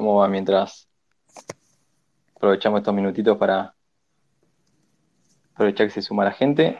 [0.00, 0.88] ¿Cómo va mientras
[2.34, 3.74] aprovechamos estos minutitos para
[5.52, 6.78] aprovechar que se suma la gente?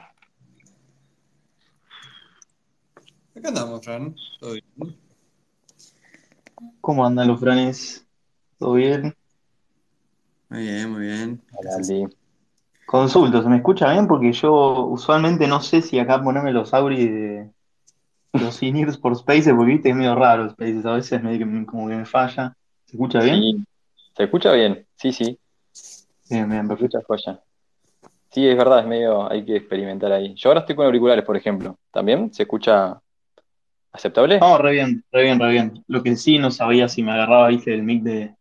[3.37, 4.17] Acá andamos, Fran.
[4.41, 4.97] ¿Todo bien?
[6.81, 8.07] ¿Cómo andan los franes?
[8.59, 9.15] ¿Todo bien?
[10.49, 11.43] Muy bien, muy bien.
[11.53, 12.09] Hola.
[12.87, 14.07] Consulto, ¿se me escucha bien?
[14.07, 17.51] Porque yo usualmente no sé si acá ponerme los auris de
[18.33, 21.87] los in por Spaces, porque viste que es medio raro Spaces, a veces me, como
[21.87, 22.57] que me falla.
[22.91, 23.37] ¿Se escucha bien?
[23.37, 23.65] Sí,
[24.17, 24.85] ¿se escucha bien?
[24.97, 25.39] Sí, sí,
[26.29, 26.99] Bien, bien, se perfecto.
[26.99, 27.41] escucha joya.
[28.33, 30.35] Sí, es verdad, es medio, hay que experimentar ahí.
[30.35, 31.79] Yo ahora estoy con auriculares, por ejemplo.
[31.93, 33.01] ¿También se escucha
[33.93, 34.41] aceptable?
[34.41, 35.85] No, re bien, re bien, re bien.
[35.87, 38.35] Lo que sí no sabía si me agarraba, viste, el mic de,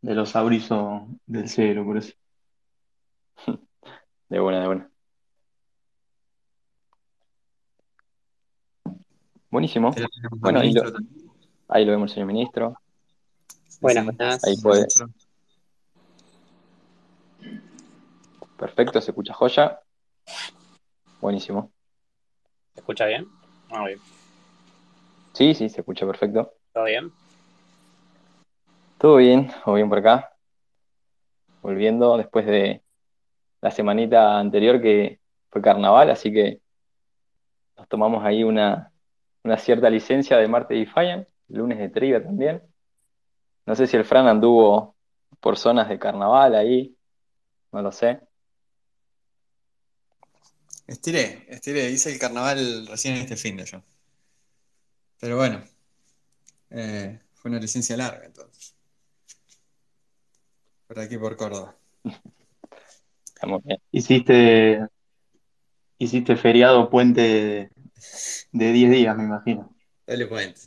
[0.00, 2.14] de los auris o del cero, por eso.
[4.30, 4.90] De buena, de buena.
[9.50, 9.90] Buenísimo.
[10.30, 10.84] Bueno, ahí lo,
[11.68, 12.79] ahí lo vemos, señor ministro.
[13.80, 14.10] Buenas, sí.
[14.16, 14.44] buenas.
[14.44, 14.86] Ahí puede.
[18.58, 19.80] Perfecto, se escucha joya.
[21.20, 21.72] Buenísimo.
[22.74, 23.26] ¿Se escucha bien?
[23.70, 24.00] Muy bien.
[25.32, 26.52] Sí, sí, se escucha perfecto.
[26.74, 27.10] ¿Todo bien?
[28.98, 30.36] Todo bien, todo bien por acá.
[31.62, 32.82] Volviendo después de
[33.62, 36.60] la semanita anterior que fue carnaval, así que
[37.78, 38.92] nos tomamos ahí una,
[39.42, 42.62] una cierta licencia de Marte y Fallan, lunes de trivia también.
[43.70, 44.96] No sé si el Fran anduvo
[45.38, 46.98] por zonas de carnaval ahí,
[47.70, 48.18] no lo sé.
[50.88, 51.88] Estiré, estiré.
[51.88, 53.80] Hice el carnaval recién este fin de yo.
[55.20, 55.62] Pero bueno,
[56.70, 58.74] eh, fue una licencia larga entonces.
[60.88, 61.76] Por aquí por Córdoba.
[63.24, 63.80] Estamos bien.
[63.92, 64.80] Hiciste,
[65.96, 67.70] hiciste feriado puente de,
[68.50, 69.72] de 10 días, me imagino.
[70.08, 70.60] Dale puente.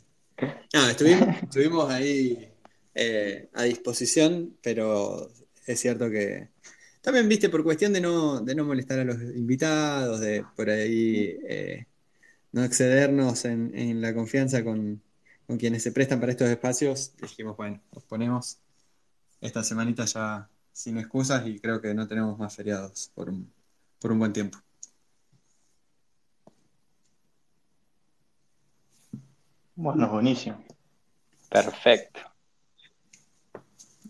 [0.72, 2.53] No, estuvimos, estuvimos ahí
[2.94, 5.30] eh, a disposición, pero
[5.66, 6.48] es cierto que
[7.04, 11.36] también, viste, por cuestión de no, de no molestar a los invitados, de por ahí
[11.46, 11.86] eh,
[12.52, 15.02] no excedernos en, la confianza con,
[15.46, 18.58] con quienes se prestan para estos espacios, dijimos, bueno, nos ponemos
[19.42, 23.52] esta semanita ya sin excusas y creo que no tenemos más feriados por un,
[24.00, 24.58] por un buen tiempo.
[29.76, 30.64] Bueno, buenísimo.
[31.50, 32.33] Perfecto.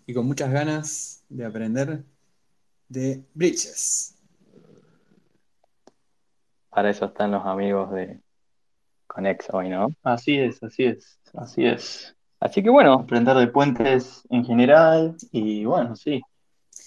[0.06, 2.04] Y con muchas ganas de aprender
[2.88, 4.14] de bridges.
[6.70, 8.20] Para eso están los amigos de
[9.06, 9.88] Conex hoy, ¿no?
[10.02, 12.14] Así es, así es, así es.
[12.40, 16.20] Así que bueno, Aprender de puentes en general y bueno, sí.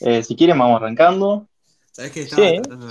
[0.02, 1.48] Eh, si quieren vamos arrancando.
[1.92, 2.22] ¿Sabes qué?
[2.22, 2.56] Estaba, Sí.
[2.58, 2.90] tratando,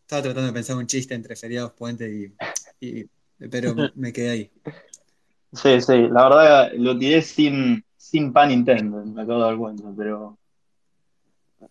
[0.00, 2.32] estaba tratando de pensar un chiste entre feriados, puente y,
[2.80, 3.04] y-
[3.50, 4.50] pero me quedé ahí.
[5.52, 9.84] Sí, sí, la verdad lo tiré sin, sin pan Nintendo, me acabo de dar cuenta,
[9.96, 10.38] pero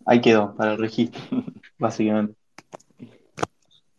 [0.05, 1.21] ahí quedó para el registro,
[1.79, 2.35] básicamente.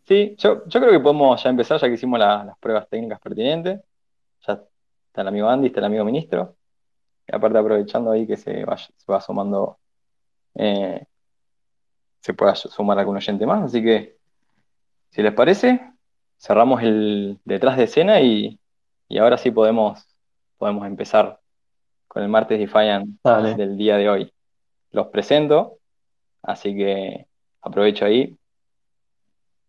[0.07, 3.19] sí, yo, yo creo que podemos ya empezar, ya que hicimos la- las pruebas técnicas
[3.19, 3.81] pertinentes.
[4.47, 4.53] Ya
[5.07, 6.55] está el amigo Andy, está el amigo ministro.
[7.31, 9.77] Aparte aprovechando ahí que se vaya, se va sumando,
[10.55, 11.05] eh,
[12.21, 13.63] se pueda sumar algún oyente más.
[13.65, 14.17] Así que,
[15.11, 15.81] si les parece,
[16.37, 18.59] cerramos el detrás de escena y,
[19.07, 20.07] y ahora sí podemos,
[20.57, 21.38] podemos empezar
[22.09, 23.55] con el martes Defiant Dale.
[23.55, 24.33] del día de hoy.
[24.91, 25.77] Los presento,
[26.41, 27.27] así que
[27.61, 28.35] aprovecho ahí.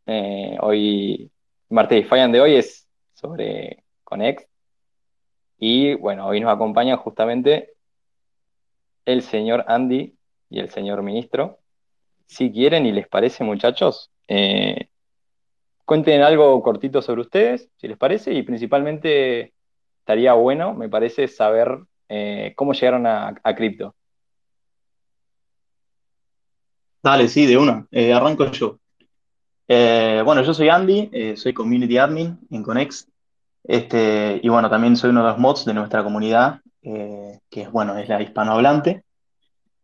[0.07, 1.31] Eh, hoy,
[1.69, 4.47] martes Defiant de hoy es sobre Conex.
[5.59, 7.75] Y bueno, hoy nos acompaña justamente
[9.05, 10.17] el señor Andy
[10.49, 11.59] y el señor ministro.
[12.25, 14.89] Si quieren y les parece, muchachos, eh,
[15.85, 19.53] cuenten algo cortito sobre ustedes, si les parece, y principalmente
[19.99, 21.81] estaría bueno, me parece, saber
[22.13, 23.95] eh, cómo llegaron a, a cripto.
[27.01, 27.87] Dale, sí, de una.
[27.93, 28.79] Eh, arranco yo.
[29.69, 33.07] Eh, bueno, yo soy Andy, soy Community Admin en Conex.
[33.63, 37.97] Este, y bueno, también soy uno de los mods de nuestra comunidad, que es, bueno,
[37.97, 39.05] es la hispanohablante.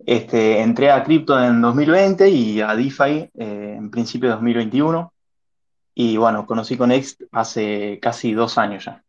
[0.04, 5.12] Este, entré a cripto en 2020 y a DeFi en principio de 2021.
[5.94, 9.04] Y bueno, conocí Conex hace casi dos años ya.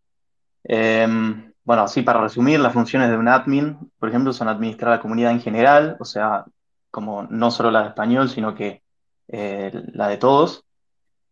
[1.68, 5.32] Bueno, así para resumir, las funciones de un admin, por ejemplo, son administrar la comunidad
[5.32, 6.46] en general, o sea,
[6.90, 8.84] como no solo la de español, sino que
[9.28, 10.64] eh, la de todos.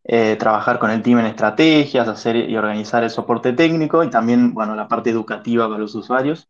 [0.04, 4.54] Eh, trabajar con el team en estrategias, hacer y organizar el soporte técnico y también,
[4.54, 6.50] bueno, la parte educativa para los usuarios.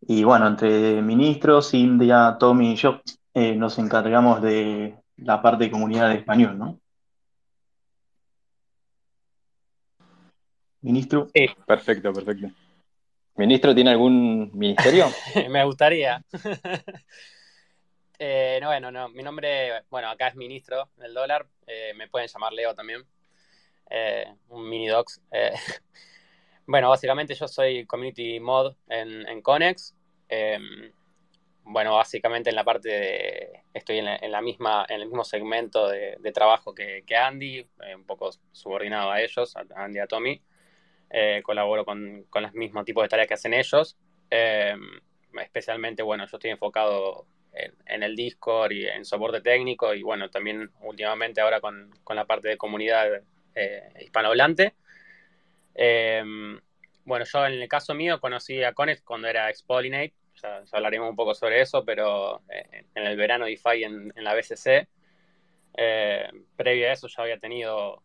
[0.00, 3.02] Y bueno, entre ministros, India, Tommy y yo
[3.34, 6.80] eh, nos encargamos de la parte de comunidad de español, ¿no?
[10.80, 11.28] Ministro.
[11.34, 12.63] Sí, Perfecto, perfecto.
[13.36, 15.06] ¿Ministro tiene algún ministerio?
[15.50, 16.22] Me gustaría.
[18.16, 22.28] Eh, no, bueno, no, mi nombre, bueno, acá es ministro del dólar, eh, me pueden
[22.28, 23.02] llamar Leo también,
[23.90, 25.20] eh, un mini docs.
[26.66, 29.96] bueno, básicamente yo soy community mod en, en Conex.
[31.64, 36.32] bueno, básicamente en la parte de, estoy en la, misma, en el mismo segmento de,
[36.32, 37.66] trabajo que, Andy,
[37.96, 40.40] un poco subordinado a ellos, a Andy y a Tommy.
[41.42, 43.96] Colaboro con, con los mismos tipos de tareas que hacen ellos.
[45.40, 47.26] especialmente, bueno, yo estoy enfocado
[47.86, 52.48] en, el Discord y en soporte técnico y bueno, también últimamente ahora con, la parte
[52.48, 53.22] de comunidad
[53.54, 54.74] eh, hispanohablante.
[55.74, 56.60] Em,
[57.04, 61.16] bueno, yo en el caso mío conocí a Connect cuando era Expolinate, ya, hablaremos un
[61.16, 64.88] poco sobre eso, pero eh, en el verano DeFi en, en la BCC.
[65.76, 68.02] Eh, previo a eso ya había tenido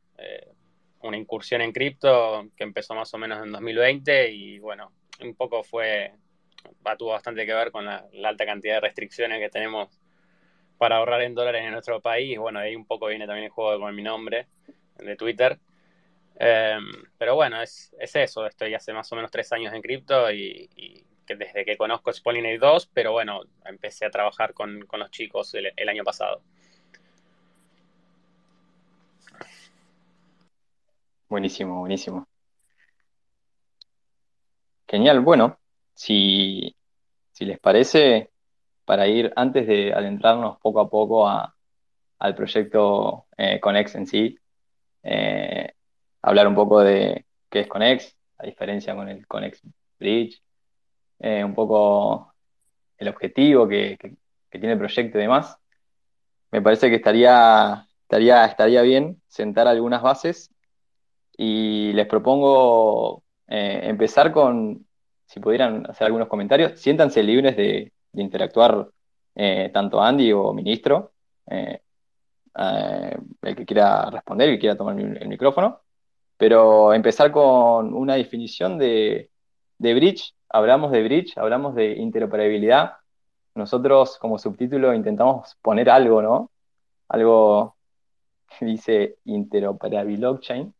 [1.02, 4.92] una incursión en cripto que empezó más o menos en 2020 y bueno,
[5.22, 6.14] un poco fue
[6.98, 9.90] tuvo bastante que ver con la, alta cantidad de restricciones que tenemos
[10.78, 12.38] para ahorrar en dólares en nuestro país.
[12.38, 14.48] Bueno, ahí un poco viene también el juego con mi nombre
[14.98, 15.60] de Twitter.
[16.38, 16.86] Em,
[17.18, 18.46] pero bueno, es, eso.
[18.46, 20.70] Estoy hace más o menos tres años en cripto y,
[21.26, 25.90] que desde que conozco Spolinate 2, pero bueno, empecé a trabajar con, los chicos el,
[25.90, 26.42] año pasado.
[31.30, 32.28] Buenísimo, buenísimo.
[34.88, 35.60] Genial, bueno,
[35.94, 36.76] si,
[37.40, 38.32] les parece,
[38.86, 44.40] para ir antes de adentrarnos poco a poco al proyecto eh, Conex en sí,
[45.04, 45.72] eh,
[46.24, 49.62] hablar un poco de qué es Conex, la diferencia con el Conex
[50.00, 50.42] Bridge,
[51.20, 52.34] eh, un poco
[52.98, 53.98] el objetivo que,
[54.50, 55.58] tiene el proyecto y demás.
[56.52, 60.52] Me parece que estaría, estaría, estaría bien sentar algunas bases
[61.42, 64.86] y les propongo empezar con
[65.30, 68.90] si pudieran hacer algunos comentarios, siéntanse libres de, interactuar
[69.36, 71.12] eh, tanto Andy o ministro,
[71.46, 71.82] eh,
[72.58, 75.82] eh, el que quiera responder, el que quiera tomar el, micrófono,
[76.36, 79.30] pero empezar con una definición de,
[79.78, 82.94] bridge, hablamos de bridge, hablamos de interoperabilidad,
[83.54, 86.52] nosotros como subtítulo intentamos poner algo, ¿no?
[87.08, 87.76] Algo
[88.58, 90.74] que dice interoperable blockchain.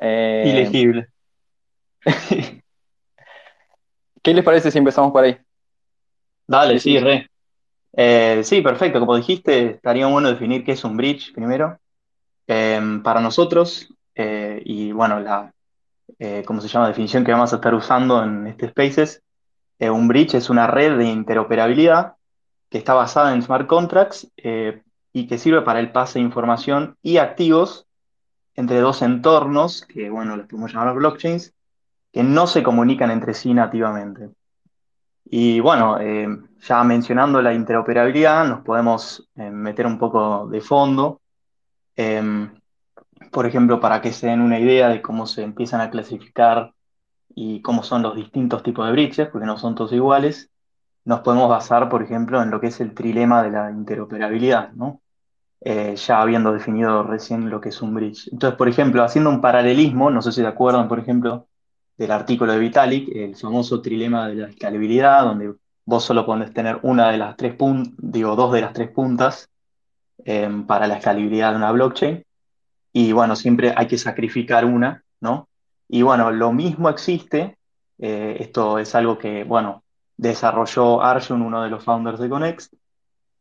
[0.00, 1.08] Ilegible.
[4.22, 5.38] ¿Qué les parece si empezamos por ahí?
[6.46, 7.30] Dale, sí, re.
[7.92, 9.00] Eh, sí, perfecto.
[9.00, 11.78] Como dijiste, estaría bueno definir qué es un bridge primero.
[12.46, 15.52] Em, para nosotros, eh, y bueno, la,
[16.18, 16.88] eh, ¿cómo se llama?
[16.88, 19.22] definición que vamos a estar usando en este Spaces,
[19.78, 22.14] un bridge es una red de interoperabilidad
[22.70, 24.28] que está basada en smart contracts
[25.12, 27.86] y que sirve para el pase de información y activos
[28.56, 31.54] entre dos entornos, que bueno, los podemos llamar blockchains,
[32.12, 34.30] que no se comunican entre sí nativamente.
[35.24, 36.28] Y bueno, eh,
[36.60, 41.20] ya mencionando la interoperabilidad, nos podemos eh, meter un poco de fondo.
[41.96, 42.50] Em,
[43.32, 46.72] por ejemplo, para que se den una idea de cómo se empiezan a clasificar
[47.34, 50.50] y cómo son los distintos tipos de bridges, porque no son todos iguales,
[51.04, 55.02] nos podemos basar, por ejemplo, en lo que es el trilema de la interoperabilidad, ¿no?
[55.60, 58.28] Eh, ya habiendo definido recién lo que es un bridge.
[58.30, 61.48] Entonces, por ejemplo, haciendo un paralelismo, no sé si se acuerdan, por ejemplo,
[61.96, 65.54] del artículo de Vitalik, el famoso trilema de la escalabilidad, donde
[65.84, 69.48] vos solo podés tener una de las tres puntas, digo, dos de las tres puntas
[70.24, 72.24] em, para la escalabilidad de una blockchain.
[72.92, 75.48] Y bueno, siempre hay que sacrificar una, ¿no?
[75.88, 77.56] Y bueno, lo mismo existe,
[77.98, 79.84] eh, esto es algo que, bueno,
[80.16, 82.70] desarrolló Arjun, uno de los founders de Conex,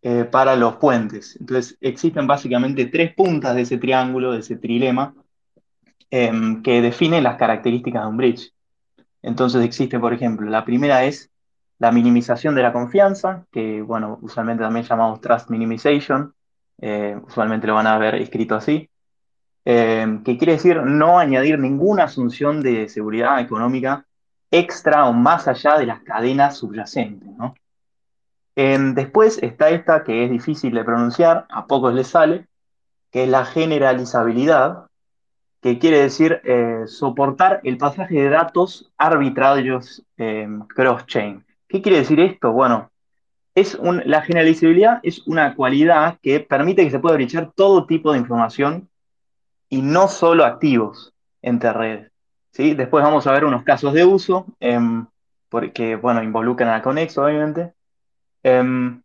[0.05, 1.35] eh, para los puentes.
[1.39, 5.13] Entonces, existen básicamente tres puntas de ese triángulo, de ese trilema,
[6.12, 8.53] Em, que define las características de un bridge.
[9.21, 11.29] Entonces existe, por ejemplo, la primera es
[11.79, 16.33] la minimización de la confianza, que bueno, usualmente también llamamos trust minimization,
[16.79, 18.89] eh, usualmente lo van a ver escrito así,
[19.65, 24.05] em, que quiere decir no añadir ninguna asunción de seguridad económica
[24.51, 27.27] extra o más allá de las cadenas subyacentes.
[28.55, 32.47] Em, después está esta que es difícil de pronunciar, a pocos les sale,
[33.12, 34.88] que es la generalizabilidad,
[35.62, 41.43] que quiere decir eh, soportar el pasaje de datos arbitrarios eh, cross-chain.
[41.67, 42.51] ¿Qué quiere decir esto?
[42.51, 42.91] Bueno,
[43.55, 48.19] es la generalizabilidad es una cualidad que permite que se pueda brichar todo tipo de
[48.19, 48.89] información
[49.69, 52.12] y no solo activos entre redes.
[52.51, 52.75] ¿sí?
[52.75, 55.07] Después vamos a ver unos casos de uso, em,
[55.50, 57.74] porque bueno, involucran a Conex, obviamente,
[58.45, 59.01] em,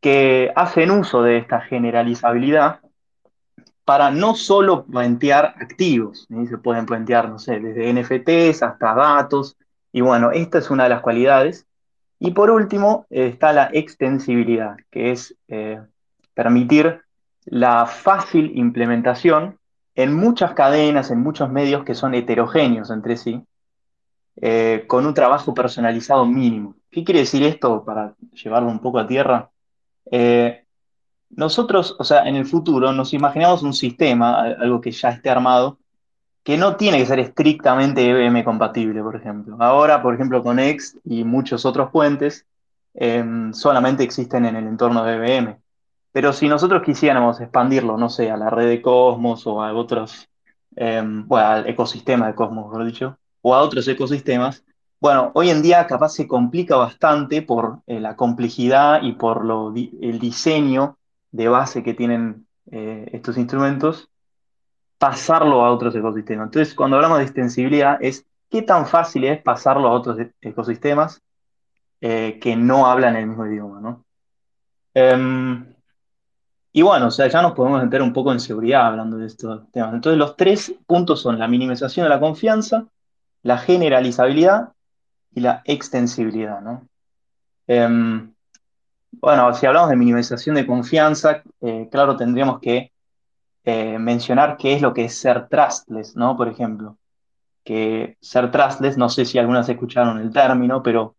[0.00, 2.78] que hacen uso de esta generalizabilidad
[3.84, 9.56] para no solo plantear activos, se pueden plantear, no sé, desde NFTs hasta datos,
[9.92, 11.66] Y bueno, esta es una de las cualidades.
[12.20, 15.80] Y por último eh, está la extensibilidad, que es eh,
[16.32, 17.00] permitir
[17.46, 19.58] la fácil implementación
[19.96, 23.42] en muchas cadenas, en muchos medios que son heterogéneos entre sí,
[24.36, 26.74] eh, con un trabajo personalizado mínimo.
[26.90, 29.50] ¿Qué quiere decir esto para llevarlo un poco a tierra?
[31.30, 35.78] nosotros, o sea, en el futuro nos imaginamos un sistema, algo que ya esté armado,
[36.42, 39.56] que no tiene que ser estrictamente EVM compatible, por ejemplo.
[39.60, 42.46] Ahora, por ejemplo, con X y muchos otros puentes
[42.94, 45.58] em, solamente existen en el entorno de EVM.
[46.12, 50.28] Pero si nosotros quisiéramos expandirlo, no sé, a la red de Cosmos o a otros,
[50.76, 54.64] em, bueno, al ecosistema de Cosmos, mejor dicho, o a otros ecosistemas,
[55.00, 59.72] bueno, hoy en día capaz se complica bastante por eh, la complejidad y por lo,
[59.74, 60.98] el diseño
[61.30, 64.10] de base que tienen eh, estos instrumentos
[64.98, 66.48] pasarlo a otros ecosistemas.
[66.48, 71.22] Entonces, cuando hablamos de extensibilidad, es qué tan fácil es pasarlo a otros e-, ecosistemas
[72.02, 74.04] eh, que no hablan el mismo idioma, ¿no?
[74.92, 75.74] Em,
[76.72, 79.70] y bueno, o sea, ya nos podemos meter un poco en seguridad hablando de estos
[79.72, 79.94] temas.
[79.94, 82.86] Entonces, los tres puntos son la minimización de la confianza,
[83.42, 84.72] la generalizabilidad
[85.34, 86.86] y la extensibilidad, ¿no?
[87.66, 88.32] Em,
[89.12, 92.92] bueno, si hablamos de minimización de confianza, eh, claro, tendríamos que
[93.64, 96.36] eh, mencionar qué es lo que es ser trustless, ¿no?
[96.36, 96.96] Por ejemplo,
[97.64, 101.16] que ser trustless, no sé si algunas escucharon el término, pero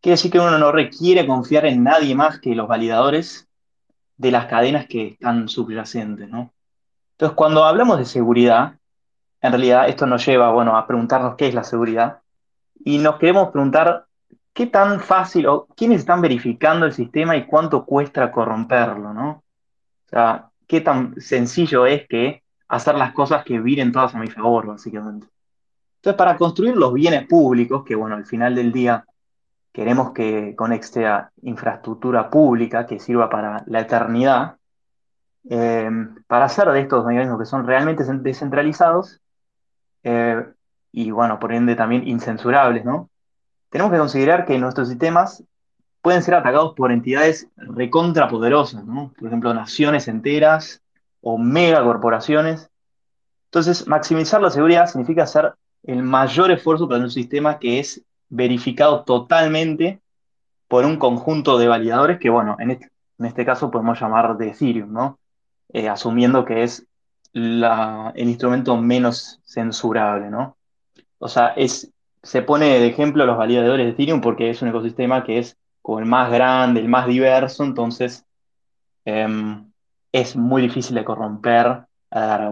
[0.00, 3.48] quiere decir que uno no requiere confiar en nadie más que los validadores
[4.16, 6.52] de las cadenas que están subyacentes, ¿no?
[7.12, 8.78] Entonces, cuando hablamos de seguridad,
[9.42, 12.18] en realidad esto nos lleva, bueno, a preguntarnos qué es la seguridad
[12.84, 14.06] y nos queremos preguntar
[14.52, 19.30] qué tan fácil o quiénes están verificando el sistema y cuánto cuesta corromperlo, ¿no?
[19.30, 24.28] O sea, qué tan sencillo es que hacer las cosas que viren todas a mi
[24.28, 25.26] favor, básicamente.
[25.96, 29.04] Entonces, para construir los bienes públicos, que bueno, al final del día
[29.72, 34.56] queremos que conecte a infraestructura pública que sirva para la eternidad,
[35.48, 35.90] eh,
[36.26, 39.19] para hacer de estos mecanismos que son realmente descentralizados
[40.02, 40.44] eh,
[40.92, 43.10] y bueno, por ende también incensurables, ¿no?
[43.70, 45.44] Tenemos que considerar que nuestros sistemas
[46.02, 49.12] pueden ser atacados por entidades recontrapoderosas, ¿no?
[49.18, 50.82] Por ejemplo, naciones enteras
[51.20, 52.70] o megacorporaciones.
[53.46, 59.04] Entonces, maximizar la seguridad significa hacer el mayor esfuerzo para un sistema que es verificado
[59.04, 60.00] totalmente
[60.68, 64.48] por un conjunto de validadores que, bueno, en este, en este caso podemos llamar de
[64.48, 65.18] Ethereum, ¿no?
[65.72, 66.86] Eh, asumiendo que es
[67.32, 67.64] el
[68.16, 70.56] instrumento menos censurable, ¿no?
[71.18, 71.92] O sea, es,
[72.22, 75.98] se pone de ejemplo los validadores de Ethereum porque es un ecosistema que es como
[75.98, 78.24] el más grande, el más diverso, entonces
[79.04, 79.70] em,
[80.12, 81.84] es muy difícil de corromper.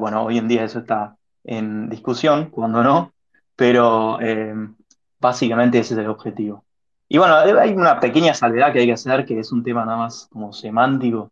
[0.01, 3.13] bueno, hoy en día eso está en discusión, cuando no,
[3.57, 4.77] pero em,
[5.21, 6.65] básicamente ese es el objetivo.
[7.09, 9.99] Y bueno, hay una pequeña salvedad que hay que hacer, que es un tema nada
[9.99, 11.31] más como semántico,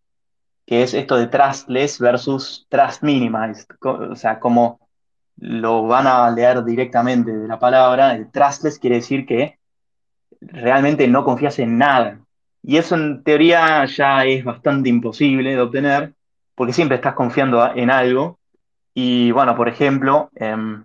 [0.65, 3.67] que es esto de trustless versus trust minimized.
[3.83, 4.86] O sea, como
[5.39, 9.59] lo van a leer directamente de la palabra, el trustless quiere decir que
[10.41, 12.21] realmente no confías en nada.
[12.63, 16.15] Y eso en teoría ya es bastante imposible de obtener,
[16.55, 18.39] porque siempre estás confiando en algo.
[18.95, 20.85] Y bueno, por ejemplo, em,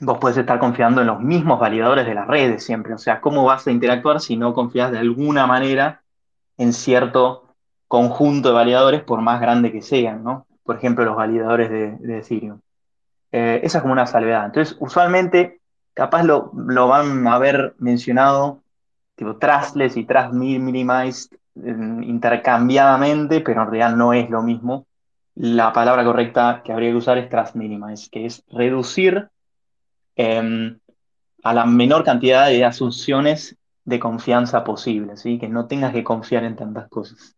[0.00, 2.94] vos puedes estar confiando en los mismos validadores de las redes siempre.
[2.94, 6.02] O sea, ¿cómo vas a interactuar si no confías de alguna manera
[6.58, 7.54] en cierto
[7.86, 10.46] conjunto de validadores, por más grande que sean, ¿no?
[10.64, 12.60] Por ejemplo, los validadores de, de Ethereum.
[13.32, 14.46] Eh, esa es como una salvedad.
[14.46, 15.60] Entonces, usualmente,
[15.94, 18.62] capaz lo, lo van a haber mencionado
[19.14, 24.86] tipo trustless y trust minimized intercambiadamente, pero en realidad no es lo mismo.
[25.34, 29.28] La palabra correcta que habría que usar es trust minimized, que es reducir
[30.14, 30.78] em,
[31.42, 35.38] a la menor cantidad de asunciones de confianza posible, ¿sí?
[35.38, 37.34] que no tengas que confiar en tantas cosas.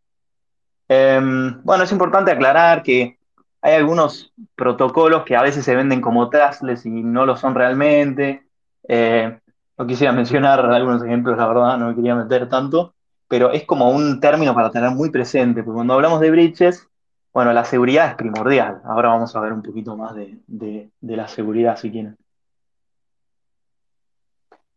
[0.89, 3.20] Em, bueno, es importante aclarar que
[3.63, 8.47] hay algunos protocolos que a veces se venden como trustless y no lo son realmente.
[8.89, 9.39] Eh,
[9.77, 12.95] no quisiera mencionar algunos ejemplos, la verdad, no me quería meter tanto,
[13.29, 16.89] pero es como un término para tener muy presente, porque cuando hablamos de breaches,
[17.33, 18.81] bueno, la seguridad es primordial.
[18.85, 22.17] Ahora vamos a ver un poquito más de, la seguridad, si quieren.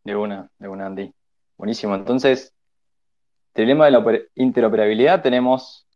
[0.04, 1.12] De una, de una, Andy.
[1.58, 1.96] Buenísimo.
[1.96, 2.54] Entonces,
[3.54, 4.04] tema de la
[4.36, 5.88] interoperabilidad tenemos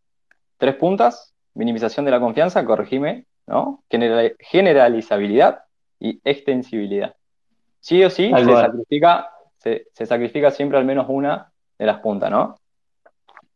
[0.58, 3.84] tres puntas, minimización de la confianza, corregime, ¿no?
[3.90, 5.64] Generalizabilidad
[6.00, 7.16] y extensibilidad.
[7.80, 12.58] Sí o sí, se sacrifica, se, sacrifica siempre al menos una de las puntas, ¿no?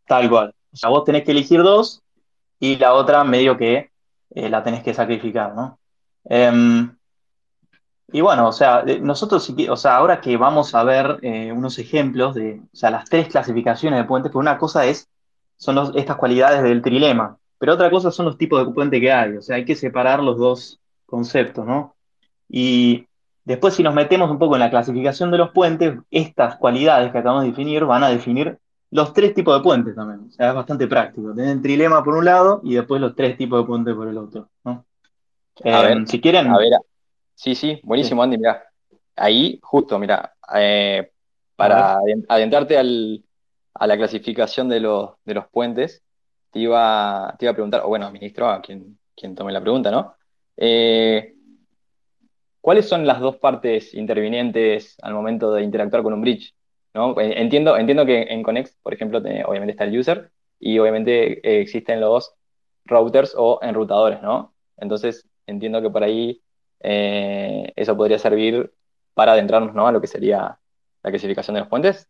[0.06, 0.54] Tal cual.
[0.74, 2.02] O sea, vos tenés que elegir dos
[2.60, 3.92] y la otra medio que
[4.34, 5.78] eh, la tenés que sacrificar, ¿no?
[6.26, 6.96] Em,
[8.14, 12.36] Y bueno, o sea, nosotros, o sea, ahora que vamos a ver eh, unos ejemplos
[12.36, 15.08] de, o sea, las tres clasificaciones de puentes, pues una cosa es,
[15.56, 19.38] son estas cualidades del trilema, pero otra cosa son los tipos de puente que hay,
[19.38, 21.96] o sea, hay que separar los dos conceptos, ¿no?
[22.50, 23.06] Y
[23.46, 27.20] después si nos metemos un poco en la clasificación de los puentes, estas cualidades que
[27.20, 28.58] acabamos de definir van a definir
[28.90, 32.16] los tres tipos de puentes también, o sea, es bastante práctico, tener el trilema por
[32.16, 34.84] un lado y después los tres tipos de puentes por el otro, ¿no?
[35.64, 36.48] A ver, si quieren...
[36.48, 36.72] A ver,
[37.36, 38.38] Sí, sí, buenísimo, Andy.
[38.38, 38.64] Mira,
[39.16, 41.12] ahí justo, mira, eh,
[41.56, 46.04] para adentrarte a la clasificación de los, de los puentes,
[46.52, 50.16] te iba, a preguntar, o bueno, ministro, a quien, quien tome la pregunta, ¿no?
[50.58, 51.36] Eh,
[52.60, 56.54] ¿Cuáles son las dos partes intervinientes al momento de interactuar con un bridge?
[56.94, 57.20] ¿no?
[57.20, 62.02] Eh, entiendo, entiendo que en Connex, por ejemplo, obviamente está el user y obviamente existen
[62.02, 62.36] los
[62.86, 64.54] routers o enrutadores, ¿no?
[64.78, 66.42] Entonces, entiendo que por ahí
[66.80, 68.74] eh, eso podría servir
[69.14, 69.88] para adentrarnos ¿no?
[69.88, 70.60] a lo que sería
[71.04, 72.10] la clasificación de los puentes.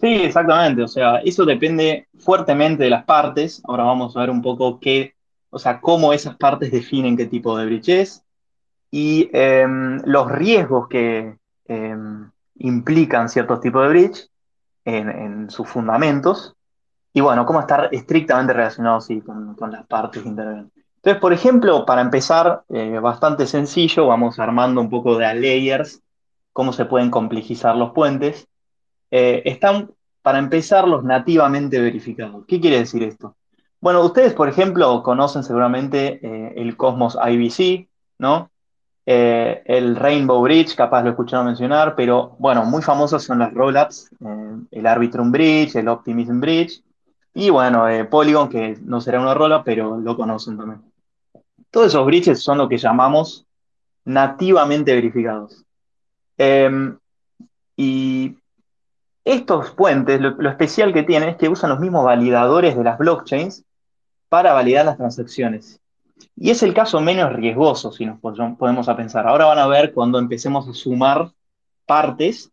[0.00, 0.82] Sí, exactamente.
[0.82, 3.60] O sea, eso depende fuertemente de las partes.
[3.64, 5.14] Ahora vamos a ver un poco qué,
[5.50, 8.24] o sea, cómo esas partes definen qué tipo de bridge es
[8.90, 14.28] y em, los riesgos que em, implican ciertos tipos de bridge
[14.84, 16.54] en, sus fundamentos
[17.12, 20.70] y bueno, cómo estar estrictamente relacionados con, con, las partes que intervienen.
[20.96, 26.02] Entonces, por ejemplo, para empezar, eh, bastante sencillo, vamos armando un poco de layers,
[26.52, 28.48] cómo se pueden complejizar los puentes.
[29.10, 29.90] Eh, están,
[30.22, 32.44] para empezar, los nativamente verificados.
[32.46, 33.36] ¿Qué quiere decir esto?
[33.80, 37.88] Bueno, ustedes, por ejemplo, conocen seguramente eh, el Cosmos IBC,
[38.18, 38.50] ¿no?
[39.06, 44.08] el Rainbow Bridge, capaz lo escucharon mencionar, pero bueno, muy famosos son las rollups,
[44.70, 46.80] el Arbitrum Bridge, el Optimism Bridge,
[47.34, 50.82] y bueno, Polygon, que no será una rola, pero lo conocen también.
[51.72, 53.46] Todos esos bridges son lo que llamamos
[54.04, 55.64] nativamente verificados.
[56.36, 56.98] Em,
[57.76, 58.36] y
[59.32, 63.64] estos puentes, lo, especial que tienen es que usan los mismos validadores de las blockchains
[64.28, 65.80] para validar las transacciones.
[66.36, 69.26] Y es el caso menos riesgoso, si nos podemos a pensar.
[69.26, 71.30] Ahora van a ver cuando empecemos a sumar
[71.86, 72.50] partes,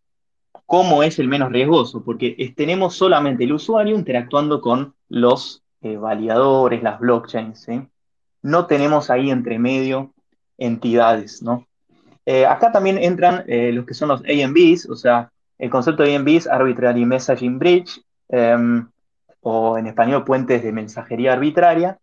[0.66, 6.84] cómo es el menos riesgoso, porque tenemos solamente el usuario interactuando con los eh, validadores,
[6.84, 7.68] las blockchains.
[8.42, 10.14] no tenemos ahí entre medio
[10.58, 11.68] entidades, ¿no?
[12.26, 16.16] Eh, acá también entran eh, los que son los AMBs, o sea, el concepto de
[16.16, 18.88] AMBs, Arbitrary Messaging Bridge, em,
[19.42, 21.98] o en español puentes de mensajería arbitraria,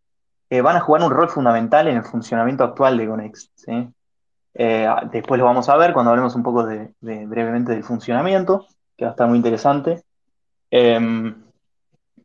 [0.51, 3.51] eh, van a jugar un rol fundamental en el funcionamiento actual de Conext.
[5.11, 9.11] después lo vamos a ver cuando hablemos un poco de, brevemente del funcionamiento, que va
[9.11, 10.05] a estar muy interesante.
[10.71, 11.35] Em,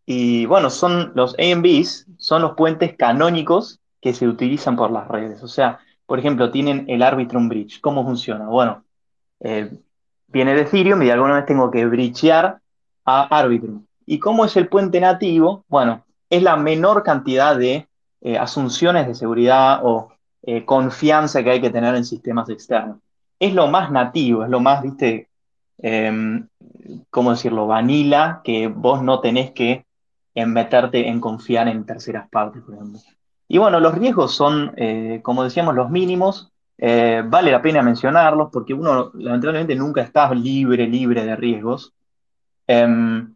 [0.06, 5.44] y bueno, son los AMBs, son los puentes canónicos que se utilizan por las redes.
[5.44, 7.80] O sea, por ejemplo, tienen el Arbitrum Bridge.
[7.82, 8.48] ¿Cómo funciona?
[8.48, 8.84] Bueno,
[9.40, 9.72] eh,
[10.32, 12.60] viene de Ethereum y de alguna vez tengo que bridgear
[13.06, 13.86] a Arbitrum.
[14.06, 15.64] ¿Y cómo es el puente nativo?
[15.68, 17.88] Bueno, es la menor cantidad de
[18.22, 20.12] eh, asunciones de seguridad o
[20.44, 22.98] eh, confianza que hay que tener en sistemas externos.
[23.40, 25.30] Es lo más nativo, es lo más, viste,
[25.78, 26.48] em,
[27.10, 27.68] ¿cómo decirlo?
[27.68, 29.86] Vanilla, que vos no tenés que
[30.36, 33.00] meterte en confiar en terceras partes, por ejemplo.
[33.52, 36.52] Y bueno, los riesgos son, eh, como decíamos, los mínimos.
[36.82, 41.94] Eh, vale la pena mencionarlos porque uno lamentablemente nunca está libre, libre de riesgos.
[42.68, 43.34] Em,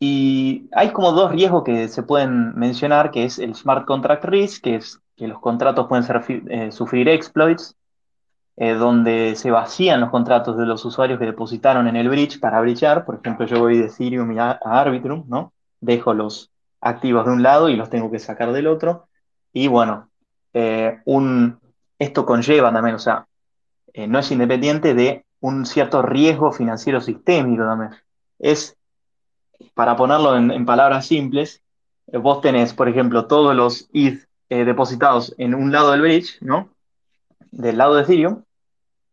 [0.00, 4.64] y hay como dos riesgos que se pueden mencionar, que es el smart contract risk,
[4.64, 6.04] que es que los contratos pueden
[6.50, 7.76] eh, sufrir exploits,
[8.56, 13.04] donde se vacían los contratos de los usuarios que depositaron en el bridge para bridgear.
[13.04, 15.52] Por ejemplo, yo voy de Ethereum a, a Arbitrum, ¿no?
[15.80, 19.08] Dejo los activos de un lado y los tengo que sacar del otro.
[19.52, 20.10] Y bueno,
[20.52, 21.58] eh, un,
[22.02, 23.26] esto conlleva también, o sea,
[23.92, 27.92] eh, no es independiente de un cierto riesgo financiero sistémico también.
[28.38, 28.76] Es,
[29.74, 31.62] para ponerlo en, palabras simples,
[32.08, 36.68] eh, vos tenés, por ejemplo, todos los ETH depositados en un lado del bridge, ¿no?
[37.50, 38.42] Del lado de Ethereum.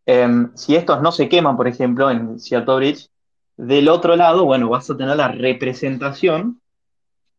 [0.04, 3.08] Em, si estos no se queman, por ejemplo, en cierto bridge,
[3.56, 6.60] del otro lado, bueno, vas a tener la representación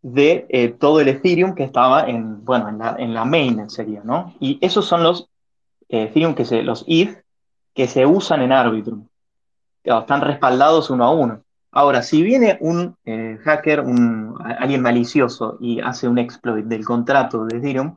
[0.02, 4.34] de eh, todo el Ethereum que estaba en, bueno, en la, en la sería, ¿no?
[4.40, 5.31] Y esos son los eh,
[5.92, 7.24] Ethereum que se, los ETH
[7.74, 9.08] que se usan en Arbitrum.
[9.84, 11.44] Están respaldados uno a uno.
[11.72, 13.84] Ahora, si viene un eh, hacker,
[14.60, 17.96] alguien malicioso y hace un exploit del contrato de Ethereum,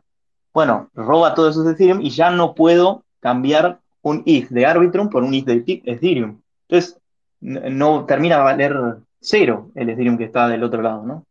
[0.52, 5.24] bueno, roba todos esos Ethereum y ya no puedo cambiar un ETH de Arbitrum por
[5.24, 6.40] un ETH de Ethereum.
[6.68, 7.00] Entonces,
[7.40, 8.76] no termina a valer
[9.20, 11.24] cero el Ethereum que está del otro lado, ¿no?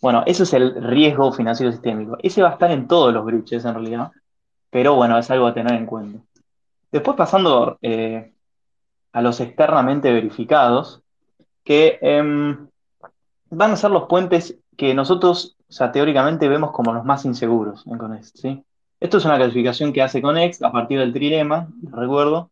[0.00, 2.16] Bueno, ese es el riesgo financiero sistémico.
[2.22, 4.10] Ese va a estar en todos los bridges en realidad,
[4.72, 6.18] pero bueno, es algo a tener en cuenta.
[6.90, 8.32] Después pasando eh,
[9.12, 11.02] a los externamente verificados,
[11.62, 12.68] que em,
[13.50, 15.58] van a ser los puentes que nosotros,
[15.92, 18.64] teóricamente vemos como los más inseguros en Conext, ¿sí?
[18.98, 22.50] Esto es una clasificación que hace Conext a partir del trilema, recuerdo.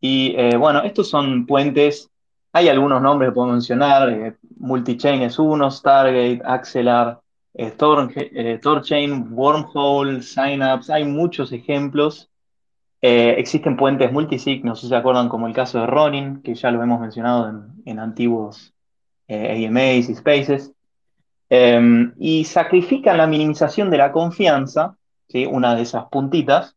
[0.00, 2.10] Y eh, bueno, estos son puentes,
[2.52, 7.20] hay algunos nombres que puedo mencionar, eh, Multichain es uno, Stargate, Axelar,
[7.54, 12.30] eh, Torchain, Wormhole, Synapse, hay muchos ejemplos.
[13.00, 16.70] existen puentes multisig, no sé si se acuerdan, como el caso de Ronin, que ya
[16.70, 18.72] lo hemos mencionado en, en antiguos
[19.28, 20.74] AMAs y Spaces.
[21.50, 24.96] Em, y sacrifican la minimización de la confianza,
[25.28, 25.46] ¿sí?
[25.46, 26.76] una de esas puntitas,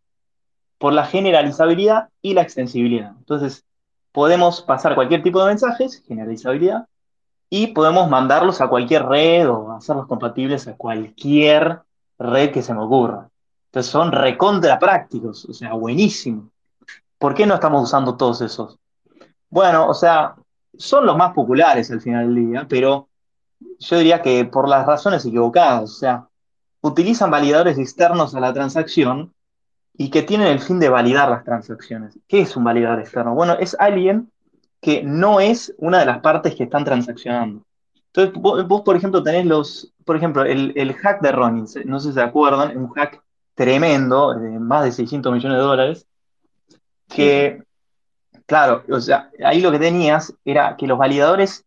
[0.77, 3.13] por la generalizabilidad y la extensibilidad.
[3.17, 3.65] Entonces,
[4.11, 6.87] podemos pasar cualquier tipo de mensajes, generalizabilidad,
[7.49, 11.81] y podemos mandarlos a cualquier red o hacerlos compatibles a cualquier
[12.19, 13.29] red que se me ocurra.
[13.67, 16.49] Entonces son recontra prácticos, o sea, buenísimo.
[17.17, 18.77] ¿Por qué no estamos usando todos esos?
[19.49, 20.35] Bueno, o sea,
[20.77, 23.07] son los más populares al final del día, pero
[23.79, 26.27] yo diría que por las razones equivocadas, o sea,
[26.81, 29.33] utilizan validadores externos a la transacción
[29.93, 32.19] y que tienen el fin de validar las transacciones.
[32.27, 33.33] ¿Qué es un validador externo?
[33.33, 34.31] Bueno, es alguien
[34.81, 37.63] que no es una de las partes que están transaccionando.
[38.13, 42.13] Entonces, vos, por ejemplo, tenés los, por ejemplo, el, hack de Ronin, no sé si
[42.13, 43.21] se acuerdan, un hack
[43.53, 46.07] tremendo, de más de 600 millones de dólares,
[47.07, 47.63] que,
[48.45, 51.65] claro, o sea, ahí lo que tenías era que los validadores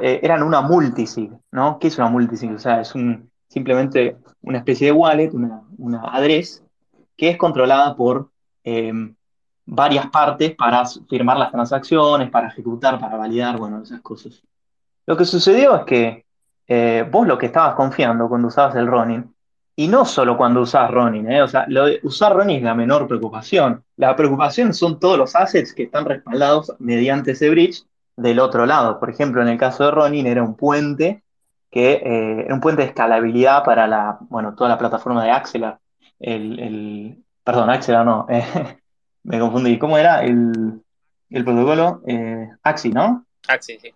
[0.00, 1.78] eh, eran una multisig, ¿no?
[1.78, 2.52] ¿Qué es una multisig?
[2.52, 6.62] O sea, es un, simplemente una especie de wallet, una, una address,
[7.16, 8.30] que es controlada por
[8.64, 9.14] em,
[9.66, 14.42] varias partes para firmar las transacciones, para ejecutar, para validar, bueno, esas cosas.
[15.06, 16.26] Lo que sucedió es que
[16.66, 19.34] eh, vos lo que estabas confiando cuando usabas el Ronin,
[19.76, 21.42] y no solo cuando usabas Ronin, ¿eh?
[21.42, 21.66] o sea,
[22.02, 23.82] usar Ronin es la menor preocupación.
[23.96, 29.00] La preocupación son todos los assets que están respaldados mediante ese bridge del otro lado.
[29.00, 31.22] Por ejemplo, en el caso de Ronin era un puente
[31.70, 35.78] que eh, era un puente de escalabilidad para la, bueno, toda la plataforma de Axelar.
[36.18, 38.26] El, perdón, Axelar no,
[39.24, 39.78] me confundí.
[39.78, 40.82] ¿Cómo era el,
[41.44, 42.02] protocolo?
[42.06, 43.24] Eh, Axi, ¿no?
[43.48, 43.92] Axi, sí.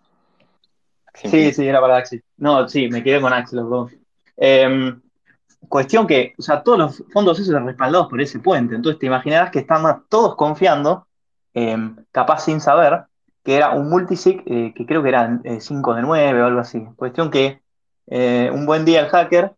[1.14, 2.20] Sí, sí, era para Axi.
[2.37, 3.92] No, sí, me quedé con Axi los dos.
[4.37, 5.00] Em,
[5.68, 8.74] cuestión que, o sea, todos los fondos esos son respaldados por ese puente.
[8.74, 11.06] Entonces te imaginarás que están todos confiando,
[11.52, 13.04] em, capaz sin saber,
[13.44, 16.60] que era un multisig eh, que creo que eran 5 eh, de 9 o algo
[16.60, 16.82] así.
[16.96, 17.60] Cuestión que
[18.06, 19.54] eh, un buen día el hacker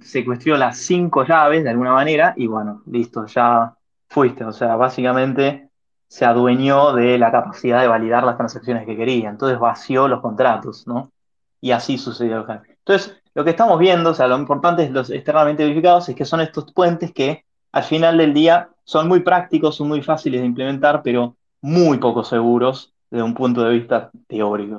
[0.00, 3.74] secuestró las 5 llaves de alguna manera y bueno, listo, ya
[4.10, 4.44] fuiste.
[4.44, 5.70] O sea, básicamente
[6.08, 9.30] se adueñó de la capacidad de validar las transacciones que quería.
[9.30, 11.12] Entonces vació los contratos, ¿no?
[11.60, 12.44] Y así sucedió.
[12.48, 16.24] Entonces, lo que estamos viendo, o sea, lo importante es los externamente verificados, es que
[16.24, 20.46] son estos puentes que al final del día son muy prácticos, son muy fáciles de
[20.46, 24.78] implementar, pero muy poco seguros desde un punto de vista teórico.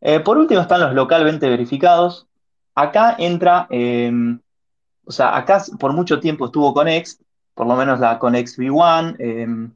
[0.00, 2.28] Eh, por último están los localmente verificados.
[2.74, 4.38] Acá entra, em,
[5.04, 7.18] o sea, acá por mucho tiempo estuvo Conex,
[7.56, 9.72] por lo menos la Conex V1, em,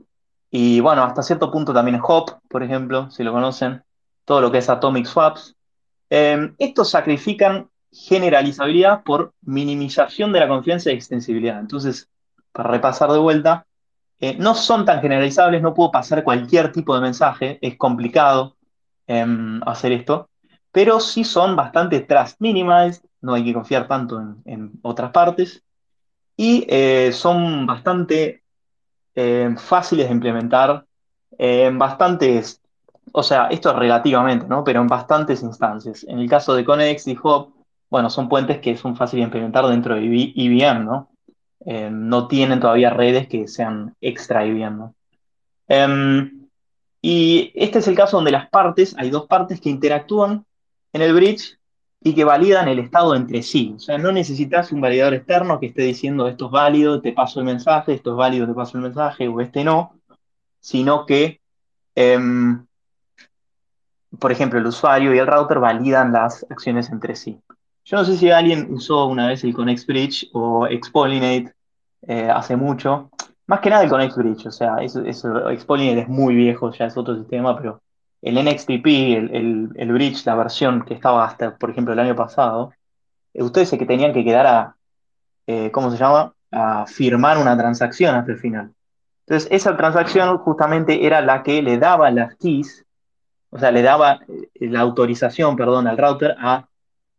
[0.50, 3.82] y bueno, hasta cierto punto también Hop, por ejemplo, si lo conocen,
[4.26, 5.56] todo lo que es Atomic Swaps.
[6.10, 11.58] Em, estos sacrifican generalizabilidad por minimización de la confianza y extensibilidad.
[11.58, 12.10] Entonces,
[12.52, 13.66] para repasar de vuelta,
[14.20, 18.56] eh, no son tan generalizables, no puedo pasar cualquier tipo de mensaje, es complicado
[19.06, 20.28] em, hacer esto,
[20.70, 25.64] pero sí son bastante trust minimized, no hay que confiar tanto en, otras partes,
[26.40, 28.42] y eh, son bastante
[29.14, 30.86] em, fáciles de implementar
[31.36, 32.62] en bastantes,
[33.12, 34.64] o sea, esto es relativamente, ¿no?
[34.64, 36.02] Pero en bastantes instancias.
[36.04, 37.52] En el caso de Conex y Hop,
[37.90, 41.10] bueno, son puentes que son fáciles de implementar dentro de IBM, ¿no?
[41.66, 44.94] Eh, no tienen todavía redes que sean extra IBM.
[45.68, 46.48] Em,
[47.02, 50.46] y este es el caso donde las partes, hay dos partes que interactúan
[50.94, 51.59] en el bridge
[52.02, 53.74] y que validan el estado entre sí.
[53.76, 57.40] O sea, no necesitas un validador externo que esté diciendo esto es válido, te paso
[57.40, 59.94] el mensaje, esto es válido, te paso el mensaje, o este no,
[60.60, 61.40] sino que,
[61.94, 62.64] em,
[64.18, 67.38] por ejemplo, el usuario y el router validan las acciones entre sí.
[67.84, 71.52] Yo no sé si alguien usó una vez el Connect Bridge o Expollinate
[72.02, 73.10] eh, hace mucho.
[73.46, 75.04] Más que nada el Connect Bridge, o sea, eso,
[75.50, 77.82] Expollinate es muy viejo, ya es otro sistema, pero
[78.22, 82.72] el NXTP, el, el, Bridge, la versión que estaba hasta, por ejemplo, el año pasado,
[83.32, 84.76] eh, ustedes que tenían que quedar a,
[85.46, 86.34] eh, ¿cómo se llama?
[86.50, 88.72] A firmar una transacción hasta el final.
[89.26, 92.84] Entonces, esa transacción justamente era la que le daba las keys,
[93.50, 94.20] o sea, le daba
[94.54, 96.68] la autorización, perdón, al router a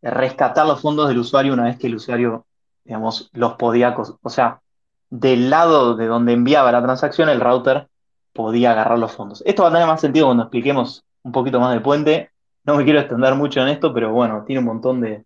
[0.02, 2.46] rescatar los fondos del usuario una vez que el usuario,
[2.84, 4.62] digamos, los podía, o sea,
[5.10, 7.88] del lado de donde enviaba la transacción el router
[8.34, 9.44] podía agarrar los fondos.
[9.46, 12.32] Esto va a tener más sentido cuando expliquemos un poquito más del puente.
[12.63, 15.26] No me quiero extender mucho en esto, pero bueno, tiene un montón de,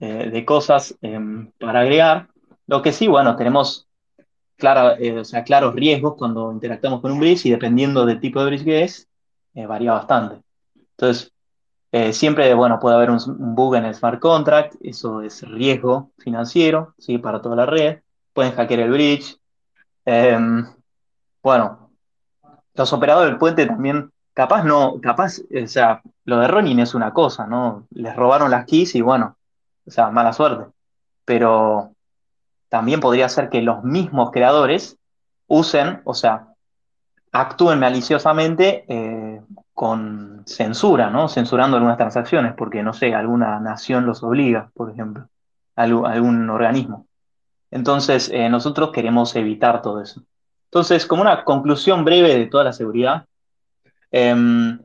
[0.00, 2.28] eh, cosas em, para agregar.
[2.66, 3.86] Lo que sí, bueno, tenemos
[4.18, 8.82] eh, claros riesgos cuando interactuamos con un bridge y dependiendo del tipo de bridge que
[8.82, 9.08] es,
[9.54, 10.42] eh, varía bastante.
[10.90, 11.32] Entonces,
[12.12, 13.18] siempre, bueno, puede haber un,
[13.54, 17.18] bug en el smart contract, eso es riesgo financiero, ¿sí?
[17.18, 18.00] Para toda la red.
[18.34, 19.38] Pueden hackear el bridge.
[20.04, 20.66] Em,
[21.42, 21.87] bueno,
[22.78, 27.12] los operadores del puente también, capaz no, capaz, o sea, lo de Ronin es una
[27.12, 27.86] cosa, ¿no?
[27.90, 29.36] Les robaron las keys y bueno,
[29.86, 30.70] o sea, mala suerte.
[31.24, 31.92] Pero
[32.68, 34.96] también podría ser que los mismos creadores
[35.48, 36.48] usen, o sea,
[37.32, 39.42] actúen maliciosamente eh,
[39.74, 41.28] con censura, ¿no?
[41.28, 45.28] Censurando algunas transacciones, porque no sé, alguna nación los obliga, por ejemplo,
[45.74, 47.06] algún, organismo.
[47.70, 50.22] Entonces, eh, nosotros queremos evitar todo eso.
[50.70, 53.24] Entonces, como una conclusión breve de toda la seguridad,
[54.10, 54.78] em,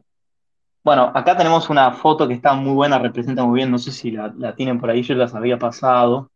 [0.83, 4.11] bueno, acá tenemos una foto que está muy buena, representa muy bien, no sé si
[4.11, 6.31] la, tienen por ahí, yo las había pasado,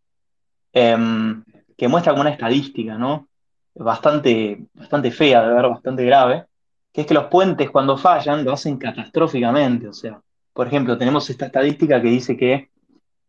[0.74, 1.44] em,
[1.78, 3.28] que muestra como una estadística, ¿no?
[3.76, 6.46] Bastante, bastante fea de ver, bastante grave,
[6.94, 10.20] que es que los puentes cuando fallan lo hacen catastróficamente, o sea,
[10.54, 12.70] por ejemplo, tenemos esta estadística que dice que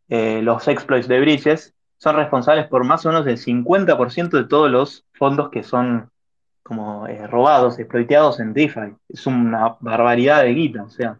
[0.08, 4.70] eh, los exploits de breaches son responsables por más o menos el 50% de todos
[4.70, 6.10] los fondos que son
[6.62, 8.94] como eh, robados, exploiteados en DeFi.
[9.08, 11.18] Es una barbaridad de guita, o sea,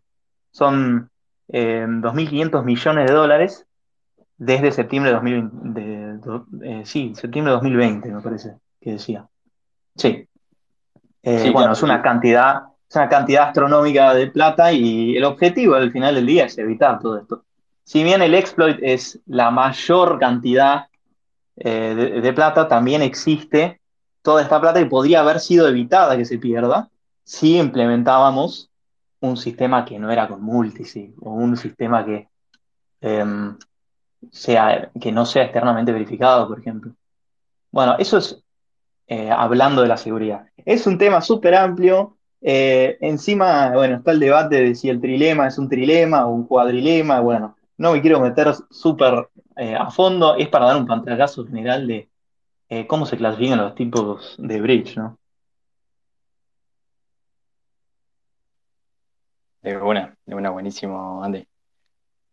[0.51, 1.11] son
[1.49, 3.67] 2.500 eh, millones de dólares
[4.37, 6.31] desde septiembre de 2020,
[6.63, 9.27] eh, sí, septiembre de 2020 me parece que decía.
[9.97, 10.29] Sí.
[11.53, 16.15] bueno, es una cantidad, es una cantidad astronómica de plata y el objetivo al final
[16.15, 17.45] del día es evitar todo esto.
[17.89, 20.89] Si bien el exploit es la mayor cantidad
[21.57, 23.81] de, plata, también existe
[24.21, 26.91] toda esta plata que podría haber sido evitada que se pierda
[27.25, 28.69] si implementábamos
[29.21, 32.29] un sistema que no era con multisig o un sistema que,
[33.01, 33.57] em,
[34.31, 36.93] sea, que no sea externamente verificado, por ejemplo.
[37.71, 38.45] Bueno, eso es
[39.07, 40.45] eh, hablando de la seguridad.
[40.59, 42.19] Es un tema súper amplio.
[42.43, 46.47] Eh, encima, bueno, está el debate de si el trilema es un trilema o un
[46.47, 47.21] cuadrilema.
[47.21, 50.37] Bueno, no me quiero meter súper eh, a fondo.
[50.37, 52.11] Es para dar un pantallazo general de,
[52.69, 55.19] eh, cómo se clasifican los tipos de bridge, ¿no?
[59.63, 61.47] De una, de una, buenísimo, Andy.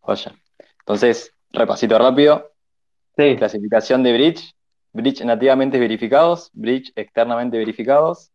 [0.01, 0.36] Joya.
[0.79, 2.51] Entonces, repasito rápido.
[3.15, 3.36] Sí.
[3.38, 4.55] Clasificación de bridge.
[4.93, 8.31] Bridge nativamente verificados, bridge externamente verificados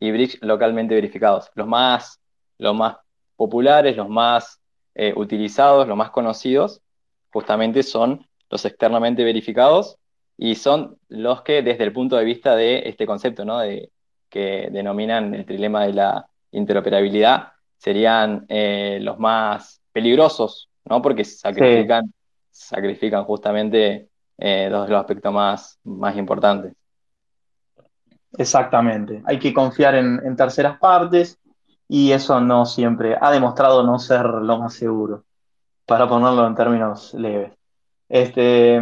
[0.00, 1.52] y bridge localmente verificados.
[1.54, 2.20] Los más,
[2.58, 2.96] los más
[3.36, 4.60] populares, los más
[4.94, 6.80] eh, utilizados, los más conocidos,
[7.30, 9.98] justamente son los externamente verificados
[10.36, 13.58] y son los que desde el punto de vista de este concepto, ¿no?
[13.58, 13.90] De,
[14.34, 21.00] que denominan el trilema de la interoperabilidad, serían eh, los más peligrosos, ¿no?
[21.00, 22.12] Porque sacrifican,
[22.50, 26.72] sacrifican justamente eh, dos de los aspectos más, más importantes.
[28.36, 29.22] Exactamente.
[29.24, 31.38] Hay que confiar en, en, terceras partes
[31.88, 35.24] y eso no siempre ha demostrado no ser lo más seguro,
[35.86, 37.52] para ponerlo en términos leves.
[38.08, 38.80] Este,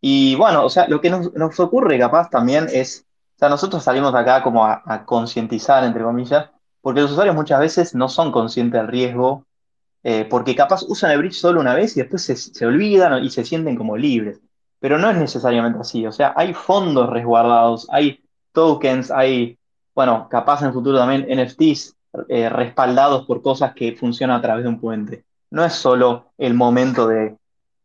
[0.00, 3.06] y bueno, o sea, lo que nos, ocurre capaz también es,
[3.36, 7.94] o sea, nosotros salimos acá como a, concientizar, entre comillas, porque los usuarios muchas veces
[7.94, 9.46] no son conscientes del riesgo,
[10.04, 13.44] eh, porque capaz usan el bridge solo una vez y después se, olvidan y se
[13.44, 14.40] sienten como libres.
[14.80, 19.58] Pero no es necesariamente así, o sea, hay fondos resguardados, hay tokens, hay,
[19.94, 21.96] bueno, capaz en el futuro también NFTs
[22.28, 25.24] eh, respaldados por cosas que funcionan a través de un puente.
[25.50, 27.36] No es solo el momento de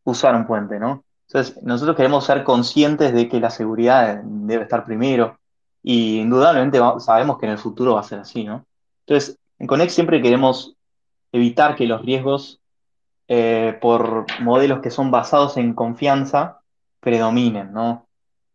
[0.04, 1.04] usar un puente, ¿no?
[1.28, 5.38] Entonces, nosotros queremos ser conscientes de que la seguridad debe estar primero
[5.84, 8.66] y indudablemente sabemos que en el futuro va a ser así, ¿no?
[9.06, 10.76] Entonces, en Connect siempre queremos
[11.32, 12.60] evitar que los riesgos
[13.28, 16.62] eh, por modelos que son basados en confianza
[17.00, 18.08] predominen, ¿no?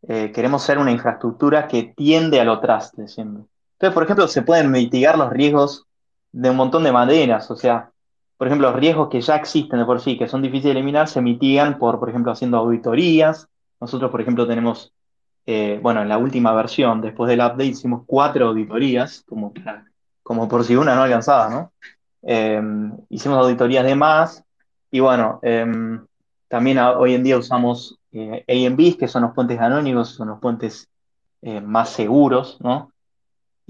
[0.08, 3.44] Eh, queremos ser una infraestructura que tiende a lo traste siempre.
[3.82, 5.88] Entonces, por ejemplo, se pueden mitigar los riesgos
[6.30, 7.90] de un montón de maneras, o sea,
[8.36, 11.08] por ejemplo, los riesgos que ya existen de por sí, que son difíciles de eliminar,
[11.08, 13.48] se mitigan por, por ejemplo, haciendo auditorías.
[13.80, 14.92] Nosotros, por ejemplo, tenemos,
[15.46, 20.76] eh, bueno, en la última versión, después del update, hicimos cuatro auditorías, como, por si
[20.76, 21.72] una no alcanzaba, ¿no?
[22.22, 24.44] Em, hicimos auditorías de más,
[24.92, 26.06] y bueno, em,
[26.46, 30.88] también hoy en día usamos eh, AMBs, que son los puentes anónimos, son los puentes
[31.42, 32.91] eh, más seguros, ¿no?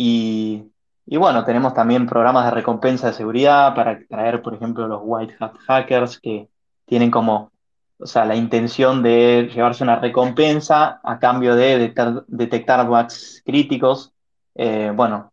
[0.05, 5.35] Y bueno, tenemos también programas de recompensa de seguridad para traer, por ejemplo, los white
[5.41, 6.49] hat hackers que
[6.87, 7.53] tienen como
[8.03, 11.95] o sea, la intención de llevarse una recompensa a cambio de
[12.27, 14.13] detectar, bugs críticos.
[14.57, 15.33] Eh, bueno,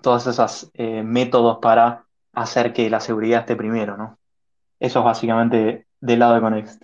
[0.00, 4.18] todos esos eh, métodos para hacer que la seguridad esté primero, ¿no?
[4.78, 6.82] Eso es básicamente del lado de Conext.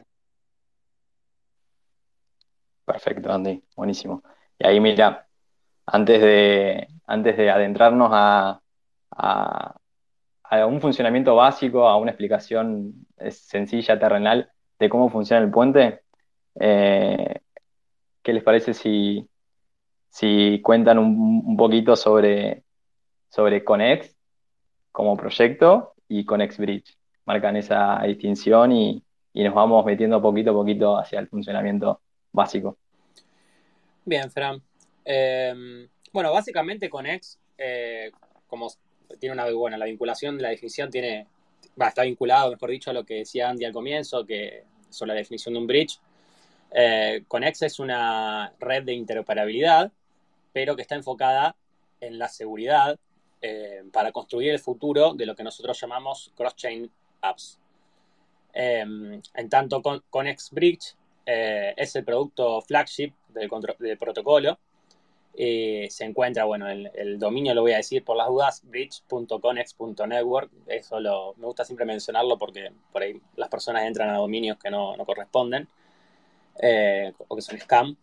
[2.85, 4.25] Perfecto, Andy, buenísimo.
[4.59, 5.29] Y ahí mira,
[5.87, 8.61] antes de, antes de adentrarnos a,
[10.67, 16.03] un funcionamiento básico, a una explicación sencilla, terrenal, de cómo funciona el puente,
[16.59, 17.41] eh,
[18.23, 19.29] ¿qué les parece si,
[20.63, 22.65] cuentan un, poquito sobre,
[23.29, 24.17] sobre Conex
[24.93, 26.97] como proyecto y Conex Bridge?
[27.25, 29.03] Marcan esa distinción y,
[29.35, 32.01] nos vamos metiendo poquito a poquito hacia el funcionamiento
[32.33, 32.79] básico.
[34.05, 34.63] Bien, Fran.
[35.05, 35.87] Em,
[36.17, 38.11] bueno, básicamente Conex, eh,
[38.47, 38.73] como
[39.21, 41.27] tiene una, buena la vinculación de la definición tiene,
[41.79, 45.19] va, está vinculado, mejor dicho, a lo que decía Andy al comienzo, que sobre la
[45.19, 46.01] definición de un bridge.
[46.71, 49.93] Eh, Conex es una red de interoperabilidad,
[50.55, 51.55] pero que está enfocada
[52.01, 52.99] en la seguridad
[53.43, 57.59] eh, para construir el futuro de lo que nosotros llamamos cross-chain apps.
[58.55, 60.95] Em, en tanto, con, Conex Bridge
[61.27, 63.51] eh, es el producto flagship del,
[63.81, 64.59] del protocolo
[65.39, 70.51] eh, se encuentra, bueno, el, dominio lo voy a decir por las dudas, bridge.conex.network.
[70.67, 74.71] Eso lo, me gusta siempre mencionarlo porque por ahí las personas entran a dominios que
[74.71, 75.69] no, corresponden
[76.63, 77.97] eh, o que son scam.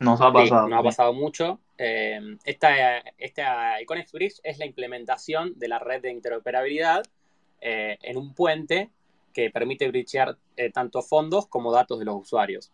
[0.00, 0.68] Nos ha pasado.
[0.68, 1.60] nos ha pasado mucho.
[1.78, 7.04] Eh, esta, esta Conex Bridge es la implementación de la red de interoperabilidad
[7.60, 8.90] en un puente
[9.32, 10.36] que permite bridgear
[10.72, 12.72] tanto fondos como datos de los usuarios.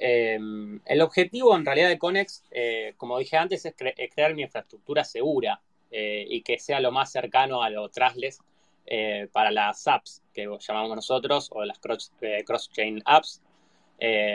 [0.00, 5.02] Em, el objetivo en realidad de Conex, eh, como dije antes, es, crear una infraestructura
[5.04, 8.38] segura eh, y que sea lo más cercano a lo trustless
[8.86, 13.42] eh, para las apps que llamamos nosotros o las cross-chain apps.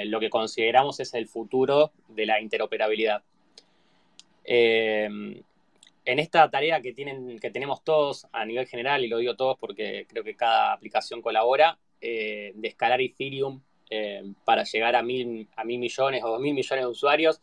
[0.05, 3.23] lo que consideramos es el futuro de la interoperabilidad.
[4.43, 5.41] Em,
[6.05, 9.57] en esta tarea que, tienen, que tenemos todos a nivel general, y lo digo todos
[9.57, 15.63] porque creo que cada aplicación colabora, de escalar Ethereum eh, para llegar a mil, a
[15.63, 17.41] mil millones o dos mil millones de usuarios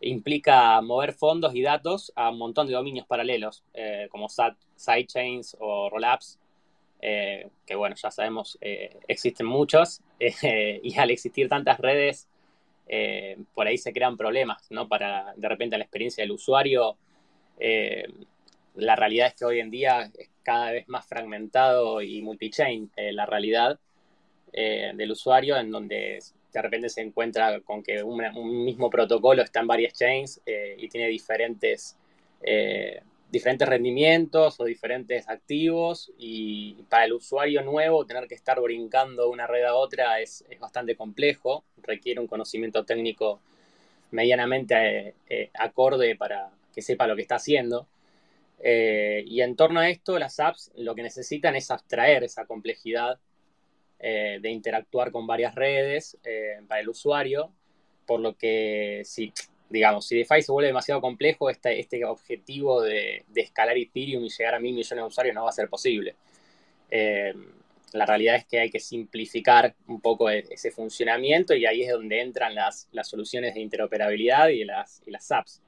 [0.00, 5.90] implica mover fondos y datos a un montón de dominios paralelos, eh, como sidechains o
[5.90, 6.38] rollups,
[7.00, 8.58] eh, que bueno, ya sabemos,
[9.06, 12.26] existen muchos, y al existir tantas redes,
[13.54, 14.88] por ahí se crean problemas, ¿no?
[14.88, 16.96] Para de repente la experiencia del usuario,
[18.74, 23.26] la realidad es que hoy en día es cada vez más fragmentado y multichain la
[23.26, 23.78] realidad,
[24.54, 26.18] eh, del usuario, en donde
[26.52, 28.20] de repente se encuentra con que un,
[28.64, 31.96] mismo protocolo está en varias chains eh, y tiene diferentes,
[32.42, 39.22] eh, diferentes rendimientos o diferentes activos y para el usuario nuevo tener que estar brincando
[39.22, 43.40] de una red a otra es, es bastante complejo, requiere un conocimiento técnico
[44.10, 45.14] medianamente
[45.54, 47.86] acorde para que sepa lo que está haciendo.
[48.62, 53.18] y en torno a esto, las apps lo que necesitan es abstraer esa complejidad
[54.04, 57.52] eh, de interactuar con varias redes eh, para el usuario,
[58.04, 59.32] por lo que si,
[59.70, 64.56] digamos, si DeFi se vuelve demasiado complejo, este, este objetivo de, escalar Ethereum y llegar
[64.56, 66.16] a mil millones de usuarios no va a ser posible.
[66.90, 67.32] Eh,
[67.92, 71.92] la realidad es que hay que simplificar un poco e, ese funcionamiento y ahí es
[71.92, 75.62] donde entran las, soluciones de interoperabilidad y las, y las apps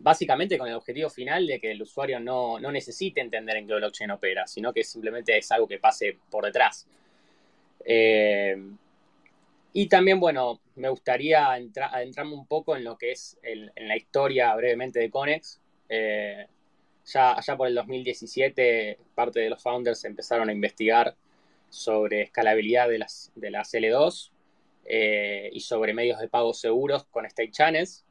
[0.00, 4.10] básicamente con el objetivo final de que el usuario no, necesite entender en qué blockchain
[4.10, 6.86] opera, sino que simplemente es algo que pase por detrás.
[7.84, 8.56] Eh,
[9.72, 14.54] y también, bueno, me gustaría adentrarme un poco en lo que es en la historia
[14.56, 15.60] brevemente de Conex.
[15.88, 16.46] Eh,
[17.04, 21.14] ya allá por el 2017, parte de los founders empezaron a investigar
[21.68, 24.30] sobre escalabilidad de las, de las L2
[24.86, 28.04] eh, y sobre medios de pago seguros con state channels.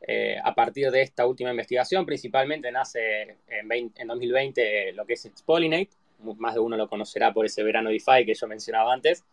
[0.00, 5.90] Eh, a partir de esta última investigación, principalmente nace en, 2020 lo que es Expolinate,
[6.36, 9.24] más de uno lo conocerá por ese verano DeFi que yo mencionaba antes,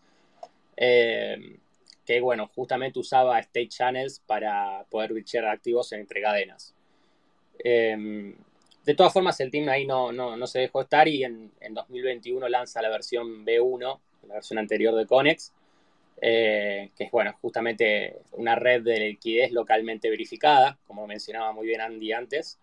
[0.78, 1.58] eh,
[2.06, 6.74] que bueno, justamente usaba state channels para poder bichear activos entre cadenas.
[7.64, 8.34] Eh,
[8.86, 12.50] de todas formas, el team ahí no, no, se dejó estar y en, en, 2021
[12.50, 15.54] lanza la versión B1, la versión anterior de Conex,
[16.24, 21.82] eh, que es bueno, justamente una red de liquidez localmente verificada, como mencionaba muy bien
[21.82, 22.60] Andy antes.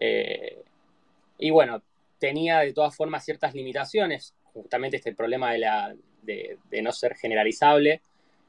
[0.00, 0.62] Eh,
[1.38, 1.82] y bueno,
[2.18, 8.00] tenía de todas formas ciertas limitaciones, justamente este problema de, la, de, no ser generalizable,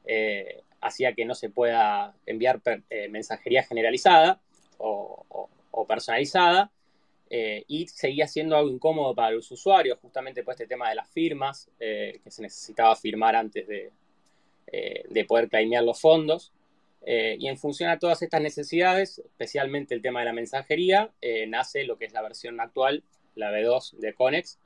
[0.06, 2.62] eh, hacía que no se pueda enviar
[3.10, 4.40] mensajería generalizada
[4.78, 5.26] o,
[5.86, 6.70] personalizada.
[7.30, 11.68] y seguía siendo algo incómodo para los usuarios, justamente por este tema de las firmas,
[11.78, 13.92] que se necesitaba firmar antes de,
[14.72, 16.52] de poder claimear los fondos.
[17.06, 21.10] y en función a todas estas necesidades, especialmente el tema de la mensajería,
[21.48, 23.02] nace lo que es la versión actual,
[23.34, 24.58] la V2 de Conex,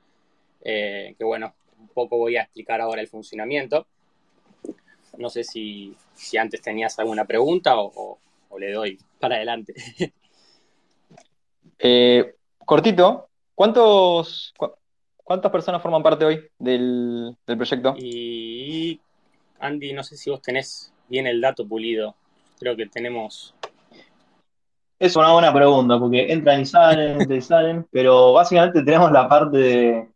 [0.63, 3.85] que bueno, un poco voy a explicar ahora el funcionamiento.
[5.17, 5.95] No sé si,
[6.39, 8.17] antes tenías alguna pregunta o,
[8.57, 9.73] le doy para adelante.
[11.85, 14.53] Eh, cortito, ¿cuántos,
[15.17, 17.93] ¿cuántas personas forman parte hoy del, proyecto?
[17.97, 19.01] Y
[19.63, 22.15] Andy, no sé si vos tenés bien el dato pulido.
[22.59, 23.55] Creo que tenemos
[25.03, 29.27] es una buena pregunta, porque entran y salen, entran y salen, pero básicamente tenemos la
[29.27, 30.09] parte de.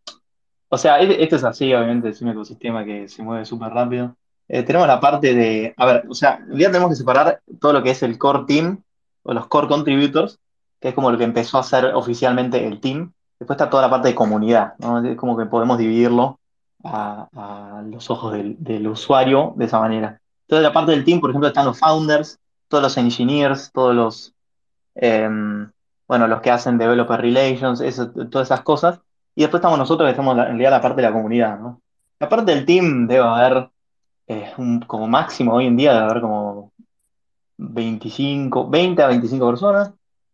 [0.69, 4.15] O sea, esto es así, obviamente, es un ecosistema que se mueve súper rápido.
[4.47, 7.73] Eh, tenemos la parte de, a ver, o sea, en realidad tenemos que separar todo
[7.73, 8.81] lo que es el core team
[9.23, 10.39] o los core contributors,
[10.79, 13.11] que es como lo que empezó a ser oficialmente el team.
[13.39, 15.05] Después está toda la parte de comunidad, ¿no?
[15.05, 16.39] Es como que podemos dividirlo
[16.87, 20.19] a, los ojos del, usuario de esa manera.
[20.41, 24.33] Entonces, la parte del team, por ejemplo, están los founders, todos los engineers, todos los,
[24.95, 25.69] em,
[26.07, 27.83] bueno, los que hacen developer relations,
[28.29, 28.99] todas esas cosas.
[29.35, 31.59] Y después estamos nosotros que estamos en realidad la parte de la comunidad.
[32.19, 33.69] La parte del team debe haber
[34.27, 34.51] eh,
[34.87, 36.73] como máximo hoy en día debe haber como
[37.57, 39.93] 25, 20 a 25 personas,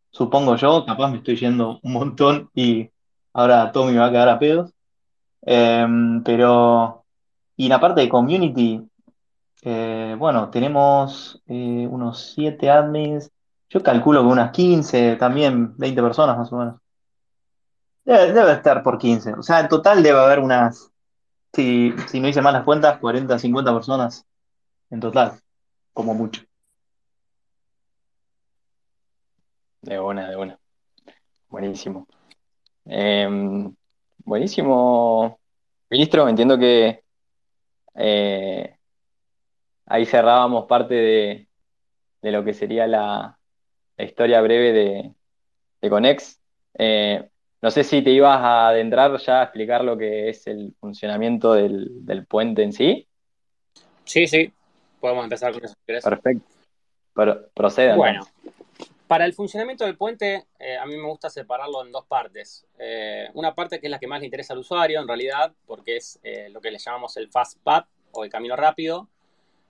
[0.10, 2.89] supongo yo, capaz me estoy yendo un montón y
[3.34, 4.73] ahora Tommy va a quedar a pedos.
[5.46, 7.06] Em, pero,
[7.58, 8.82] y la parte de community,
[9.64, 13.32] eh, bueno, tenemos eh, unos 7 admins,
[13.70, 16.76] yo calculo que unas 15, también 20 personas más o menos.
[18.06, 20.94] Debe, debe estar por 15, o sea, en total debe haber unas
[21.54, 24.26] si, si no hice mal las cuentas, 40, 50 personas
[24.89, 25.39] en total,
[25.94, 26.44] como mucho.
[29.82, 30.60] De una, de una.
[31.50, 32.08] Buenísimo.
[32.86, 33.76] Em,
[34.26, 35.40] buenísimo,
[35.90, 36.28] ministro.
[36.28, 37.04] Entiendo que
[37.96, 38.78] eh,
[39.86, 40.96] ahí cerrábamos parte
[42.22, 43.38] de, lo que sería la,
[43.98, 45.14] historia breve de,
[45.82, 46.42] de Conex.
[46.76, 47.30] Eh,
[47.64, 51.54] no sé si te ibas a adentrar ya a explicar lo que es el funcionamiento
[51.54, 53.08] del, puente en sí.
[54.04, 54.52] Sí, sí,
[55.00, 55.74] podemos empezar con eso.
[55.86, 56.46] Perfecto.
[57.16, 57.96] Pero, proceda.
[57.96, 58.28] Bueno,
[59.08, 62.66] para el funcionamiento del puente, eh, a mí me gusta separarlo en dos partes.
[62.80, 65.97] Eh, una parte que es la que más le interesa al usuario, en realidad, porque
[65.97, 69.08] es eh, lo que le llamamos el fast path o el camino rápido.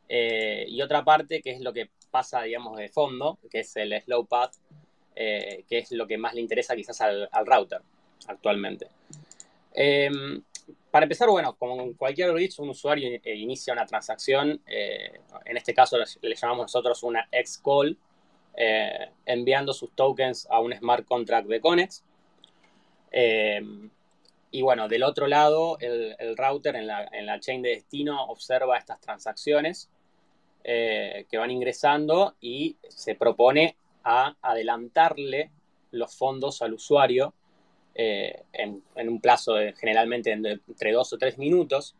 [0.09, 4.25] y otra parte que es lo que pasa, digamos, de fondo, que es el slow
[4.25, 4.53] path
[5.15, 7.81] que es lo que más le interesa quizás al, router
[8.27, 8.87] actualmente.
[9.73, 10.43] Em,
[10.91, 15.97] para empezar, bueno, como en cualquier bridge, un usuario inicia una transacción, en este caso
[15.97, 17.27] le llamamos nosotros una
[18.55, 22.03] X-Call, enviando sus tokens a un smart contract de Conex.
[23.11, 23.89] Em,
[24.51, 28.77] y bueno, del otro lado, el, router en la, en la, chain de destino observa
[28.77, 29.89] estas transacciones
[30.63, 35.51] que van ingresando y se propone a adelantarle
[35.91, 37.33] los fondos al usuario
[37.95, 41.95] eh, en, un plazo generalmente entre dos o tres minutos.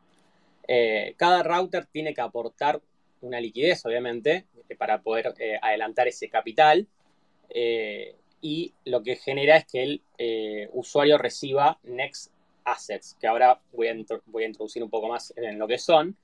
[0.67, 2.81] Eh, cada router tiene que aportar
[3.23, 6.87] una liquidez, obviamente, eh, para poder adelantar ese capital.
[8.45, 12.31] y lo que genera es que el usuario reciba Next
[12.65, 13.95] Assets, que ahora voy a,
[14.25, 16.17] voy a introducir un poco más en lo que son,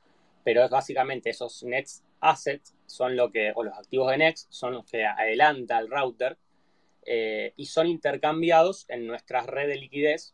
[0.43, 4.73] pero es básicamente esos Next assets son lo que, o los activos de Next, son
[4.73, 6.37] los que adelanta el router
[7.05, 10.33] eh, y son intercambiados en nuestra red de liquidez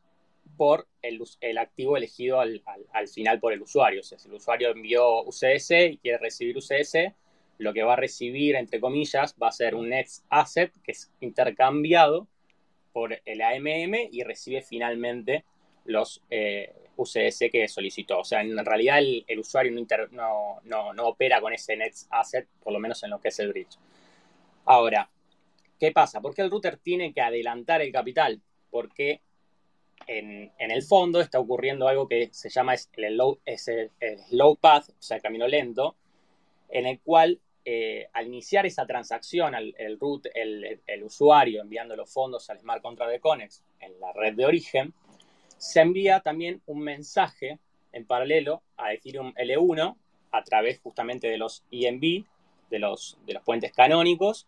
[0.58, 2.62] por el, el activo elegido al,
[3.14, 4.02] final por el usuario.
[4.02, 7.14] O sea, si el usuario envió UCS y quiere recibir UCS,
[7.58, 11.12] lo que va a recibir, entre comillas, va a ser un Next Asset que es
[11.20, 12.28] intercambiado
[12.94, 15.44] por el AMM y recibe finalmente
[15.86, 18.20] los, eh, UCS que solicitó.
[18.20, 19.72] O sea, en realidad el, usuario
[20.12, 23.50] no, no, opera con ese Next Asset, por lo menos en lo que es el
[23.50, 23.78] bridge.
[24.66, 25.10] Ahora,
[25.80, 26.22] ¿qué pasa?
[26.22, 28.42] ¿Por qué el router tiene que adelantar el capital?
[28.70, 29.22] Porque
[30.08, 33.40] en, el fondo está ocurriendo algo que se llama el, low,
[34.30, 35.96] slow path, o sea, el camino lento,
[36.70, 42.12] en el cual eh, al iniciar esa transacción, el, root, el, el, usuario enviando los
[42.12, 44.94] fondos al smart contract de Conex en la red de origen,
[45.58, 47.60] se envía también un mensaje
[47.92, 49.96] en paralelo a Ethereum L1
[50.32, 52.26] a través justamente de los EMB,
[52.70, 54.48] de los, de los puentes canónicos,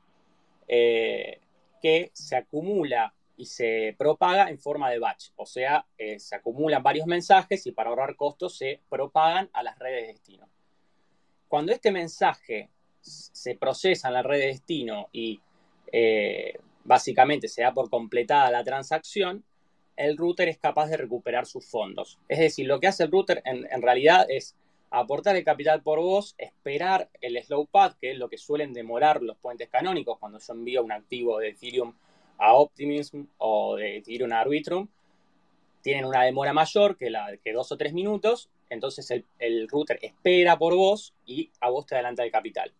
[0.68, 1.40] eh,
[1.82, 5.30] que se acumula y se propaga en forma de batch.
[5.36, 9.78] O sea, eh, se acumulan varios mensajes y para ahorrar costos se propagan a las
[9.78, 10.50] redes de destino.
[11.48, 12.70] Cuando este mensaje
[13.00, 15.40] se procesa en la red de destino y
[15.92, 19.46] eh, básicamente se da por completada la transacción,
[19.96, 22.20] el router es capaz de recuperar sus fondos.
[22.28, 24.56] Es decir, lo que hace el router en, en realidad es
[24.90, 29.22] aportar el capital por vos, esperar el slow path, que es lo que suelen demorar
[29.22, 31.94] los puentes canónicos cuando yo envío un activo de Ethereum
[32.38, 34.88] a Optimism o de Ethereum a Arbitrum,
[35.82, 39.10] tienen una demora mayor que la que dos o tres minutos, entonces
[39.40, 42.74] el, router espera por vos y a vos te adelanta el capital.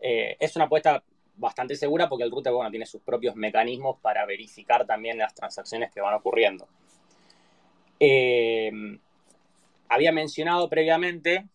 [0.00, 1.02] Eh, es una apuesta
[1.36, 5.92] bastante segura porque el router bueno, tiene sus propios mecanismos para verificar también las transacciones
[5.92, 6.66] que van ocurriendo.
[8.00, 8.70] Eh,
[9.88, 11.46] había mencionado previamente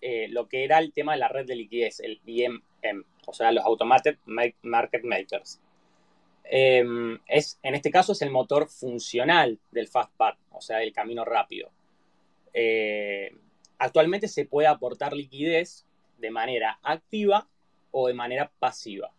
[0.00, 3.52] eh, lo que era el tema de la red de liquidez, el IMM, o sea,
[3.52, 4.18] los Automated
[4.62, 5.60] Market Makers.
[6.48, 11.24] Em, es, en este caso es el motor funcional del Fastpath, o sea, del camino
[11.24, 11.70] rápido.
[12.52, 13.36] Eh,
[13.78, 15.84] actualmente se puede aportar liquidez
[16.18, 17.48] de manera activa
[17.90, 19.12] o de manera pasiva.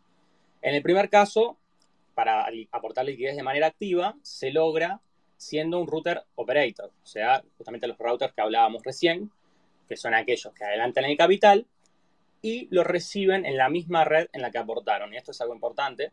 [0.61, 1.57] En el primer caso,
[2.15, 5.01] para aportar liquidez de manera activa, se logra
[5.36, 9.32] siendo un router operator, o sea, justamente los routers que hablábamos recién,
[9.88, 11.67] que son aquellos que adelantan el capital
[12.41, 15.13] y lo reciben en la misma red en la que aportaron.
[15.13, 16.11] Y esto es algo importante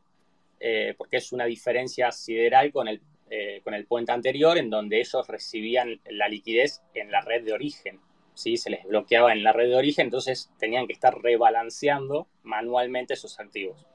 [0.66, 4.98] eh, porque es una diferencia sideral con el, eh, con el puente anterior en donde
[4.98, 8.00] ellos recibían la liquidez en la red de origen.
[8.32, 8.56] ¿sí?
[8.56, 13.38] Se les bloqueaba en la red de origen, entonces tenían que estar rebalanceando manualmente esos
[13.40, 13.86] activos.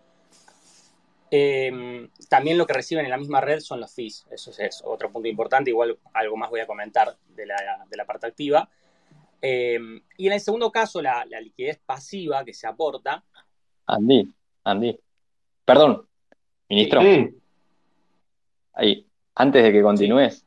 [1.31, 4.27] Em, también lo que reciben en la misma red son los fees.
[4.29, 5.71] Eso es, otro punto importante.
[5.71, 8.69] Igual algo más voy a comentar de la, parte activa.
[9.41, 13.23] Em, y en el segundo caso, la, liquidez pasiva que se aporta.
[13.87, 14.31] Andy,
[14.65, 14.99] Andy.
[15.65, 16.08] Perdón,
[16.69, 17.01] ministro.
[18.73, 19.05] Ahí,
[19.35, 20.45] antes de que continúes,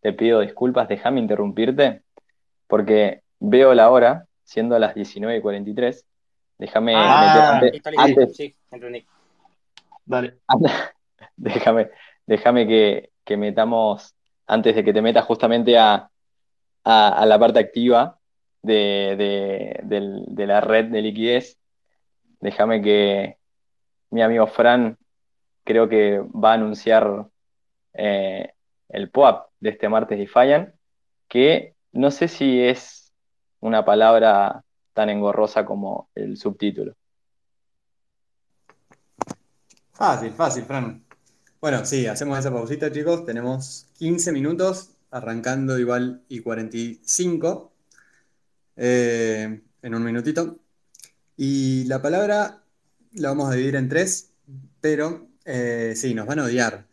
[0.00, 2.02] te pido disculpas, déjame interrumpirte,
[2.66, 6.04] porque veo la hora, siendo las 19.43.
[6.58, 9.06] Déjame ah, meter, sí, entendí.
[10.04, 10.38] Dale.
[11.36, 11.90] déjame,
[12.26, 14.14] déjame que, metamos,
[14.46, 16.10] antes de que te metas justamente a,
[16.84, 18.18] la parte activa
[18.62, 21.58] de, la red de liquidez,
[22.40, 23.36] déjame que
[24.10, 24.96] mi amigo Fran
[25.68, 27.28] creo que va a anunciar
[27.92, 28.54] eh,
[28.88, 30.72] el POAP de este martes de Fallan,
[31.28, 33.12] que no sé si es
[33.60, 34.64] una palabra
[34.94, 36.94] tan engorrosa como el subtítulo.
[39.92, 41.04] Fácil, fácil, Fran.
[41.60, 43.26] Bueno, sí, hacemos esa pausita, chicos.
[43.26, 47.72] Tenemos 15 minutos, arrancando igual y 45
[48.76, 50.60] eh, en un minutito.
[51.36, 52.62] Y la palabra
[53.12, 54.32] la vamos a dividir en tres,
[54.80, 56.86] pero eh, sí, nos van a odiar.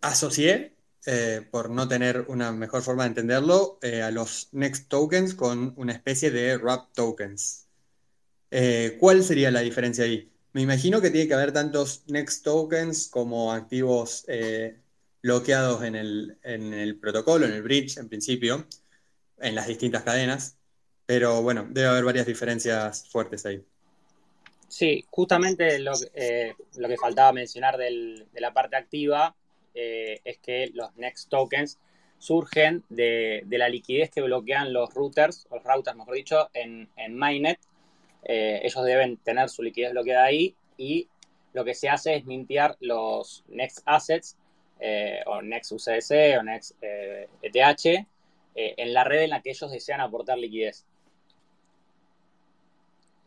[0.00, 0.76] asocié,
[1.06, 5.72] eh, por no tener una mejor forma de entenderlo, eh, a los next tokens con
[5.76, 7.68] una especie de wrap tokens.
[8.50, 10.30] Eh, ¿cuál sería la diferencia ahí?
[10.52, 14.80] Me imagino que tiene que haber tantos Next tokens como activos eh,
[15.22, 18.66] bloqueados en el, protocolo, en el bridge en principio,
[19.38, 20.56] en las distintas cadenas,
[21.06, 23.64] pero bueno, debe haber varias diferencias fuertes ahí.
[24.68, 29.34] Sí, justamente lo, eh, que faltaba mencionar de la parte activa
[29.74, 31.78] es que los Next tokens
[32.18, 37.60] surgen de, la liquidez que bloquean los routers, los routers mejor dicho, en, en Mainnet
[38.24, 41.08] eh, ellos deben tener su liquidez bloqueada ahí y
[41.52, 44.36] lo que se hace es mintear los Next Assets
[44.80, 48.06] eh, o Next UCS o Next ETH eh,
[48.54, 50.84] e en la red en la que ellos desean aportar liquidez.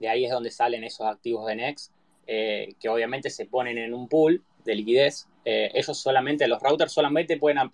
[0.01, 1.93] De ahí es donde salen esos activos de Next,
[2.25, 5.27] que obviamente se ponen en un pool de liquidez.
[5.45, 7.71] ellos solamente, los routers solamente pueden,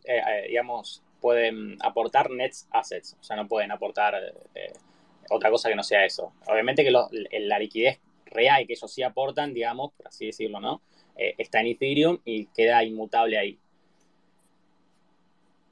[0.47, 4.15] digamos, pueden aportar Next Assets, o sea, no pueden aportar
[5.29, 6.33] otra cosa que no sea eso.
[6.47, 10.81] Obviamente que la liquidez real que ellos sí aportan, digamos, por así decirlo, ¿no?
[11.15, 13.59] Eh, está en Ethereum y queda inmutable ahí.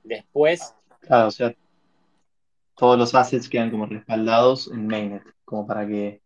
[0.04, 0.74] Después.
[1.02, 1.54] Claro, o sea,
[2.76, 6.22] todos los assets quedan como respaldados en mainnet, como para que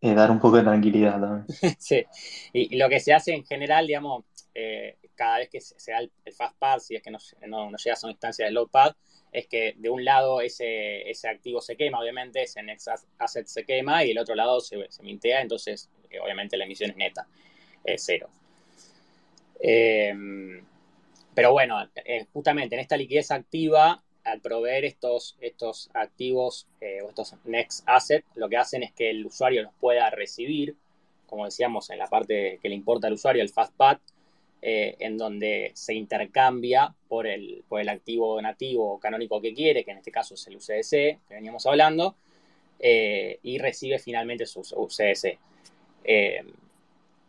[0.00, 1.46] eh, dar un poco de tranquilidad también.
[1.78, 2.04] sí,
[2.52, 4.24] y, lo que se hace en general, digamos,
[4.54, 8.06] eh, cada vez que se, da el, fastpad, si es que no, no, llegas a
[8.06, 8.94] una instancia de loadpad,
[9.32, 12.88] es que de un lado ese, ese activo se quema, obviamente, ese next
[13.18, 15.88] asset se quema y del otro lado se, se mintea, entonces
[16.20, 17.28] obviamente la emisión es neta
[17.96, 18.28] cero.
[19.60, 20.64] Em,
[21.34, 27.08] pero bueno, eh, justamente en esta liquidez activa, al proveer estos, estos activos eh, o
[27.08, 30.76] estos next assets, lo que hacen es que el usuario los pueda recibir,
[31.26, 33.98] como decíamos en la parte que le importa al usuario, el FastPad,
[34.62, 39.84] eh, en donde se intercambia por el, por el activo nativo o canónico que quiere,
[39.84, 40.90] que en este caso es el UCDC,
[41.26, 42.16] que veníamos hablando,
[42.82, 45.38] y recibe finalmente su UCDC.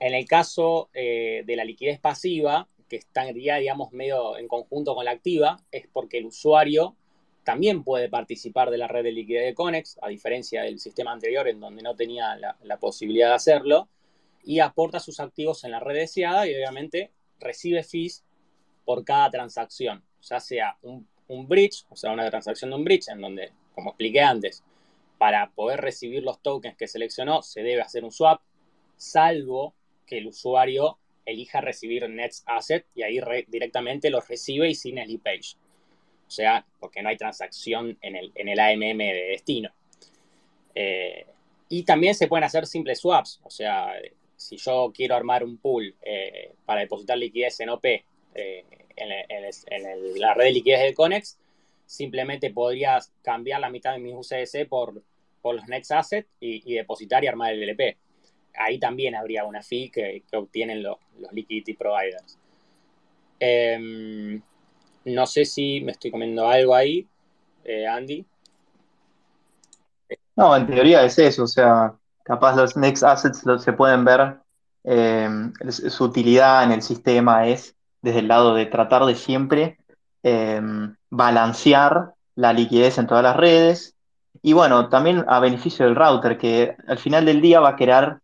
[0.01, 5.05] En el caso eh, de la liquidez pasiva, que estaría, digamos, medio en conjunto con
[5.05, 6.97] la activa, es porque el usuario
[7.45, 11.47] también puede participar de la red de liquidez de Conex, a diferencia del sistema anterior
[11.47, 13.87] en donde no tenía la, posibilidad de hacerlo,
[14.43, 18.25] y aporta sus activos en la red deseada y obviamente recibe fees
[18.83, 23.07] por cada transacción, ya sea un, un bridge, o sea, una transacción de un bridge,
[23.07, 24.65] en donde, como expliqué antes,
[25.17, 28.41] para poder recibir los tokens que seleccionó se debe hacer un swap,
[28.97, 29.75] salvo
[30.05, 35.19] que el usuario elija recibir Nets Asset y ahí directamente los recibe y sin el
[35.19, 35.55] page
[36.27, 39.71] O sea, porque no hay transacción en el, en el AMM de destino.
[40.75, 41.25] Eh,
[41.69, 43.39] y también se pueden hacer simples swaps.
[43.43, 43.93] O sea,
[44.35, 48.03] si yo quiero armar un pool eh, para depositar liquidez en OP eh,
[48.95, 51.37] en, la red de liquidez de Conex,
[51.85, 55.01] simplemente podría cambiar la mitad de mis UCS por,
[55.41, 57.97] por los Nets Asset y, y depositar y armar el LP
[58.55, 60.97] ahí también habría una fee que, obtienen los,
[61.31, 62.37] liquidity providers.
[63.39, 64.41] Em,
[65.05, 67.07] no sé si me estoy comiendo algo ahí,
[67.63, 68.25] eh, Andy.
[70.35, 71.93] No, en teoría es eso, o sea,
[72.23, 74.37] capaz los next assets se pueden ver,
[74.83, 79.77] em, su utilidad en el sistema es desde el lado de tratar de siempre
[80.23, 83.95] em, balancear la liquidez en todas las redes
[84.41, 88.17] y bueno, también a beneficio del router, que al final del día va a querer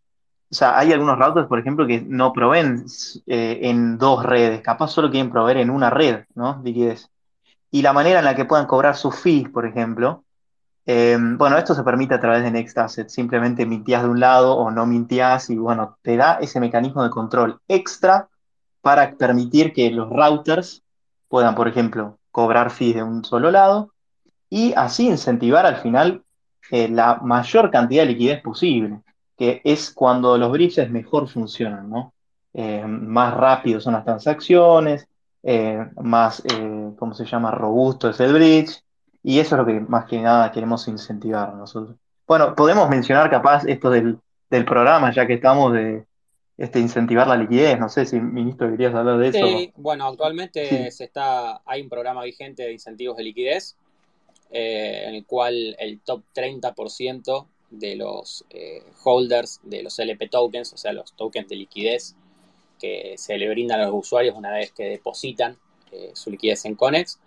[0.50, 2.86] o sea, hay algunos routers, por ejemplo, que no proveen
[3.26, 6.60] eh, en dos redes, capaz solo quieren proveer en una red, ¿no?
[6.64, 7.10] Liquidez.
[7.70, 10.24] Y la manera en la que puedan cobrar sus fees, por ejemplo,
[10.86, 14.56] em, bueno, esto se permite a través de Next Asset, simplemente mintías de un lado
[14.56, 18.28] o no mintías y bueno, te da ese mecanismo de control extra
[18.80, 20.82] para permitir que los routers
[21.28, 23.92] puedan, por ejemplo, cobrar fees de un solo lado
[24.48, 26.22] y así incentivar al final
[26.70, 29.02] eh, la mayor cantidad de liquidez posible
[29.38, 32.12] que es cuando los bridges mejor funcionan, ¿no?
[32.52, 35.06] Eh, más rápido son las transacciones,
[35.44, 38.82] eh, más, eh, ¿cómo se llama?, robusto es el bridge,
[39.22, 41.96] y eso es lo que más que nada queremos incentivar nosotros.
[42.26, 44.18] Bueno, podemos mencionar capaz esto del,
[44.66, 46.04] programa, ya que estamos de
[46.56, 49.46] este, incentivar la liquidez, no sé si, ministro, querías hablar de eso.
[49.46, 53.76] Sí, bueno, actualmente se está, hay un programa vigente de incentivos de liquidez,
[54.50, 60.76] en el cual el top 30% de los eh, holders de los LP tokens, o
[60.76, 62.14] sea, los tokens de liquidez
[62.78, 65.58] que se le brindan a los usuarios una vez que depositan
[65.92, 67.18] eh, su liquidez en Conex.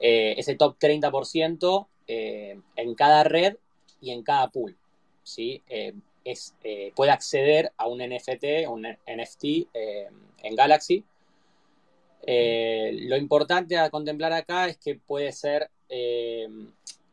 [0.00, 3.56] Eh, ese top 30% en cada red
[4.02, 4.76] y en cada pool.
[5.22, 5.62] ¿sí?
[6.22, 6.54] Es,
[6.94, 9.44] puede acceder a un NFT, un NFT
[10.42, 11.02] en Galaxy.
[12.26, 15.70] lo importante a contemplar acá es que puede ser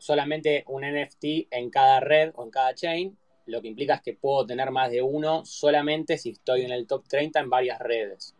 [0.02, 4.16] solamente un NFT en cada red o en cada chain, lo que implica es que
[4.16, 8.34] puedo tener más de uno solamente si estoy en el top 30 en varias redes.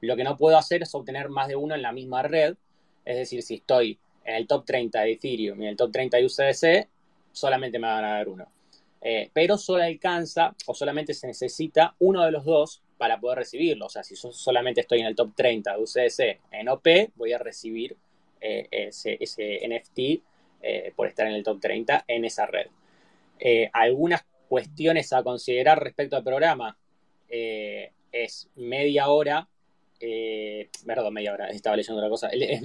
[0.00, 2.56] Lo que no puedo hacer es obtener más de uno en la misma red,
[3.04, 6.16] es decir, si estoy en el top 30 de Ethereum y en el top 30
[6.16, 6.88] de USDC,
[7.30, 8.48] solamente me van a dar uno.
[9.00, 13.86] Eh, pero solo alcanza o solamente se necesita uno de los dos para poder recibirlo.
[13.86, 17.38] O sea, si solamente estoy en el top 30 de UCDC en OP, voy a
[17.38, 17.96] recibir
[18.40, 20.33] eh, ese NFT
[20.66, 22.68] eh, por estar en el top 30 en esa red.
[23.38, 26.78] Eh, algunas cuestiones a considerar respecto al programa
[27.28, 29.46] eh, es media hora,
[30.86, 32.62] perdón, media hora, estaba leyendo otra cosa, es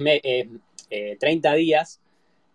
[1.18, 2.00] 30 días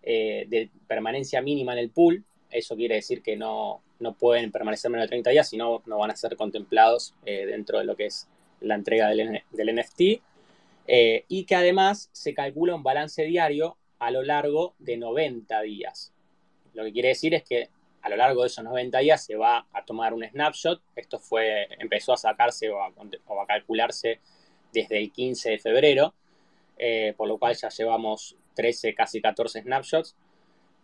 [0.02, 3.82] de permanencia mínima en el pool, eso quiere decir que no,
[4.18, 7.96] pueden permanecer menos de 30 días, sino no van a ser contemplados dentro de lo
[7.96, 8.28] que es
[8.60, 10.00] la entrega del, del NFT.
[11.28, 16.12] y que además se calcula un balance diario a lo largo de 90 días.
[16.74, 17.70] Lo que quiere decir es que
[18.02, 20.80] a lo largo de esos 90 días se va a tomar un snapshot.
[20.94, 24.20] Esto fue, empezó a sacarse o a, calcularse
[24.72, 26.14] desde el 15 de febrero,
[26.78, 30.16] eh, por lo cual ya llevamos 13, casi 14 snapshots.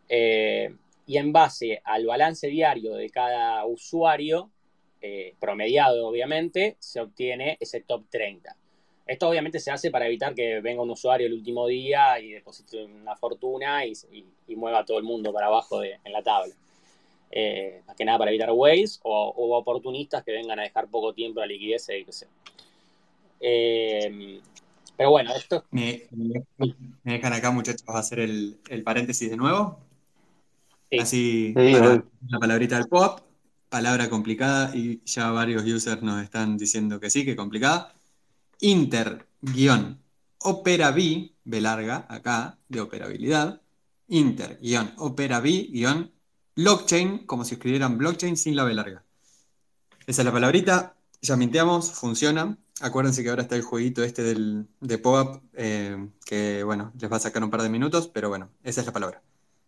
[0.08, 0.74] Eh,
[1.06, 4.50] y en base al balance diario de cada usuario,
[5.00, 8.56] eh, promediado obviamente, se obtiene ese top 30.
[9.06, 12.84] Esto obviamente se hace para evitar que venga un usuario el último día y deposite
[12.84, 13.94] una fortuna y,
[14.54, 16.54] mueva a todo el mundo para abajo en la tabla.
[17.34, 21.40] Eh, más que nada para evitar ways o, oportunistas que vengan a dejar poco tiempo
[21.40, 22.26] la liquidez y qué sé.
[23.40, 24.40] Eh,
[24.96, 25.64] pero bueno, esto...
[25.70, 26.02] ¿Me,
[27.02, 29.80] dejan acá, muchachos, a hacer el, paréntesis de nuevo?
[31.00, 33.20] Así, la palabrita del pop,
[33.70, 37.94] palabra complicada y ya varios users nos están diciendo que sí, que complicada.
[38.62, 40.00] Inter, guion,
[40.38, 43.60] opera B, larga, acá, de operabilidad.
[44.06, 46.12] Inter, guion, opera B, guion,
[46.54, 49.04] blockchain, como si escribieran blockchain sin la B larga.
[50.06, 52.56] Esa es la palabrita, ya minteamos, funciona.
[52.80, 57.16] Acuérdense que ahora está el jueguito este del, de POAP, eh, que bueno, les va
[57.16, 59.22] a sacar un par de minutos, pero bueno, esa es la palabra.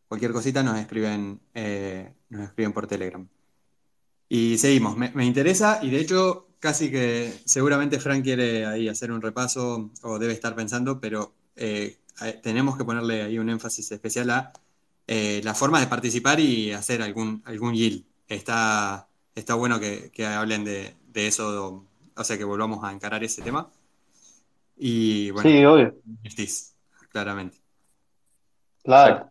[0.06, 3.26] Cualquier cosita nos escriben, eh, nos escriben por Telegram.
[4.28, 9.20] Y seguimos, me interesa y de hecho casi que seguramente Frank quiere ahí hacer un
[9.20, 11.98] repaso o debe estar pensando, pero eh,
[12.42, 14.50] tenemos que ponerle ahí un énfasis especial a
[15.06, 18.06] eh, la forma de participar y hacer algún, algún yield.
[18.26, 21.86] Está, está bueno que, hablen de, eso,
[22.16, 23.68] o sea, que volvamos a encarar ese tema.
[24.78, 25.94] Y bueno, sí, obvio.
[27.10, 27.58] claramente.
[28.82, 29.30] Claro.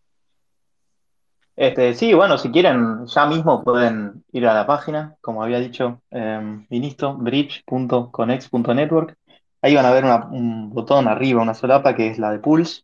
[1.55, 6.01] Este, sí, bueno, si quieren, ya mismo pueden ir a la página, como había dicho
[6.09, 9.15] eh, Vinisto, bridge.conex.network.
[9.61, 12.83] Ahí van a ver un botón arriba, una solapa que es la de Pulse.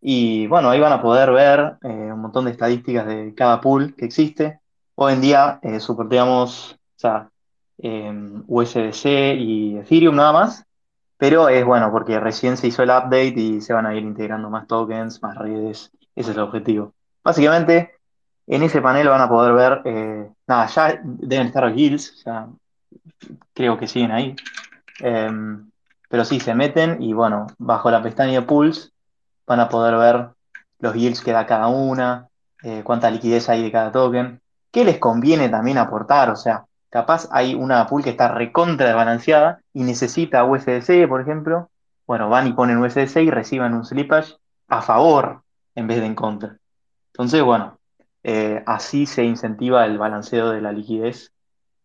[0.00, 3.94] Y bueno, ahí van a poder ver eh, un montón de estadísticas de cada pool
[3.96, 4.60] que existe.
[4.96, 7.28] Hoy en día eh, soporteamos o
[7.78, 9.04] em, USDC
[9.38, 10.64] y Ethereum nada más,
[11.16, 14.50] pero es bueno porque recién se hizo el update y se van a ir integrando
[14.50, 15.90] más tokens, más redes.
[16.14, 16.94] Ese es el objetivo.
[17.24, 17.94] Básicamente,
[18.46, 22.48] en ese panel van a poder ver, eh, nada, ya deben estar los guilds, ya
[23.54, 24.36] creo que siguen ahí.
[25.00, 25.70] Em,
[26.08, 28.90] pero sí, se meten y bueno, bajo la pestaña de Pulse
[29.46, 30.28] van a poder ver
[30.78, 32.28] los yields que da cada una,
[32.62, 37.28] eh, cuánta liquidez hay de cada token, qué les conviene también aportar, o sea, capaz
[37.30, 41.70] hay una pool que está recontra desbalanceada y necesita USDC, por ejemplo,
[42.06, 44.36] bueno, van y ponen USDC y reciban un slippage
[44.68, 45.42] a favor
[45.74, 46.58] en vez de en contra.
[47.12, 47.78] Entonces, bueno,
[48.22, 51.32] eh, así se incentiva el balanceo de la liquidez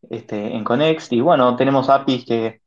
[0.09, 1.11] este, en Conext.
[1.13, 2.61] Y bueno, tenemos APIs que,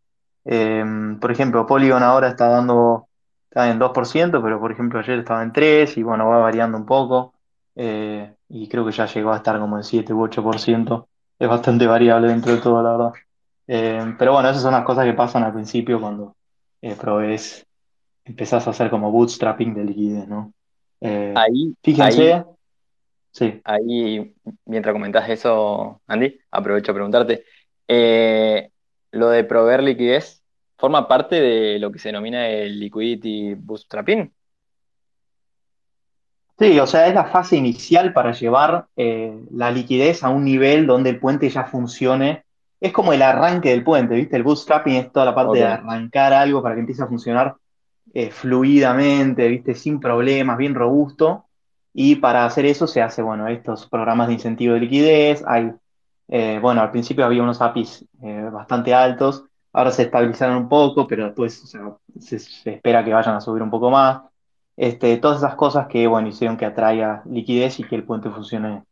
[0.44, 3.08] em, por ejemplo, Polygon ahora está dando,
[3.48, 6.86] está en 2%, pero por ejemplo ayer estaba en 3% y bueno, va variando un
[6.86, 7.34] poco.
[7.76, 11.08] Eh, y creo que ya llegó a estar como en 7 u 8%.
[11.38, 13.12] Es bastante variable dentro de todo, la verdad.
[13.66, 16.36] Em, pero bueno, esas son las cosas que pasan al principio cuando
[16.82, 17.66] eh, provees,
[18.24, 20.52] empezás a hacer como bootstrapping de liquidez, ¿no?
[21.00, 22.44] Eh, ahí, fíjense.
[23.32, 23.60] Sí.
[23.64, 24.34] Ahí,
[24.64, 27.44] mientras comentás eso, Andy, aprovecho a preguntarte.
[27.86, 28.70] Eh,
[29.12, 30.42] lo de proveer liquidez,
[30.76, 34.32] ¿forma parte de lo que se denomina el liquidity bootstrapping?
[36.58, 40.86] Sí, o sea, es la fase inicial para llevar eh, la liquidez a un nivel
[40.86, 42.44] donde el puente ya funcione.
[42.80, 44.36] Es como el arranque del puente, ¿viste?
[44.36, 47.56] El bootstrapping es toda la parte de arrancar algo para que empiece a funcionar
[48.12, 49.74] eh, fluidamente, ¿viste?
[49.74, 51.46] Sin problemas, bien robusto.
[51.92, 55.44] Y para hacer eso se hace, bueno, estos programas de incentivo de liquidez.
[55.46, 55.72] Hay,
[56.28, 61.06] eh, bueno, al principio había unos APIs eh, bastante altos, ahora se estabilizaron un poco,
[61.06, 61.54] pero después
[62.18, 62.36] se,
[62.70, 64.22] espera que vayan a subir un poco más.
[64.76, 68.84] Este, todas esas cosas que, bueno, hicieron que atraiga liquidez y que el puente funcione,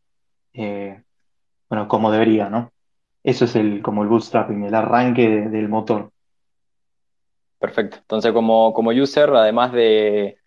[1.68, 2.70] bueno, como debería, ¿no?
[3.22, 6.10] Eso es el, como el bootstrapping, el arranque del motor.
[7.58, 7.96] Perfecto.
[7.98, 10.38] Entonces, como, como user, además de,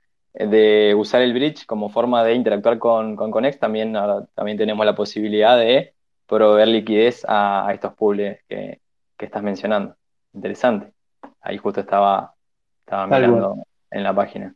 [0.96, 3.94] usar el bridge como forma de interactuar con, con Conex, también,
[4.34, 5.94] también tenemos la posibilidad de
[6.26, 8.80] proveer liquidez a, estos pools que,
[9.18, 9.96] estás mencionando.
[10.34, 10.94] Interesante.
[11.42, 12.34] Ahí justo estaba,
[12.80, 14.56] estaba mirando en la página.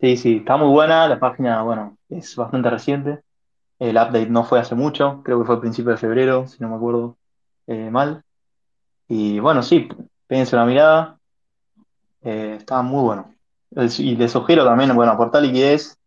[0.00, 1.06] Sí, sí, está muy buena.
[1.08, 3.20] La página, bueno, es bastante reciente.
[3.78, 6.68] El update no fue hace mucho, creo que fue a principios de febrero, si no
[6.68, 7.18] me acuerdo
[7.66, 8.22] eh, mal.
[9.08, 9.88] Y bueno, sí,
[10.32, 11.18] Péguense una mirada.
[12.22, 13.34] Eh, estaba muy bueno.
[13.98, 15.98] Y les sugiero también, bueno, aportar liquidez.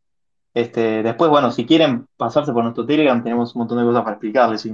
[0.51, 4.13] Este, después, bueno, si quieren pasarse por nuestro Telegram, tenemos un montón de cosas para
[4.15, 4.67] explicarles,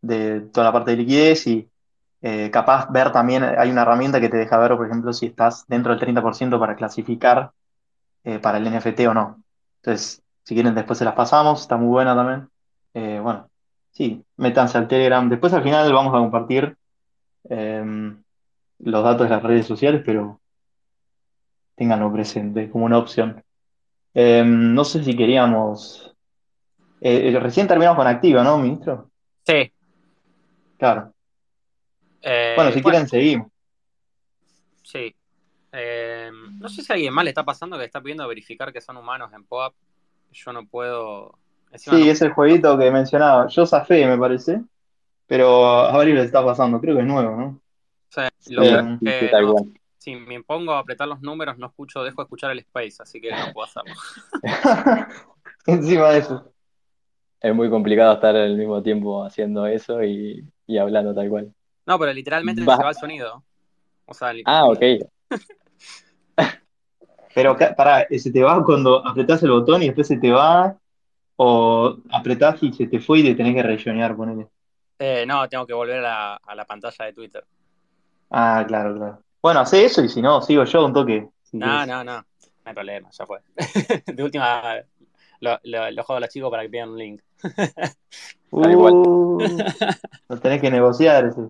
[0.00, 1.68] De toda la parte de liquidez y
[2.22, 5.64] eh, capaz ver también, hay una herramienta que te deja ver, por ejemplo, si estás
[5.66, 7.50] dentro del 30% para clasificar
[8.22, 9.42] eh, para el NFT o no.
[9.82, 12.48] Entonces, si quieren, después se las pasamos, está muy buena también.
[12.94, 13.50] Eh, bueno,
[13.90, 15.28] sí, métanse al Telegram.
[15.28, 16.76] Después al final vamos a compartir
[17.48, 18.23] em,
[18.78, 20.40] los datos de las redes sociales, pero
[21.76, 23.42] ténganlo presente como una opción.
[24.14, 26.14] Em, no sé si queríamos.
[27.00, 29.10] eh, eh, recién terminamos con Activa, ¿no, ministro?
[29.46, 29.70] Sí.
[30.78, 31.12] Claro.
[32.22, 33.48] Eh, Bueno, si quieren, seguimos.
[34.82, 35.14] Sí.
[35.72, 38.80] Eh, no sé si a alguien más le está pasando que está pidiendo verificar que
[38.80, 39.74] son humanos en POAP.
[40.32, 41.38] Yo no puedo.
[41.72, 43.48] Encima Sí, no- es el jueguito que mencionaba.
[43.48, 44.62] Yo zafé, me parece.
[45.26, 46.80] Pero a varios les está pasando.
[46.80, 47.60] Creo que es nuevo, ¿no?
[48.14, 48.70] O sea, lo Sí,
[49.02, 49.54] que sí, tal no-
[49.98, 53.20] si me pongo a apretar los números, no escucho, dejo de escuchar el space, así
[53.20, 53.94] que no puedo hacerlo.
[55.66, 56.52] Encima de eso.
[57.40, 61.54] Es muy complicado estar al mismo tiempo haciendo eso y, y hablando tal cual.
[61.86, 62.76] No, pero literalmente Va.
[62.76, 63.44] se va el sonido.
[64.06, 64.82] O sea, li- Ah, ok.
[67.34, 70.78] Pero ca- pará, ¿se te va cuando apretás el botón y después se te va?
[71.36, 74.48] ¿O apretás y se te fue y te tenés que rellenar, ponele?
[74.98, 77.44] eh, no, tengo que volver a la pantalla de Twitter.
[78.36, 79.22] Ah, claro, claro.
[79.40, 81.28] Bueno, hace eso y si no, sigo yo un toque.
[81.44, 82.16] si No, no, no.
[82.16, 82.24] No
[82.64, 83.38] hay problema, ya fue.
[84.06, 84.82] De última,
[85.38, 87.22] lo, lo, lo juego a los chicos para que pidan un link.
[88.50, 89.38] Uh,
[90.28, 91.42] lo tenés que negociar ese.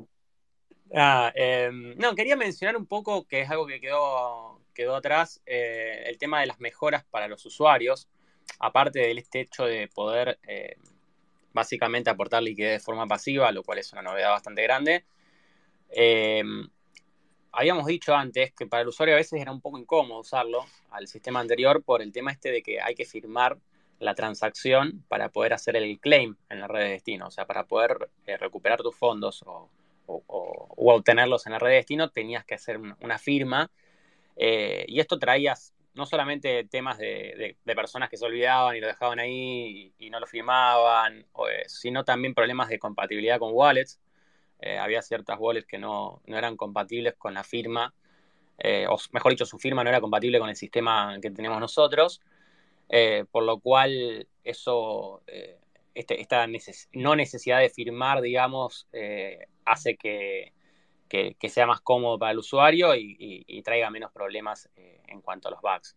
[0.95, 6.03] Ah, eh, no, quería mencionar un poco que es algo que quedó, quedó atrás, eh,
[6.05, 8.09] el tema de las mejoras para los usuarios,
[8.59, 10.77] aparte del este hecho de poder eh,
[11.55, 15.07] básicamente aportar liquidez de forma pasiva, lo cual es una novedad bastante grande.
[17.57, 21.07] Habíamos dicho antes que para el usuario a veces era un poco incómodo usarlo al
[21.07, 23.59] sistema anterior por el tema este de que hay que firmar
[24.01, 27.65] la transacción para poder hacer el claim en la red de destino, o sea, para
[27.65, 29.71] poder eh, recuperar tus fondos o
[30.07, 33.71] o, obtenerlos en la red de destino, tenías que hacer una, firma.
[34.37, 35.55] Eh, y esto traía
[35.95, 40.27] no solamente temas de, personas que se olvidaban y lo dejaban ahí y, no lo
[40.27, 44.01] firmaban, eh, sino también problemas de compatibilidad con wallets.
[44.61, 47.93] Eh, había ciertas wallets que no, no, eran compatibles con la firma,
[48.59, 52.21] eh, o mejor dicho, su firma no era compatible con el sistema que tenemos nosotros,
[52.89, 55.23] eh, por lo cual eso
[55.95, 56.47] este, esta
[56.93, 58.89] no necesidad de firmar, digamos,
[59.65, 60.53] hace que,
[61.09, 65.61] que, sea más cómodo para el usuario y, traiga menos problemas en cuanto a los
[65.61, 65.97] bugs.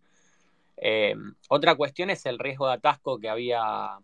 [1.49, 3.97] Otra cuestión es el riesgo de atasco que había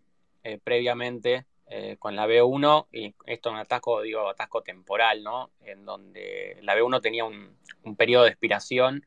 [0.63, 5.51] previamente eh, con la B1, y esto es un atasco, digo, atasco temporal, ¿no?
[5.61, 9.05] En donde la B1 tenía un, un periodo de expiración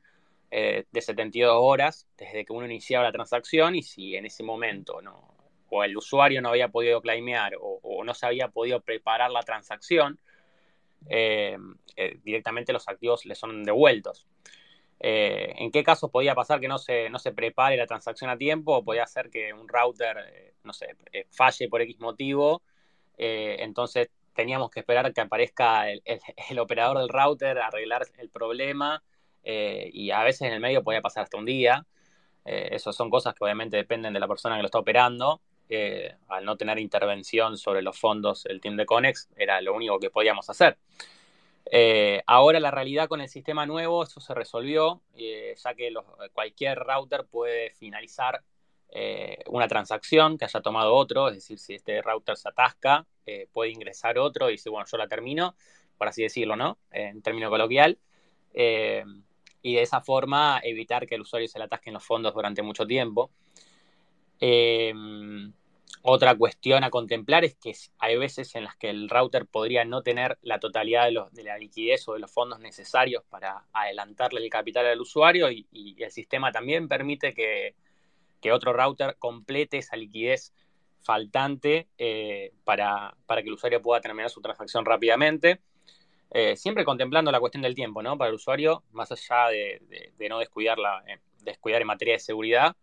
[0.50, 5.02] eh, de 72 horas desde que uno iniciaba la transacción y si en ese momento
[5.02, 5.34] no,
[5.68, 9.42] o el usuario no había podido claimear o, o no se había podido preparar la
[9.42, 10.18] transacción,
[11.08, 11.58] eh,
[12.24, 14.26] directamente los activos le son devueltos.
[15.00, 18.36] Eh, ¿En qué casos podía pasar que no se, no se prepare la transacción a
[18.36, 20.96] tiempo o podía ser que un router, eh, no sé,
[21.30, 22.62] falle por X motivo?
[23.18, 26.20] eh, entonces teníamos que esperar que aparezca el, el,
[26.50, 29.02] el operador del router arreglar el problema
[29.42, 31.86] eh, y a veces en el medio podía pasar hasta un día.
[32.44, 35.40] Eh, esas son cosas que obviamente dependen de la persona que lo está operando.
[35.68, 39.98] Eh, al no tener intervención sobre los fondos el team de Conex, era lo único
[39.98, 40.78] que podíamos hacer.
[41.70, 46.04] Eh, ahora la realidad con el sistema nuevo, eso se resolvió, eh, ya que los,
[46.32, 48.42] cualquier router puede finalizar
[48.90, 53.48] eh, una transacción que haya tomado otro, es decir, si este router se atasca, eh,
[53.52, 55.56] puede ingresar otro y decir, bueno, yo la termino,
[55.98, 56.78] por así decirlo, ¿no?
[56.90, 57.98] en término coloquial.
[58.54, 59.04] Eh,
[59.62, 62.86] y de esa forma evitar que el usuario se le atasquen los fondos durante mucho
[62.86, 63.30] tiempo.
[66.08, 70.02] Otra cuestión a contemplar es que hay veces en las que el router podría no
[70.02, 74.86] tener la totalidad de, la liquidez o de los fondos necesarios para adelantarle el capital
[74.86, 77.74] al usuario y, el sistema también permite que,
[78.52, 80.52] otro router complete esa liquidez
[81.00, 85.60] faltante eh, para, que el usuario pueda terminar su transacción rápidamente.
[86.30, 88.16] Eh, siempre contemplando la cuestión del tiempo, ¿no?
[88.16, 92.76] Para el usuario, más allá de, no descuidar, la, eh, descuidar en materia de seguridad,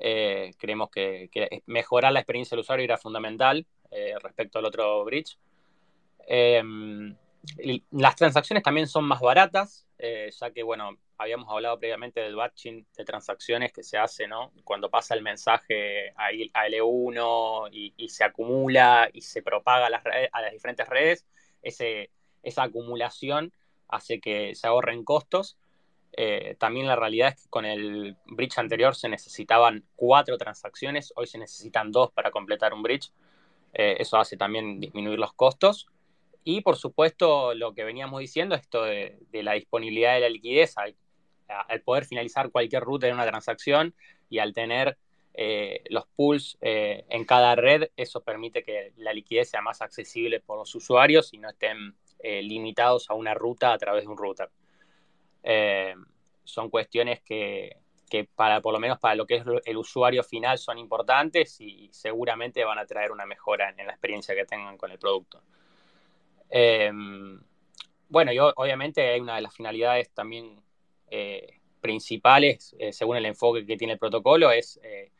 [0.00, 1.30] eh, creemos que,
[1.66, 5.38] mejorar la experiencia del usuario era fundamental eh, respecto al otro bridge.
[6.26, 6.62] Eh,
[7.90, 12.86] las transacciones también son más baratas, eh, ya que, bueno, habíamos hablado previamente del batching
[12.96, 14.52] de transacciones que se hace, ¿no?
[14.64, 20.52] Cuando pasa el mensaje a, L1 y, y se acumula y se propaga a las,
[20.52, 21.26] diferentes redes,
[21.62, 23.52] esa acumulación
[23.88, 25.58] hace que se ahorren costos.
[26.16, 31.26] Eh, también la realidad es que con el bridge anterior se necesitaban cuatro transacciones, hoy
[31.26, 33.12] se necesitan dos para completar un bridge.
[33.72, 35.86] Eh, eso hace también disminuir los costos.
[36.42, 40.96] Y por supuesto, lo que veníamos diciendo, esto de, la disponibilidad de la liquidez, al,
[41.48, 43.94] al, poder finalizar cualquier ruta en una transacción
[44.28, 44.96] y al tener
[45.88, 50.74] los pools en cada red, eso permite que la liquidez sea más accesible por los
[50.74, 54.50] usuarios y no estén limitados a una ruta a través de un router.
[56.44, 57.76] Son cuestiones que,
[58.34, 62.64] para, por lo menos para lo que es el usuario final son importantes y seguramente
[62.64, 65.42] van a traer una mejora en, la experiencia que tengan con el producto.
[66.48, 67.40] Em,
[68.08, 70.60] bueno, y obviamente hay una de las finalidades también
[71.10, 75.10] eh, principales, eh, según el enfoque que tiene el protocolo, es eh,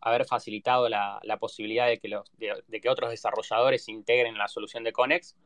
[0.00, 4.92] haber facilitado la, posibilidad de que, los, de, que otros desarrolladores integren la solución de
[4.92, 5.36] Conex.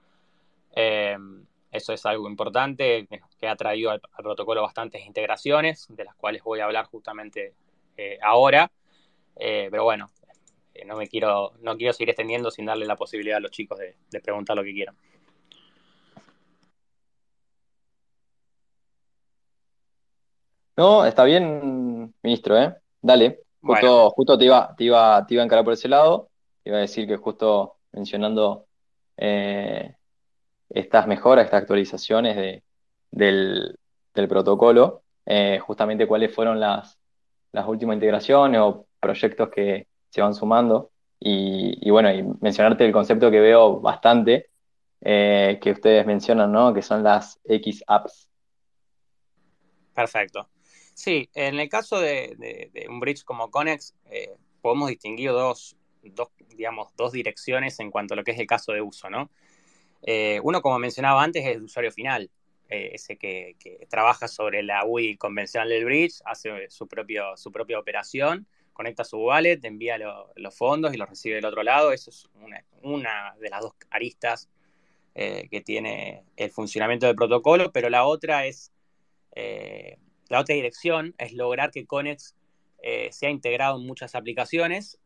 [1.70, 3.06] Eso es algo importante
[3.38, 7.54] que ha traído al, protocolo bastantes integraciones, de las cuales voy a hablar justamente
[7.96, 8.70] eh, ahora.
[9.36, 10.10] Eh, pero bueno,
[10.74, 13.78] eh, no me quiero, no quiero seguir extendiendo sin darle la posibilidad a los chicos
[13.78, 14.96] de, preguntar lo que quieran.
[20.76, 22.74] No, está bien, ministro, ¿eh?
[23.00, 23.40] Dale.
[23.62, 26.30] Justo, justo te, iba, te, iba, te iba a encarar por ese lado.
[26.62, 28.66] Te iba a decir que justo mencionando
[30.70, 32.62] estas mejoras, estas actualizaciones
[33.10, 33.78] del,
[34.28, 36.98] protocolo, eh, justamente cuáles fueron las,
[37.66, 40.90] últimas integraciones o proyectos que se van sumando.
[41.18, 44.48] Y, bueno, y mencionarte el concepto que veo bastante,
[45.02, 46.72] eh, que ustedes mencionan, ¿no?
[46.72, 48.30] Que son las X apps.
[49.94, 50.48] Perfecto.
[50.94, 56.94] Sí, en el caso de, un bridge como Conex, eh, podemos distinguir dos, dos, digamos,
[56.96, 59.30] dos direcciones en cuanto a lo que es el caso de uso, ¿no?
[60.02, 62.30] Eh, uno, como mencionaba antes, es el usuario final,
[62.68, 63.56] eh, ese que,
[63.88, 69.18] trabaja sobre la UI convencional del bridge, hace su, propio, su propia operación, conecta su
[69.18, 71.92] wallet, envía los fondos y los recibe del otro lado.
[71.92, 72.28] Eso es
[72.82, 74.48] una, de las dos aristas
[75.14, 78.72] eh, que tiene el funcionamiento del protocolo, pero la otra es,
[80.28, 82.34] la otra dirección es lograr que Conex
[83.10, 84.98] sea integrado en muchas aplicaciones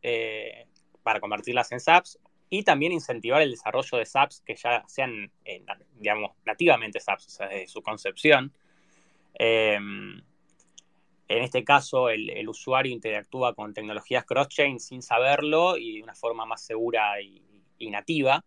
[1.03, 2.19] para convertirlas en SAPs
[2.49, 5.63] y también incentivar el desarrollo de SAPs que ya sean, eh,
[5.95, 8.53] digamos, nativamente SAPs, o sea, desde su concepción.
[9.33, 10.21] Em,
[11.27, 16.45] en este caso, el, usuario interactúa con tecnologías cross-chain sin saberlo y de una forma
[16.45, 17.41] más segura y,
[17.89, 18.43] nativa.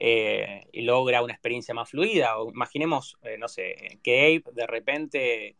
[0.00, 2.34] Eh, y logra una experiencia más fluida.
[2.52, 5.56] imaginemos, eh, no sé, que Ape de repente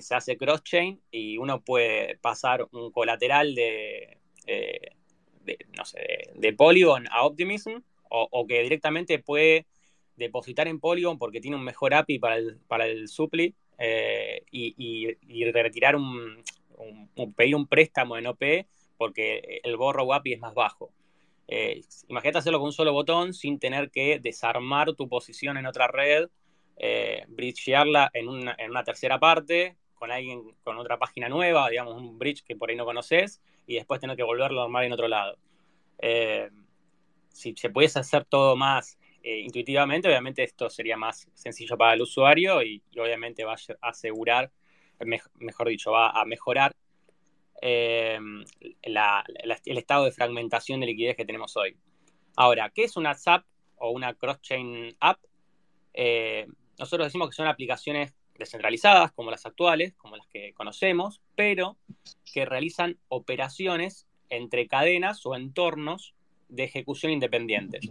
[0.00, 4.18] se hace cross-chain y uno puede pasar un colateral de
[5.48, 7.80] de, no sé, de, Polygon a Optimism,
[8.10, 9.66] o, que directamente puede
[10.16, 15.14] depositar en Polygon porque tiene un mejor API para el, para el Supply eh, y,
[15.52, 16.42] retirar un,
[17.36, 18.42] pedir un préstamo en OP
[18.96, 20.90] porque el borrow API es más bajo.
[21.46, 25.86] Eh, imagínate hacerlo con un solo botón sin tener que desarmar tu posición en otra
[25.86, 26.28] red,
[26.76, 31.94] eh, bridgearla en una, en una tercera parte, con alguien con otra página nueva, digamos
[31.96, 34.92] un bridge que por ahí no conoces, y después tener que volverlo a armar en
[34.92, 35.36] otro lado.
[35.98, 36.50] Eh,
[37.28, 42.02] si se pudiese hacer todo más eh, intuitivamente, obviamente esto sería más sencillo para el
[42.02, 44.50] usuario y, obviamente va a asegurar,
[45.38, 46.74] mejor dicho, va a mejorar
[47.60, 48.18] eh,
[48.82, 51.76] el estado de fragmentación de liquidez que tenemos hoy.
[52.36, 53.44] Ahora, ¿qué es una SAP
[53.76, 55.18] o una cross-chain app?
[56.78, 61.76] nosotros decimos que son aplicaciones descentralizadas como las actuales, como las que conocemos, pero
[62.32, 66.14] que realizan operaciones entre cadenas o entornos
[66.48, 67.90] de ejecución independientes.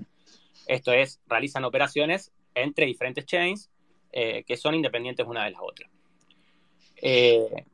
[0.67, 3.69] Esto es, realizan operaciones entre diferentes chains
[4.11, 5.91] eh, que son independientes una de las otras.
[6.95, 7.65] Eh,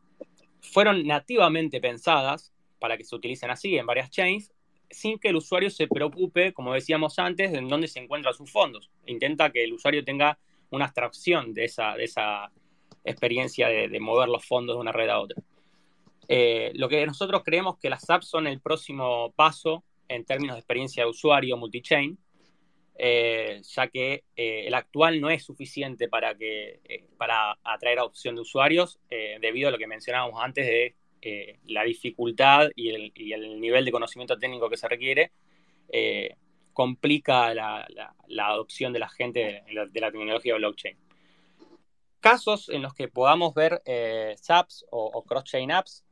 [0.61, 4.51] fueron nativamente pensadas para que se utilicen así en varias chains,
[4.89, 8.91] sin que el usuario se preocupe, como decíamos antes, en dónde se encuentran sus fondos.
[9.05, 10.37] Intenta que el usuario tenga
[10.69, 12.51] una abstracción de esa, de esa
[13.03, 15.41] experiencia de, mover los fondos de una red a otra.
[16.27, 20.59] Eh, lo que nosotros creemos que las apps son el próximo paso en términos de
[20.59, 22.17] experiencia de usuario multi-chain,
[22.95, 26.79] eh, ya que eh, el actual no es suficiente para, que,
[27.17, 30.95] para atraer a opción de usuarios, debido a lo que mencionábamos antes de
[31.65, 33.11] la dificultad y el,
[33.59, 35.31] nivel de conocimiento técnico que se requiere,
[36.73, 37.87] complica la,
[38.39, 40.97] adopción de la gente de la, de la tecnología blockchain
[42.23, 46.05] casos en los que podamos ver eh, SAPs o, cross-chain apps,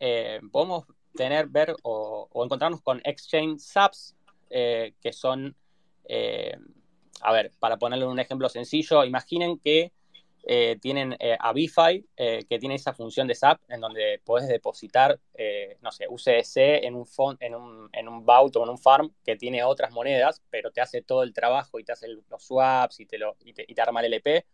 [0.00, 0.84] eh, podemos
[1.14, 4.16] tener, ver o, encontrarnos con exchange SAPs,
[4.50, 5.56] eh, que son,
[7.22, 9.92] a ver, para ponerle un ejemplo sencillo, imaginen que
[10.82, 15.18] tienen a BiFi, que tiene esa función de SAP, en donde puedes depositar,
[15.80, 17.06] no sé, USDC en un,
[17.40, 20.80] en un, en un Vault o en un farm que tiene otras monedas, pero te
[20.80, 23.74] hace todo el trabajo y te hace los swaps y te, lo, y te, y
[23.74, 24.44] te arma el LP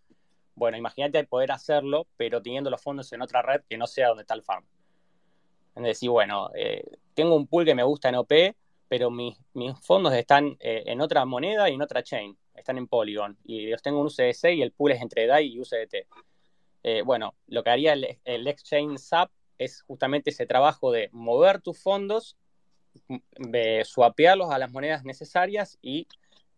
[0.55, 4.22] bueno, imagínate poder hacerlo, pero teniendo los fondos en otra red que no sea donde
[4.22, 4.64] está el farm.
[5.76, 6.84] En decir, bueno, eh,
[7.14, 8.32] tengo un pool que me gusta en OP,
[8.88, 12.88] pero mis, mis fondos están eh, en otra moneda y en otra chain, están en
[12.88, 16.07] Polygon, y los tengo en USDC y el pool es entre DAI y USDT.
[16.82, 21.61] Eh, bueno, lo que haría el, el Exchange SAP es justamente ese trabajo de mover
[21.61, 22.36] tus fondos,
[23.38, 26.09] de swapearlos a las monedas necesarias y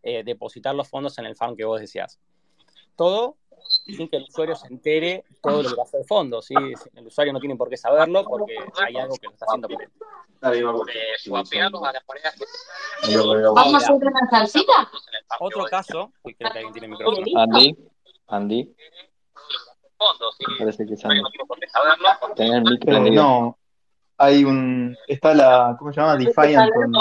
[0.02, 2.18] depositar los fondos en el farm que vos decías.
[2.96, 3.36] Todo
[3.86, 6.40] sin que el usuario se entere todo lo que pasa de fondo.
[6.42, 6.54] ¿sí?
[6.94, 9.82] El usuario no tiene por qué saberlo porque hay algo que lo está haciendo por
[9.82, 9.90] él.
[10.42, 10.64] Eh.
[13.54, 14.90] ¿Vamos a hacer una salsita?
[15.40, 17.24] Otro caso, uy, creo que alguien tiene micrófono.
[17.40, 17.76] Andy,
[18.26, 18.74] Andy,
[20.58, 21.20] parece que es Andy.
[22.38, 23.58] el micro Eh, no,
[24.18, 24.96] hay un.
[25.06, 25.76] Está la.
[25.78, 26.16] ¿Cómo se llama?
[26.16, 26.92] Defiant con.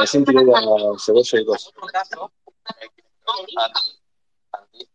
[0.00, 0.60] Recién tiré la
[0.98, 1.68] cebolla y cosas.
[1.68, 2.32] otro caso,
[2.80, 2.88] eh,
[3.26, 3.54] Andy,
[4.52, 4.88] Andy,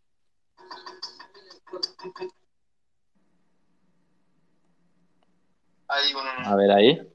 [5.88, 6.45] Hay un.
[6.45, 7.11] A ver ahí.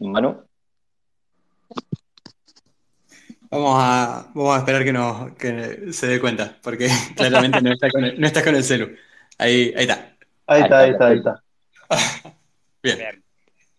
[0.00, 0.44] Manu.
[3.48, 7.88] Vamos a, vamos a esperar que, nos, que se dé cuenta, porque claramente no está
[7.90, 8.96] con el, no está con el celu.
[9.38, 10.16] Ahí, ahí está.
[10.46, 11.42] Ahí está, ahí está, ahí está.
[12.82, 12.98] Bien.
[12.98, 13.24] Bien.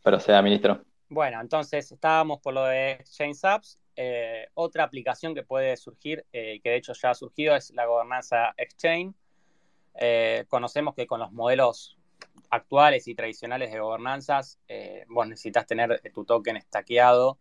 [0.04, 0.82] Pero sea ministro.
[1.10, 3.78] Bueno, entonces estábamos por lo de Exchange Apps.
[4.00, 7.88] Eh, otra aplicación que puede surgir, eh, que de hecho ya ha surgido, es la
[7.88, 9.16] gobernanza Exchange.
[9.96, 11.98] Eh, conocemos que con los modelos
[12.52, 17.40] actuales y tradicionales de gobernanzas, eh, vos necesitas tener tu token estaqueado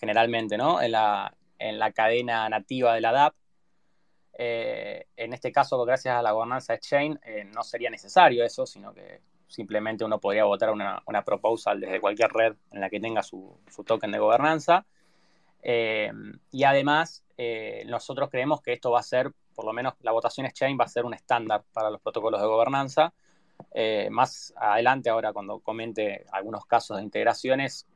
[0.00, 0.80] generalmente, ¿no?
[0.80, 3.34] En la, en la cadena nativa de la DApp.
[4.38, 7.20] Eh, en este caso, gracias a la gobernanza Exchange,
[7.54, 12.32] no sería necesario eso, sino que simplemente uno podría votar una, una proposal desde cualquier
[12.32, 14.86] red en la que tenga su, su token de gobernanza.
[15.62, 16.10] Eh,
[16.50, 20.46] y además, eh, nosotros creemos que esto va a ser, por lo menos la votación
[20.46, 23.12] Exchange va a ser un estándar para los protocolos de gobernanza.
[23.72, 27.86] Eh, más adelante, ahora cuando comente algunos casos de integraciones,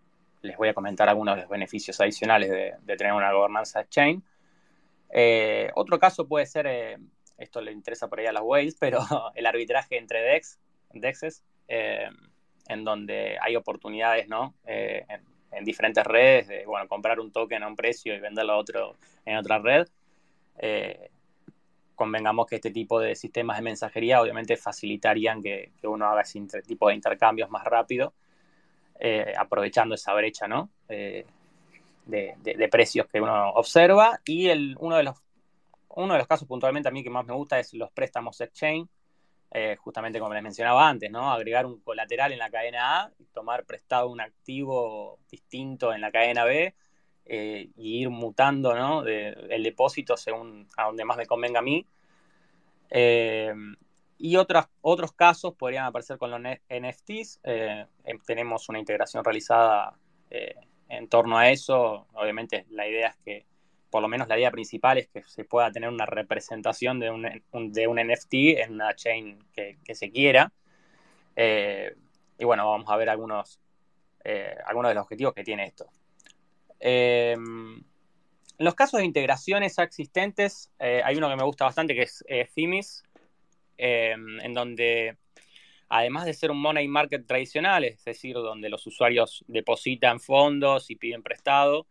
[0.42, 4.22] les voy a comentar algunos de los beneficios adicionales de, de tener una gobernanza Exchange.
[5.16, 6.98] Eh, otro caso puede ser, eh,
[7.38, 8.98] esto le interesa por ahí a las whales, pero
[9.36, 10.58] el arbitraje entre DEX,
[10.92, 12.08] DEXs, eh,
[12.68, 14.54] en donde hay oportunidades, ¿no?
[14.64, 15.22] En,
[15.56, 18.96] en, diferentes redes de, bueno, comprar un token a un precio y venderlo a otro
[19.24, 19.88] en otra red.
[20.58, 21.10] Eh,
[21.94, 26.88] convengamos que este tipo de sistemas de mensajería obviamente facilitarían que, uno haga ese tipo
[26.88, 28.14] de intercambios más rápido,
[28.98, 30.70] eh, aprovechando esa brecha, ¿no?
[30.88, 31.24] Eh,
[32.06, 34.20] de, de, de, precios que uno observa.
[34.26, 35.16] Y el, uno, de los,
[35.88, 38.88] uno de los casos puntualmente a mí que más me gusta es los préstamos exchange,
[39.56, 41.32] eh, justamente como les mencionaba antes, ¿no?
[41.32, 46.44] Agregar un colateral en la cadena A tomar prestado un activo distinto en la cadena
[46.44, 46.74] B
[47.26, 49.06] eh, y ir mutando, ¿no?
[49.06, 51.86] El depósito según a donde más me convenga a mí.
[52.90, 53.54] Eh,
[54.18, 57.40] y otros, otros casos podrían aparecer con los NFTs.
[57.44, 57.86] Eh,
[58.26, 59.96] tenemos una integración realizada
[60.88, 62.08] en torno a eso.
[62.14, 63.46] Obviamente la idea es que,
[63.94, 67.72] por lo menos la idea principal es que se pueda tener una representación de un,
[67.72, 70.50] de un NFT en una chain que, se quiera.
[71.36, 71.94] Eh,
[72.36, 73.60] y bueno, vamos a ver algunos,
[74.24, 75.86] eh, algunos de los objetivos que tiene esto.
[76.80, 77.84] Eh, en
[78.58, 83.04] los casos de integraciones existentes, hay uno que me gusta bastante que es Themis,
[83.78, 85.18] en donde
[85.88, 90.96] además de ser un money market tradicional, es decir, donde los usuarios depositan fondos y
[90.96, 91.86] piden prestado,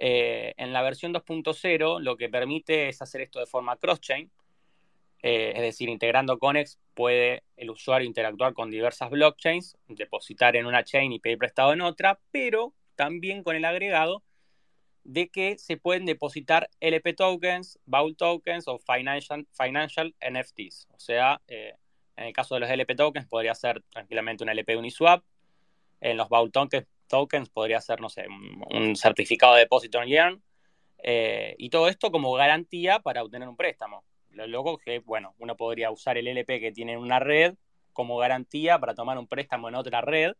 [0.00, 4.30] eh, en la versión 2.0 lo que permite es hacer esto de forma cross-chain,
[5.26, 10.84] eh, es decir, integrando Conex puede el usuario interactuar con diversas blockchains, depositar en una
[10.84, 14.22] chain y pedir prestado en otra, pero también con el agregado
[15.04, 20.88] de que se pueden depositar LP tokens, Vault tokens o financial, financial NFTs.
[20.92, 21.74] O sea, eh,
[22.16, 25.24] en el caso de los LP tokens podría ser tranquilamente un LP Uniswap.
[26.02, 30.42] En los Vault tokens, tokens podría ser, no sé, un, certificado de depósito en Yearn.
[31.02, 34.04] Eh, y todo esto como garantía para obtener un préstamo.
[34.30, 37.54] Lo loco que, bueno, uno podría usar el LP que tiene en una red
[37.92, 40.32] como garantía para tomar un préstamo en otra red.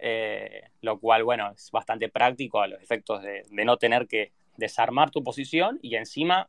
[0.00, 5.10] Eh, lo cual, bueno, es bastante práctico a los efectos de, no tener que desarmar
[5.10, 6.48] tu posición y encima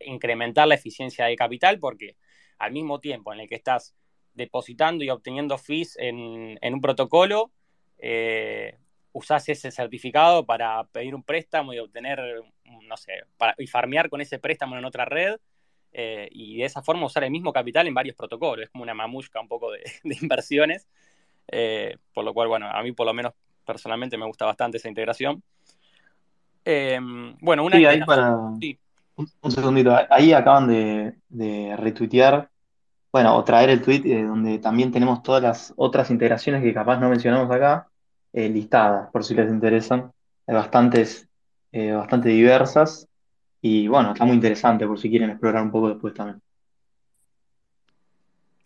[0.00, 2.16] incrementar la eficiencia de capital porque
[2.58, 3.94] al mismo tiempo en el que estás
[4.34, 7.52] depositando y obteniendo fees en, en un protocolo,
[8.04, 8.78] eh,
[9.12, 14.20] usás ese certificado para pedir un préstamo y obtener, no sé, para, y farmear con
[14.20, 15.36] ese préstamo en otra red
[15.92, 18.64] eh, y de esa forma usar el mismo capital en varios protocolos.
[18.64, 20.88] Es como una mamushka un poco de, de inversiones.
[21.48, 23.32] Eh, por lo cual, bueno, a mí por lo menos
[23.64, 25.42] personalmente me gusta bastante esa integración.
[26.64, 26.98] Eh,
[27.40, 28.36] bueno, una sí, ahí para...
[28.60, 28.78] Sí.
[29.16, 32.48] Un, un, segundito, ahí acaban de, de retuitear
[33.12, 36.98] bueno, o traer el tweet eh, donde también tenemos todas las otras integraciones que capaz
[36.98, 37.90] no mencionamos acá,
[38.32, 40.12] eh, listadas, por si les interesan.
[40.46, 41.28] Hay bastantes,
[41.72, 43.08] eh, bastante diversas.
[43.60, 46.40] Y bueno, está muy interesante por si quieren explorar un poco después también.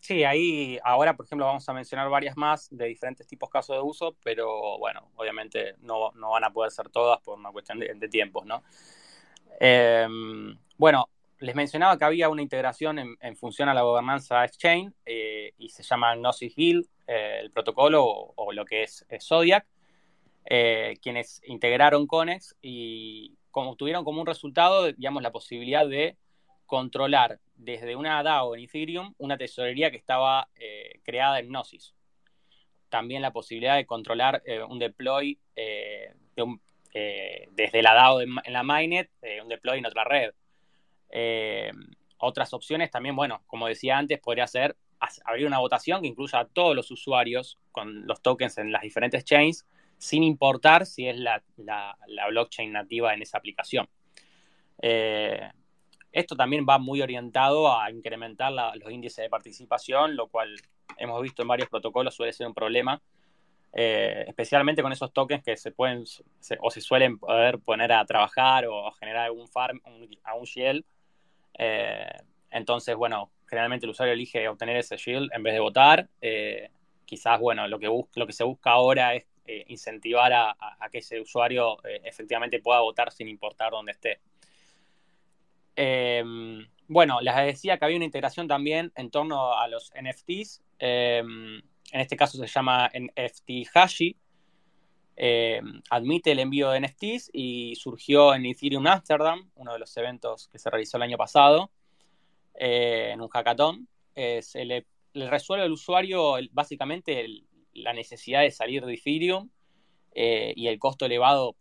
[0.06, 3.76] Sí, ahí ahora, por ejemplo, vamos a mencionar varias más de diferentes tipos de casos
[3.76, 7.80] de uso, pero bueno, obviamente no, no van a poder ser todas por una cuestión
[7.80, 8.62] de, tiempos, ¿no?
[9.58, 10.06] Eh,
[10.78, 15.68] bueno, les mencionaba que había una integración en, función a la gobernanza Exchange eh, y
[15.68, 19.66] se llama Gnosis Guild, eh, el protocolo o, lo que es, Zodiac,
[20.46, 26.16] eh, quienes integraron Conex y como tuvieron como un resultado, digamos, la posibilidad de
[26.64, 30.48] controlar desde una DAO en Ethereum una tesorería que estaba
[31.04, 31.94] creada en Gnosis.
[32.88, 36.12] También la posibilidad de controlar un deploy desde
[37.82, 39.10] la DAO en la mainnet,
[39.42, 40.32] un deploy en otra red.
[41.10, 41.70] Eh,
[42.18, 44.76] otras opciones también, bueno, como decía antes, podría ser
[45.24, 49.24] abrir una votación que incluya a todos los usuarios con los tokens en las diferentes
[49.24, 49.66] chains,
[49.98, 51.96] sin importar si es la, la,
[52.28, 53.88] blockchain nativa en esa aplicación.
[54.80, 55.50] Eh,
[56.12, 60.56] esto también va muy orientado a incrementar los índices de participación, lo cual
[60.96, 63.02] hemos visto en varios protocolos suele ser un problema,
[63.72, 66.04] eh, especialmente con esos tokens que se pueden
[66.60, 70.44] o se suelen poder poner a trabajar o a generar algún farm, un, a un
[70.44, 70.84] shell
[71.58, 72.10] eh,
[72.50, 76.08] entonces, bueno, generalmente el usuario elige obtener ese shield en vez de votar.
[76.20, 76.70] Eh,
[77.04, 80.98] quizás, bueno, lo que, lo que se busca ahora es eh, incentivar a, a, que
[80.98, 84.20] ese usuario efectivamente pueda votar sin importar dónde esté.
[86.88, 90.62] bueno, les decía que había una integración también en torno a los NFTs.
[90.78, 91.62] en
[91.92, 94.16] este caso se llama NFT Hashi.
[95.18, 100.48] Eh, admite el envío de NFTs y surgió en Ethereum Amsterdam, uno de los eventos
[100.48, 101.70] que se realizó el año pasado,
[102.54, 103.88] eh, en un hackathon.
[104.14, 107.26] Eh, se le, le, resuelve al usuario básicamente
[107.72, 109.50] la necesidad de salir de Ethereum
[110.18, 111.54] y el costo elevado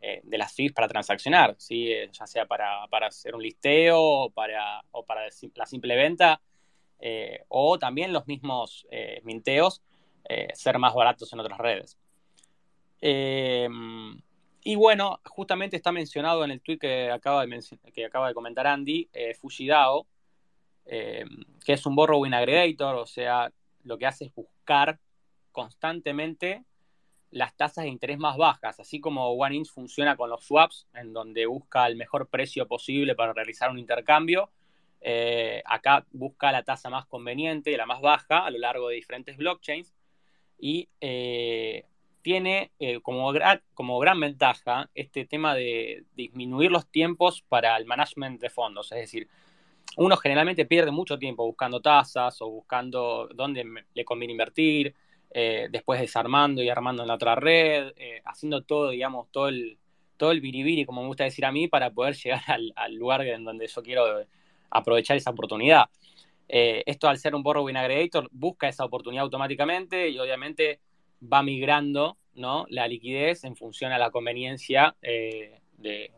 [0.00, 1.90] de las fees para transaccionar, ¿sí?
[2.10, 4.82] ya sea para, hacer un listeo o para
[5.54, 6.40] la simple venta,
[7.48, 8.86] o también los mismos
[9.24, 9.82] minteos
[10.54, 11.98] ser más baratos en otras redes.
[13.00, 13.68] Eh,
[14.64, 20.06] y bueno, justamente está mencionado en el tweet que acaba de, comentar Andy, eh, Fujidao,
[20.84, 21.24] eh,
[21.64, 23.50] que es un borrowing aggregator, o sea,
[23.84, 24.98] lo que hace es buscar
[25.52, 26.64] constantemente
[27.30, 31.46] las tasas de interés más bajas, así como OneInch funciona con los swaps, en donde
[31.46, 34.50] busca el mejor precio posible para realizar un intercambio.
[35.00, 39.36] Eh, acá busca la tasa más conveniente, la más baja, a lo largo de diferentes
[39.36, 39.94] blockchains.
[40.58, 41.57] Y eh,
[42.28, 47.86] tiene eh, como, gran, como gran ventaja este tema de disminuir los tiempos para el
[47.86, 48.92] management de fondos.
[48.92, 49.28] Es decir,
[49.96, 53.64] uno generalmente pierde mucho tiempo buscando tasas o buscando dónde
[53.94, 54.94] le conviene invertir,
[55.30, 59.78] eh, después desarmando y armando en la otra red, eh, haciendo todo, digamos, todo el,
[60.18, 62.42] todo el biribiri, como me gusta decir a mí, para poder llegar
[62.76, 64.04] al, lugar en donde yo quiero
[64.68, 65.86] aprovechar esa oportunidad.
[66.46, 70.80] Esto al ser un borrowing aggregator busca esa oportunidad automáticamente y obviamente
[71.20, 72.66] va migrando ¿no?
[72.68, 76.10] la liquidez en función a la conveniencia eh, de,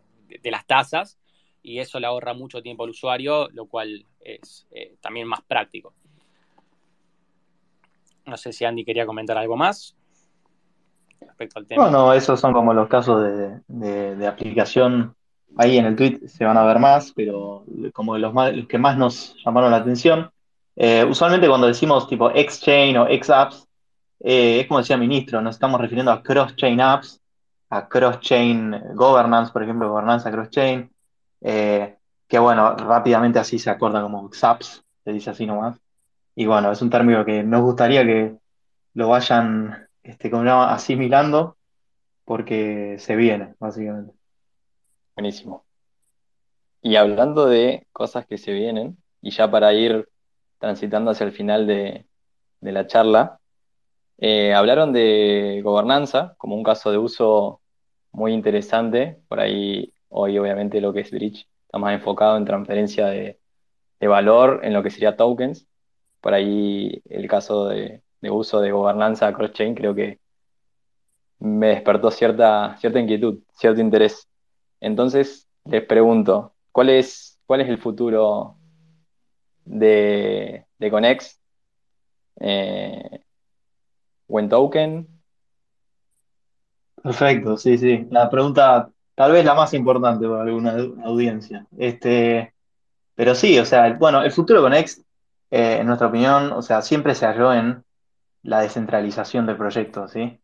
[0.44, 1.18] las tasas
[1.62, 5.92] y eso le ahorra mucho tiempo al usuario, lo cual es eh, también más práctico.
[8.26, 9.96] No sé si Andy quería comentar algo más
[11.20, 12.16] respecto al tema.
[12.16, 13.22] Esos son como los casos
[13.68, 15.14] de, aplicación.
[15.56, 18.96] Ahí en el tweet se van a ver más, pero como los, los que más
[18.96, 20.30] nos llamaron la atención.
[20.76, 23.68] Eh, usualmente cuando decimos tipo X-Chain o X-Apps,
[24.20, 27.20] eh, es como decía el ministro, nos estamos refiriendo a cross-chain apps,
[27.70, 30.90] a cross-chain governance, por ejemplo, gobernanza cross-chain,
[31.40, 31.96] eh,
[32.28, 35.80] que bueno, rápidamente así se acorda como XApps, se dice así nomás.
[36.34, 38.36] Y bueno, es un término que nos gustaría que
[38.94, 41.56] lo vayan este, como asimilando,
[42.24, 44.14] porque se viene, básicamente.
[45.16, 45.64] Buenísimo.
[46.82, 50.08] Y hablando de cosas que se vienen, y ya para ir
[50.58, 52.06] transitando hacia el final de,
[52.60, 53.39] de la charla,
[54.22, 57.62] eh, hablaron de gobernanza como un caso de uso
[58.12, 59.18] muy interesante.
[59.28, 63.38] Por ahí, hoy obviamente lo que es Bridge está más enfocado en transferencia de,
[64.00, 65.66] valor en lo que sería tokens.
[66.20, 70.20] Por ahí el caso de, de uso de gobernanza cross-chain creo que
[71.38, 74.28] me despertó cierta, cierta inquietud, cierto interés.
[74.80, 78.56] Entonces, les pregunto, ¿cuál es, cuál es el futuro
[79.64, 81.40] de, de Conex?
[82.40, 83.22] Eh,
[84.30, 85.06] buen token.
[87.02, 88.06] Perfecto, sí, sí.
[88.10, 91.66] La pregunta tal vez la más importante para alguna audiencia.
[91.76, 92.54] Este,
[93.14, 95.04] pero sí, o sea, bueno, el futuro con X
[95.50, 97.84] eh, en nuestra opinión, o sea, siempre se halló en
[98.42, 100.38] la descentralización del proyecto, ¿sí?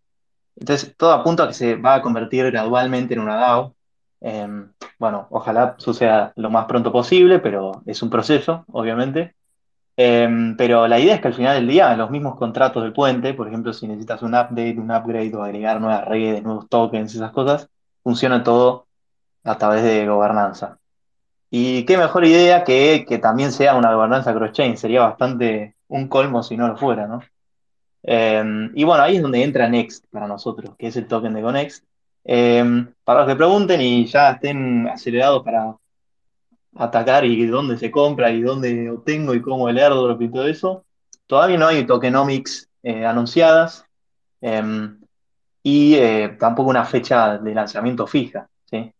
[0.56, 3.76] Entonces, todo apunta a que se va a convertir gradualmente en una DAO.
[4.20, 9.35] Em, bueno, ojalá suceda lo más pronto posible, pero es un proceso, obviamente.
[9.96, 13.32] Em, pero la idea es que al final del día, los mismos contratos del puente,
[13.34, 17.32] por ejemplo, si necesitas un update, un upgrade o agregar nuevas redes, nuevos tokens, esas
[17.32, 17.68] cosas,
[18.02, 18.86] funciona todo
[19.44, 20.78] a través de gobernanza.
[21.50, 26.42] Y qué mejor idea que que también sea una gobernanza cross-chain, sería bastante un colmo
[26.42, 27.22] si no lo fuera, ¿no?
[28.02, 31.42] Eh, y bueno, ahí es donde entra Next para nosotros, que es el token de
[31.42, 31.84] Conext.
[32.24, 35.76] Eh, para los que pregunten y ya estén acelerados para
[36.78, 40.84] atacar y dónde se compra y dónde obtengo y cómo el airdrop y todo eso,
[41.26, 43.84] todavía no hay tokenomics eh, anunciadas
[45.62, 45.98] y
[46.38, 48.92] tampoco una fecha de lanzamiento fija, ¿sí?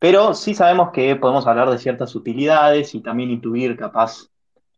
[0.00, 4.28] Pero sí sabemos que podemos hablar de ciertas utilidades y también intuir capaz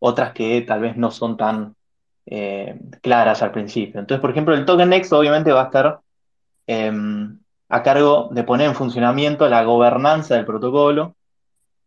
[0.00, 1.76] otras que tal vez no son tan
[2.26, 4.00] eh, claras al principio.
[4.00, 6.00] Entonces, por ejemplo, el token Next obviamente va a estar
[6.66, 7.38] em,
[7.68, 11.14] a cargo de poner en funcionamiento la gobernanza del protocolo.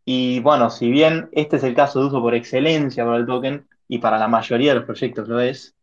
[0.06, 3.68] Y bueno, si bien este es el caso de uso por excelencia para el token
[3.88, 5.76] y para la mayoría de los proyectos lo es,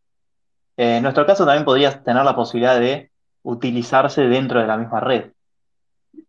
[0.77, 3.11] eh, en nuestro caso también podría tener la posibilidad de
[3.43, 5.33] utilizarse dentro de la misma red.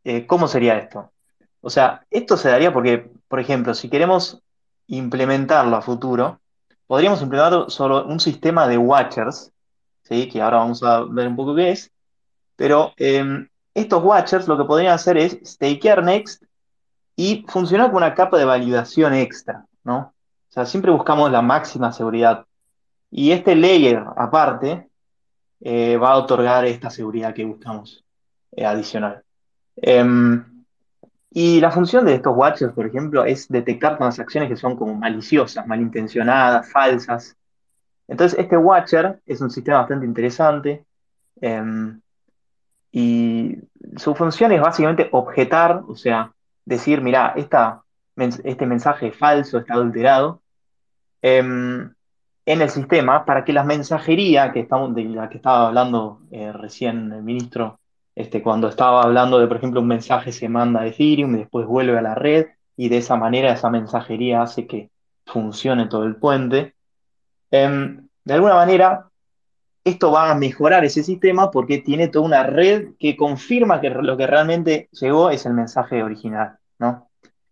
[0.04, 1.12] Eh, ¿cómo sería esto?
[1.62, 4.42] O sea, esto se daría porque, por ejemplo, si queremos
[4.88, 6.42] implementarlo a futuro,
[6.88, 9.52] podríamos implementar solo un sistema de watchers,
[10.04, 10.28] ¿sí?
[10.30, 11.92] que ahora vamos a ver un poco qué es,
[12.56, 16.44] pero em, estos watchers lo que podrían hacer es stakear Next
[17.16, 20.14] y funcionar con una capa de validación extra, ¿no?
[20.50, 22.46] O sea, siempre buscamos la máxima seguridad.
[23.10, 24.88] Y este layer aparte
[25.62, 28.04] eh, va a otorgar esta seguridad que buscamos
[28.52, 29.24] eh, adicional.
[29.76, 30.66] Em,
[31.32, 35.66] y la función de estos watchers, por ejemplo, es detectar transacciones que son como maliciosas,
[35.66, 37.36] malintencionadas, falsas.
[38.08, 40.86] Entonces, este watcher es un sistema bastante interesante
[41.42, 42.02] em,
[42.92, 43.58] y
[43.98, 46.33] su función es básicamente objetar, o sea,
[46.66, 50.42] decir, mira, este mensaje es falso, está adulterado,
[51.22, 51.94] em,
[52.46, 56.52] en el sistema para que la mensajería que estamos, de la que estaba hablando eh,
[56.52, 57.80] recién el ministro
[58.16, 61.66] este, cuando estaba hablando de, por ejemplo, un mensaje se manda a Ethereum y después
[61.66, 64.90] vuelve a la red y de esa manera esa mensajería hace que
[65.26, 66.76] funcione todo el puente.
[67.50, 69.10] Em, de alguna manera,
[69.84, 74.16] esto va a mejorar ese sistema porque tiene toda una red que confirma que lo
[74.16, 77.10] que realmente llegó es el mensaje original, ¿no?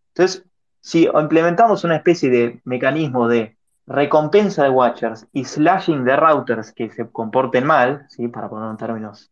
[0.09, 0.45] Entonces,
[0.79, 6.89] si implementamos una especie de mecanismo de recompensa de watchers y slashing de routers que
[6.89, 8.27] se comporten mal, ¿sí?
[8.27, 9.31] para poner en términos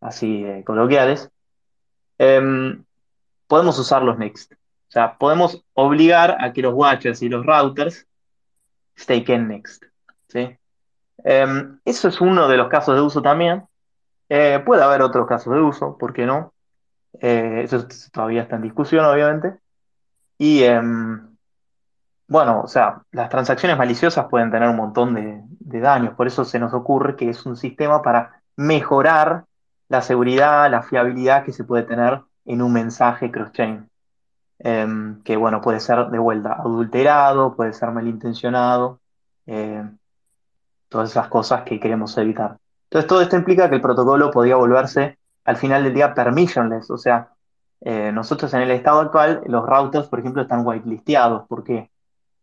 [0.00, 1.30] así eh, coloquiales,
[2.18, 2.84] em,
[3.46, 4.52] podemos usar los next.
[4.52, 8.06] O sea, podemos obligar a que los watchers y los routers
[8.96, 9.84] staken next.
[10.28, 10.58] ¿sí?
[11.24, 13.64] Em, eso es uno de los casos de uso también.
[14.28, 16.52] Eh, puede haber otros casos de uso, ¿por qué no?
[17.20, 19.58] Eh, eso todavía está en discusión, obviamente.
[20.38, 21.36] Y em,
[22.28, 25.42] bueno, o sea, las transacciones maliciosas pueden tener un montón de,
[25.80, 29.44] daños, por eso se nos ocurre que es un sistema para mejorar
[29.88, 33.88] la seguridad, la fiabilidad que se puede tener en un mensaje cross-chain.
[34.60, 39.00] Em, que bueno, puede ser de vuelta adulterado, puede ser malintencionado,
[40.90, 42.58] todas esas cosas que queremos evitar.
[42.84, 46.98] Entonces todo esto implica que el protocolo podría volverse al final del día permissionless, o
[46.98, 47.30] sea,
[47.80, 51.90] eh, nosotros en el estado actual, los routers, por ejemplo, están whitelisteados, porque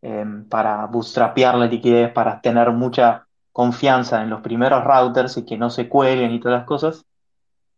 [0.01, 5.57] em, para bootstrapear la liquidez, para tener mucha confianza en los primeros routers y que
[5.57, 7.05] no se cuelguen y todas las cosas,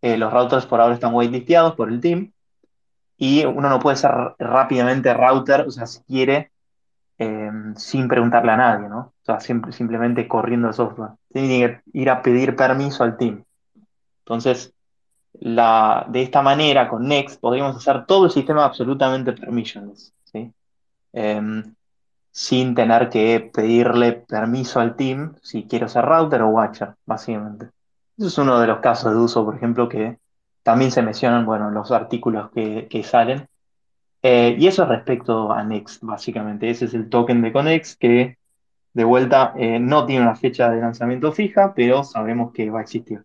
[0.02, 2.32] eh, los routers por ahora están whitelisteados por el team
[3.18, 6.52] y uno no puede ser rápidamente router, o sea, si quiere,
[7.20, 9.14] eh, sin preguntarle a nadie, ¿no?
[9.22, 11.12] O sea, simplemente corriendo el software.
[11.32, 13.44] Tiene que ir a pedir permiso al team.
[14.20, 14.74] Entonces,
[15.34, 20.52] de esta manera, con Next, podríamos hacer todo el sistema absolutamente permissionless, ¿sí?
[21.14, 21.76] Em,
[22.32, 27.70] sin tener que pedirle permiso al team si quiero ser router o watcher, básicamente.
[28.18, 30.18] Eso es uno de los casos de uso, por ejemplo, que
[30.64, 33.48] también se mencionan, bueno, en los artículos que, salen.
[34.22, 36.70] Eh, y eso respecto a Next, básicamente.
[36.70, 38.38] Ese es el token de Conex que,
[38.94, 42.82] de vuelta, eh, no tiene una fecha de lanzamiento fija, pero sabemos que va a
[42.84, 43.24] existir.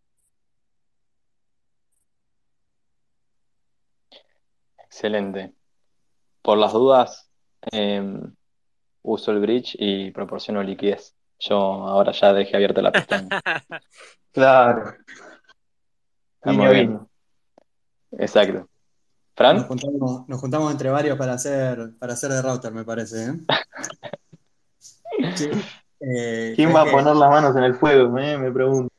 [4.84, 5.52] Excelente.
[6.42, 7.28] Por las dudas,
[7.72, 8.32] em,
[9.02, 11.16] uso el bridge y proporciono liquidez.
[11.40, 13.28] Yo ahora ya dejé abierta la pestaña.
[14.32, 14.96] Claro.
[16.44, 17.08] muy bien.
[18.18, 18.68] Exacto.
[19.34, 19.56] ¿Fran?
[19.56, 23.26] Nos juntamos, entre varios para hacer, para hacer de router, me parece.
[23.26, 23.32] ¿eh?
[26.06, 28.10] Eh, ¿Quién ¿sabes va a poner las manos en el fuego?
[28.10, 28.92] Me, me pregunto.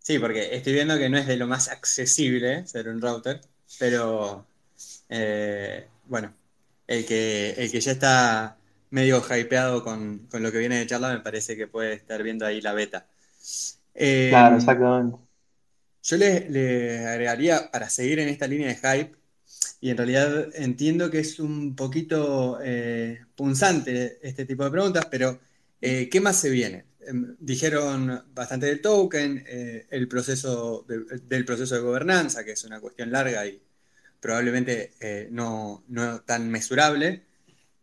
[0.00, 3.40] Sí, porque estoy viendo que no es de lo más accesible ser un router,
[3.78, 4.46] pero
[5.08, 6.34] eh, bueno,
[6.86, 8.56] el que, el que ya está
[8.90, 12.46] medio hypeado con, con lo que viene de charla me parece que puede estar viendo
[12.46, 13.06] ahí la beta.
[13.94, 15.18] Eh, Claro, exactamente.
[16.08, 19.16] Yo le, le agregaría, para seguir en esta línea de hype,
[19.80, 25.40] y en realidad entiendo que es un poquito eh, punzante este tipo de preguntas, pero
[25.82, 26.86] eh, ¿qué más se viene?
[27.00, 32.64] Em, dijeron bastante del token, eh, el proceso de- del proceso de gobernanza, que es
[32.64, 33.62] una cuestión larga y
[34.20, 34.94] probablemente
[35.32, 37.24] no, no tan mesurable,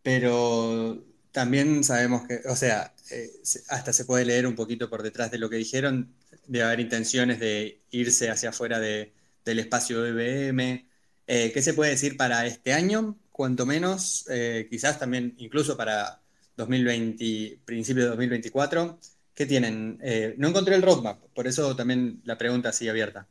[0.02, 2.94] pero también sabemos que, o sea,
[3.42, 6.14] se- hasta se puede leer un poquito por detrás de lo que dijeron,
[6.46, 9.12] de haber intenciones de irse hacia afuera de-
[9.44, 10.84] del espacio de.
[11.26, 13.18] Eh, ¿qué se puede decir para este año?
[13.32, 16.22] Cuanto menos, eh, quizás también incluso para
[16.56, 18.98] 2020, principio de 2024.
[19.34, 19.98] ¿Qué tienen?
[20.02, 23.28] Eh, no encontré el roadmap, por eso también la pregunta así abierta.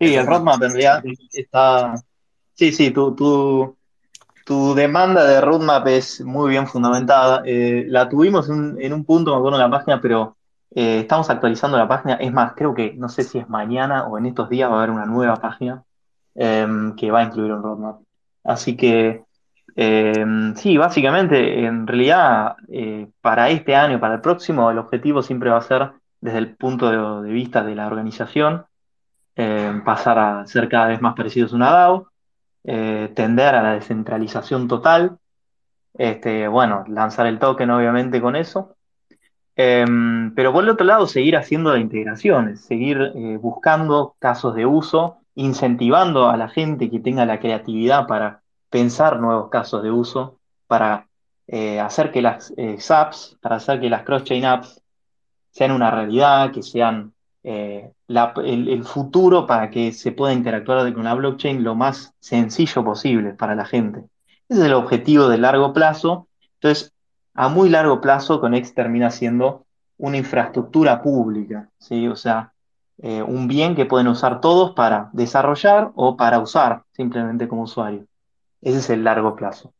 [0.00, 1.02] Sí, el roadmap en realidad
[1.32, 1.94] está.
[2.54, 3.78] Sí, sí, tu, tu,
[4.46, 7.42] tu demanda de roadmap es muy bien fundamentada.
[7.46, 10.37] La tuvimos en, en un punto, me acuerdo, en la página, pero
[10.74, 12.14] eh, estamos actualizando la página.
[12.14, 14.78] Es más, creo que no sé si es mañana o en estos días va a
[14.78, 15.84] haber una nueva página
[16.34, 16.66] eh,
[16.96, 18.00] que va a incluir un roadmap.
[18.44, 19.24] Así que,
[19.76, 20.24] eh,
[20.56, 25.58] sí, básicamente, en realidad, eh, para este año, para el próximo, el objetivo siempre va
[25.58, 28.64] a ser, desde el punto de, vista de la organización,
[29.36, 32.08] eh, pasar a ser cada vez más parecidos a una DAO,
[32.64, 35.18] eh, tender a la descentralización total,
[35.94, 38.76] este, bueno, lanzar el token obviamente con eso,
[39.58, 39.84] eh,
[40.34, 45.18] pero por el otro lado seguir haciendo las integraciones, seguir eh, buscando casos de uso,
[45.34, 48.40] incentivando a la gente que tenga la creatividad para
[48.70, 51.06] pensar nuevos casos de uso, para
[51.46, 54.80] eh, hacer que las eh, apps, para hacer que las cross-chain apps
[55.50, 57.12] sean una realidad, que sean
[58.08, 62.84] la- el, el futuro para que se pueda interactuar con la blockchain lo más sencillo
[62.84, 64.00] posible para la gente.
[64.48, 66.28] Ese es el objetivo de largo plazo.
[66.54, 66.92] Entonces,
[67.40, 69.64] a muy largo plazo, Conex termina siendo
[69.96, 72.08] una infraestructura pública, ¿sí?
[72.08, 72.52] O sea,
[73.00, 78.06] eh, un bien que pueden usar todos para desarrollar o para usar simplemente como usuario.
[78.60, 79.72] Ese es el largo plazo,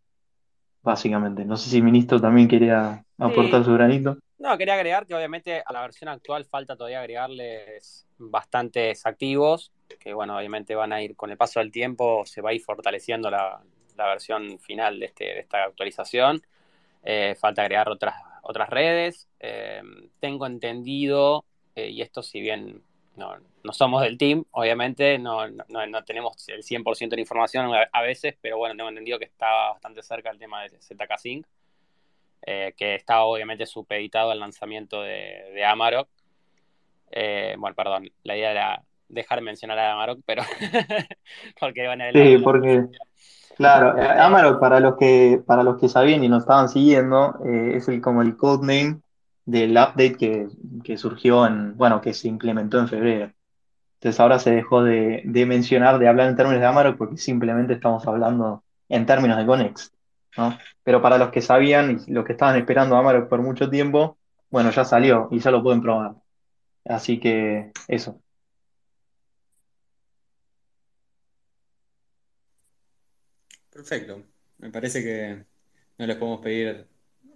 [0.83, 1.45] básicamente.
[1.45, 3.65] No sé si el ministro también quería aportar Sí.
[3.67, 4.17] su granito.
[4.39, 10.15] No, quería agregar que obviamente a la versión actual falta todavía agregarles bastantes activos, que
[10.15, 13.33] bueno, obviamente van a ir con el paso del tiempo, se va a ir fortaleciendo
[13.33, 13.61] la,
[13.97, 16.41] la versión final de, este, de esta actualización.
[17.05, 19.29] Eh, falta agregar otras, otras redes.
[19.41, 19.83] Eh,
[20.21, 21.45] tengo entendido,
[21.75, 22.83] eh, y esto si bien
[23.17, 27.75] no, no somos del team, obviamente no, no, no tenemos el 100% de la información
[27.75, 31.19] a, a veces, pero bueno, tengo entendido que está bastante cerca el tema de ZK
[31.19, 31.47] Sync
[32.77, 36.09] que está obviamente supeditado al lanzamiento de, de Amarok.
[37.59, 40.43] Bueno, perdón, la idea era dejar mencionar a Amarok, pero
[41.61, 42.85] porque el- Sí, porque,
[43.59, 47.73] claro, eh, Amarok, para los que, para los que sabían y nos estaban siguiendo, eh,
[47.77, 49.01] es el, como el codename
[49.45, 50.49] del update que,
[50.83, 53.31] que surgió en, bueno, que se implementó en febrero.
[53.95, 57.75] Entonces ahora se dejó de, de mencionar, de hablar en términos de Amarok, porque simplemente
[57.75, 59.95] estamos hablando en términos de Conext,
[60.37, 60.57] ¿no?
[60.85, 64.17] Pero para los que sabían y los que estaban esperando Amarok por mucho tiempo,
[64.51, 66.13] bueno, ya salió y ya lo pueden probar.
[66.85, 68.21] Así que eso.
[73.79, 74.25] Perfecto.
[74.59, 75.45] Me parece que
[75.99, 76.89] no les podemos pedir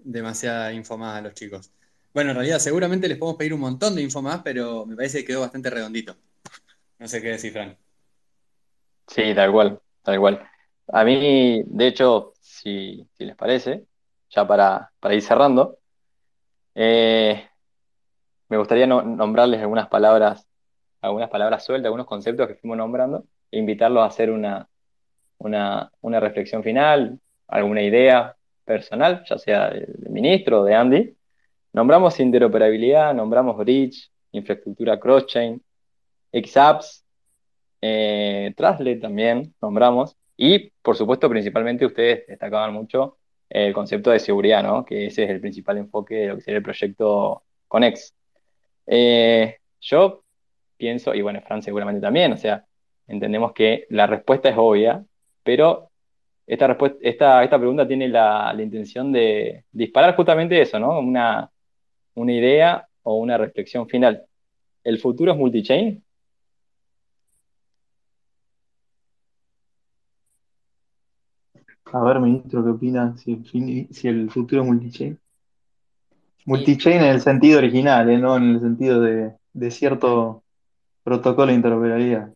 [0.02, 1.70] demasiada info más a los chicos.
[2.12, 5.18] Bueno, en realidad seguramente les podemos pedir un montón de info más, pero me parece
[5.20, 6.16] que quedó bastante redondito.
[6.98, 7.78] No sé qué decir, Fran.
[9.06, 10.48] Sí, tal cual, tal cual.
[10.88, 13.86] A mí, de hecho, si, si les parece,
[14.30, 15.78] ya para, para ir cerrando,
[16.74, 17.48] eh,
[18.48, 20.46] me gustaría no- nombrarles algunas palabras,
[21.00, 24.68] algunas palabras sueltas, algunos conceptos que fuimos nombrando, e invitarlos a hacer una,
[25.42, 31.16] una, una reflexión final, alguna idea personal, ya sea del ministro o de Andy.
[31.72, 35.60] Nombramos interoperabilidad, nombramos bridge, infraestructura cross-chain,
[36.32, 37.04] XApps,
[37.80, 43.18] eh, Trusted también nombramos, y por supuesto, principalmente ustedes destacaban mucho
[43.50, 44.84] el concepto de seguridad, ¿no?
[44.84, 48.14] Que ese es el principal enfoque de lo que sería el proyecto Conex.
[48.86, 50.24] Eh, yo
[50.76, 52.64] pienso, y bueno, Fran seguramente también, o sea,
[53.06, 55.04] entendemos que la respuesta es obvia,
[55.42, 55.90] pero
[56.46, 56.76] esta,
[57.58, 60.98] pregunta tiene la, intención de disparar justamente eso, ¿no?
[60.98, 61.50] Una,
[62.14, 64.24] idea o una reflexión final.
[64.84, 66.02] ¿El futuro es multichain?
[71.84, 75.18] A ver, ministro, ¿qué opina si el, si el futuro es multichain?
[76.46, 78.18] Multichain en el sentido original, ¿eh?
[78.18, 80.42] No en el sentido de, de cierto
[81.04, 82.32] protocolo de interoperabilidad.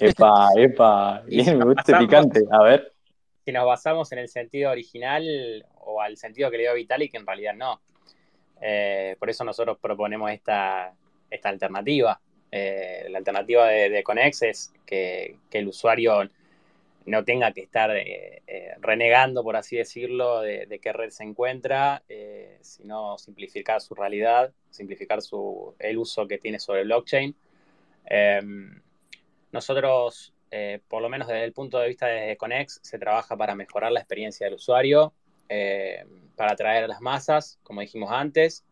[0.00, 2.44] Epa, epa, si bien, me gusta basamos- picante.
[2.50, 2.92] A ver,
[3.44, 7.26] si nos basamos en el sentido original o al sentido que le dio Vitalik, en
[7.26, 7.80] realidad no.
[8.60, 10.94] Eh, por eso nosotros proponemos esta,
[11.30, 12.18] esta alternativa.
[12.50, 16.28] Eh, la alternativa de, de Conex es que, que el usuario
[17.06, 18.40] no tenga que estar eh,
[18.80, 22.02] renegando, por así decirlo, de, de qué red se encuentra,
[22.62, 27.34] sino simplificar su realidad, simplificar su, el uso que tiene sobre blockchain.
[29.54, 33.54] Nosotros, eh, por lo menos desde el punto de vista de Conex, se trabaja para
[33.54, 35.14] mejorar la experiencia del usuario,
[35.48, 36.04] eh,
[36.34, 38.64] para atraer a las masas, como dijimos antes,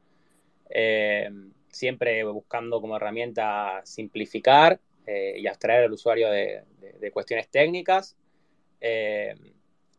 [0.71, 1.31] eh,
[1.69, 6.65] siempre buscando como herramienta simplificar y abstraer al usuario de,
[7.13, 8.17] cuestiones técnicas.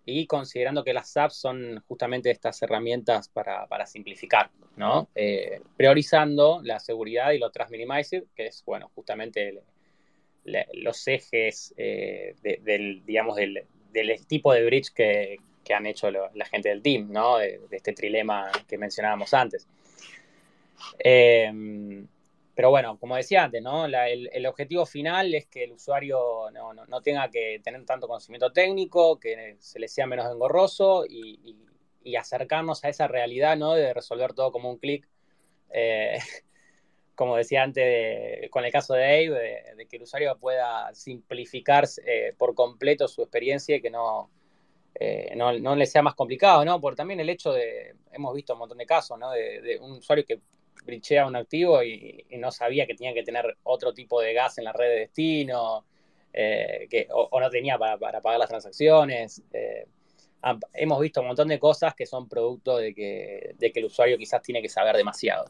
[0.05, 5.07] y considerando que las apps son justamente estas herramientas para, simplificar, ¿no?
[5.77, 9.61] Priorizando la seguridad y lo trust minimizer, que es, bueno, justamente el-
[10.45, 13.65] los ejes eh, de- del, digamos, del,
[14.27, 15.37] tipo de bridge que,
[15.73, 17.37] han hecho la gente del team, ¿no?
[17.37, 19.67] De, este trilema que mencionábamos antes.
[20.99, 22.05] Eh,
[22.55, 23.85] pero bueno, como decía antes, ¿no?
[23.85, 29.55] El, objetivo final es que el usuario no, tenga que tener tanto conocimiento técnico, que
[29.59, 33.73] se le sea menos engorroso y acercarnos a esa realidad, ¿no?
[33.73, 35.07] De resolver todo como un clic.
[35.73, 36.19] Eh,
[37.15, 40.93] como decía antes, de- con el caso de Dave, de, de que el usuario pueda
[40.93, 44.29] simplificar eh, por completo su experiencia y que no,
[44.95, 46.79] eh, no, le sea más complicado, ¿no?
[46.81, 49.31] Por también el hecho de, hemos visto un montón de casos, ¿no?
[49.31, 50.39] De, de un usuario que
[50.85, 54.57] brichea un activo y, y no sabía que tenía que tener otro tipo de gas
[54.57, 55.85] en la red de destino,
[56.33, 59.41] eh, que, o, o no tenía para, para pagar las transacciones.
[59.53, 59.85] eh,
[60.73, 64.17] hemos visto un montón de cosas que son producto de que, de que el usuario
[64.17, 65.45] quizás tiene que saber demasiado.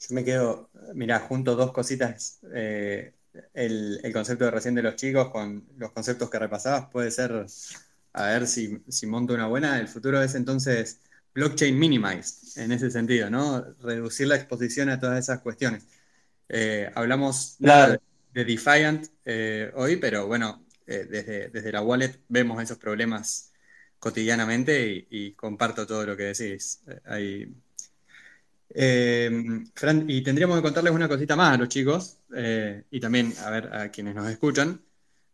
[0.00, 2.40] Yo me quedo, mira, junto dos cositas.
[2.54, 3.14] eh,
[3.54, 7.46] el, el concepto de recién de los chicos con los conceptos que repasabas puede ser,
[8.12, 9.78] a ver si, si monto una buena.
[9.80, 11.00] El futuro es entonces
[11.34, 13.62] blockchain minimized, en ese sentido, ¿no?
[13.80, 15.84] Reducir la exposición a todas esas cuestiones.
[16.48, 17.94] Eh, hablamos Claro.
[17.94, 18.00] de,
[18.32, 23.52] de Defiant eh, hoy, pero bueno, eh, desde, desde la wallet vemos esos problemas
[23.98, 26.82] cotidianamente y, y comparto todo lo que decís.
[28.70, 29.30] Eh,
[29.74, 33.50] Fran, y tendríamos que contarles una cosita más a los chicos eh, y también a
[33.50, 34.82] ver a quienes nos escuchan.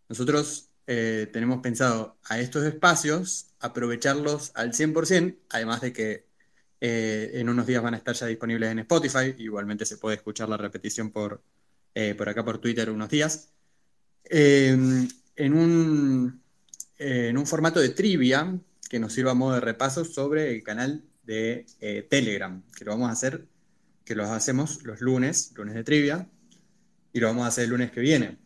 [0.09, 6.35] Nosotros eh, tenemos pensado a estos espacios aprovecharlos al 100%, además de que
[6.86, 10.59] en unos días van a estar ya disponibles en Spotify, igualmente se puede escuchar la
[10.59, 11.43] repetición por,
[12.19, 13.48] por acá por Twitter unos días,
[14.24, 15.09] en
[15.39, 16.43] un,
[16.98, 18.59] en un formato de trivia
[18.90, 22.93] que nos sirva a modo de repaso sobre el canal de eh, Telegram, que lo
[22.93, 23.47] vamos a hacer,
[24.05, 26.29] que lo hacemos los lunes, lunes de trivia,
[27.13, 28.39] y lo vamos a hacer el lunes que viene.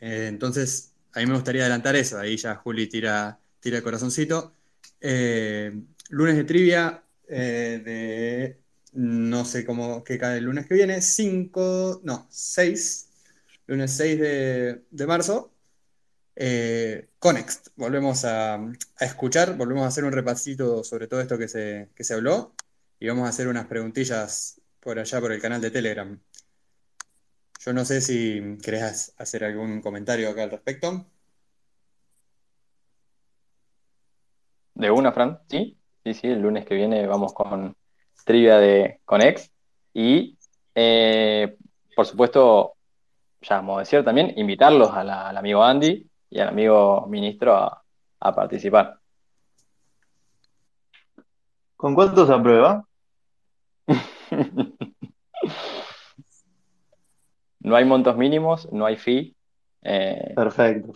[0.00, 4.54] Eh, entonces, a mí me gustaría adelantar eso, ahí ya Juli tira, tira el corazoncito.
[5.00, 5.72] Eh,
[6.10, 8.58] lunes de trivia de,
[8.92, 13.08] no sé cómo, qué cae el lunes que viene, 5, no, 6,
[13.66, 15.55] lunes 6 de, de marzo.
[16.38, 21.48] Eh, Conext, volvemos a, a escuchar, volvemos a hacer un repasito sobre todo esto que
[21.48, 22.52] se, que se habló
[23.00, 26.20] y vamos a hacer unas preguntillas por allá por el canal de Telegram.
[27.60, 31.06] Yo no sé si querés hacer algún comentario acá al respecto.
[34.74, 35.76] de una, Fran, ¿sí?
[36.04, 37.74] Sí, sí, el lunes que viene vamos con
[38.24, 39.50] trivia de Conex
[39.94, 40.36] y,
[40.74, 41.56] eh,
[41.94, 42.74] por supuesto,
[43.40, 47.82] ya como decía también, invitarlos a al amigo Andy y al amigo ministro a,
[48.20, 48.98] a participar.
[51.76, 52.84] ¿Con cuánto se aprueba?
[57.60, 59.34] No hay montos mínimos, no hay fee,
[59.82, 60.92] eh, Perfecto.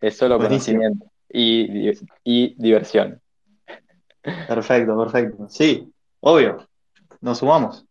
[0.00, 0.78] es solo Buenísimo.
[0.80, 1.90] conocimiento y,
[2.24, 3.20] y diversión.
[4.22, 5.48] Perfecto, perfecto.
[5.50, 6.66] Sí, obvio.
[7.20, 7.84] Nos sumamos.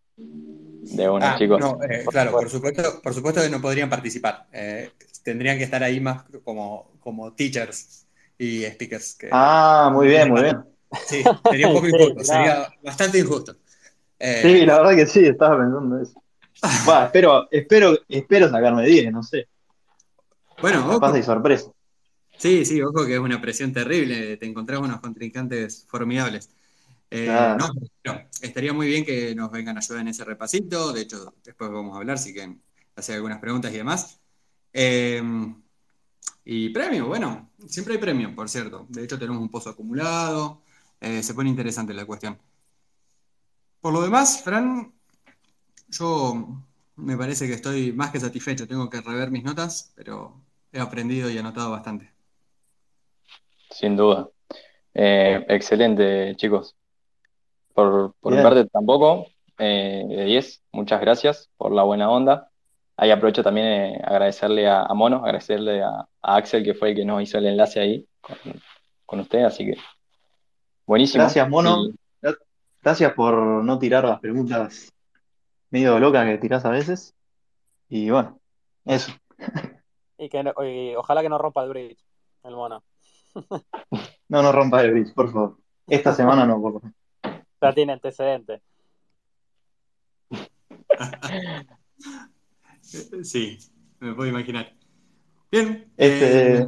[0.83, 1.59] De una, Ah, chicos.
[1.59, 4.47] no, eh, claro, por supuesto, por supuesto que no podrían participar.
[4.51, 4.91] Eh,
[5.23, 9.15] tendrían que estar ahí más como, como teachers y speakers.
[9.15, 10.63] Que, Ah, muy bien, muy bien.
[11.07, 13.57] Sí, sería un poco Sí, injusto, sería bastante injusto.
[14.19, 16.21] Eh, Sí, la verdad que sí, estaba pensando eso.
[16.89, 19.47] Va, espero, espero, espero sacarme 10, no sé.
[20.61, 21.71] bueno, Capaz ojo, de sorpresa.
[22.37, 26.49] sí, sí, ojo que es una presión terrible, te encontrás unos contrincantes formidables.
[27.11, 27.27] Eh,
[28.05, 31.69] no, estaría muy bien que nos vengan a ayudar en ese repasito, de hecho, después
[31.69, 32.61] vamos a hablar si quieren
[32.95, 34.21] hacer algunas preguntas y demás.
[34.73, 35.21] Eh,
[36.45, 38.85] Y premio, bueno, siempre hay premio, por cierto.
[38.89, 40.63] De hecho, tenemos un pozo acumulado.
[40.99, 42.39] Eh, se pone interesante la cuestión.
[43.81, 44.93] Por lo demás, Fran,
[45.89, 46.63] yo
[46.95, 48.67] me parece que estoy más que satisfecho.
[48.67, 52.13] Tengo que rever mis notas, pero he aprendido y anotado bastante.
[53.71, 54.29] Sin duda.
[54.93, 56.75] Eh, excelente, chicos.
[57.73, 59.27] Por, por mi parte tampoco,
[59.57, 62.49] eh, de 10, muchas gracias por la buena onda.
[62.97, 65.89] Ahí aprovecho también eh, agradecerle a, a Mono, agradecerle a,
[66.21, 68.35] a Axel, que fue el que nos hizo el enlace ahí con,
[69.05, 69.77] con usted, así que
[70.85, 71.23] buenísimo.
[71.23, 71.85] Gracias, Mono.
[71.85, 71.95] Y
[72.83, 74.91] Gracias por no tirar las preguntas
[75.69, 77.13] medio locas que tirás a veces.
[77.89, 78.39] Y bueno,
[78.85, 79.11] eso.
[80.17, 82.03] Y que no- y ojalá que no rompa el bridge,
[82.43, 82.83] el mono.
[84.29, 85.57] No nos rompas el bridge, por favor.
[85.87, 86.91] Esta semana no, por favor.
[87.61, 88.61] Ya tiene antecedentes.
[93.23, 93.57] Sí,
[93.99, 94.73] me puedo imaginar.
[95.49, 95.89] Bien.
[95.95, 96.67] Este, eh,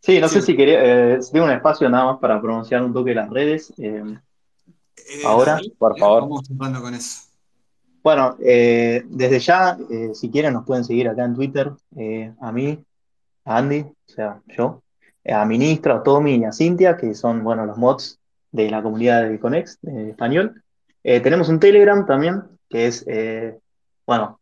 [0.00, 3.14] sí, no sé si quería, eh, tengo un espacio nada más para pronunciar un toque
[3.14, 3.72] las redes.
[3.78, 4.02] eh,
[4.96, 6.22] eh, ahora, dale, por favor.
[6.50, 7.28] Vamos con eso.
[8.02, 12.50] Bueno, eh, desde ya, eh, si quieren, nos pueden seguir acá en Twitter, eh, a
[12.50, 12.84] mí,
[13.44, 14.82] a Andy, o sea, yo,
[15.22, 18.18] eh, a Ministro, a Tommy y a Cintia, que son, bueno, los mods
[18.52, 20.62] de la comunidad de Conex, de español.
[21.02, 23.58] Eh, tenemos un Telegram también, que es, eh,
[24.06, 24.38] bueno,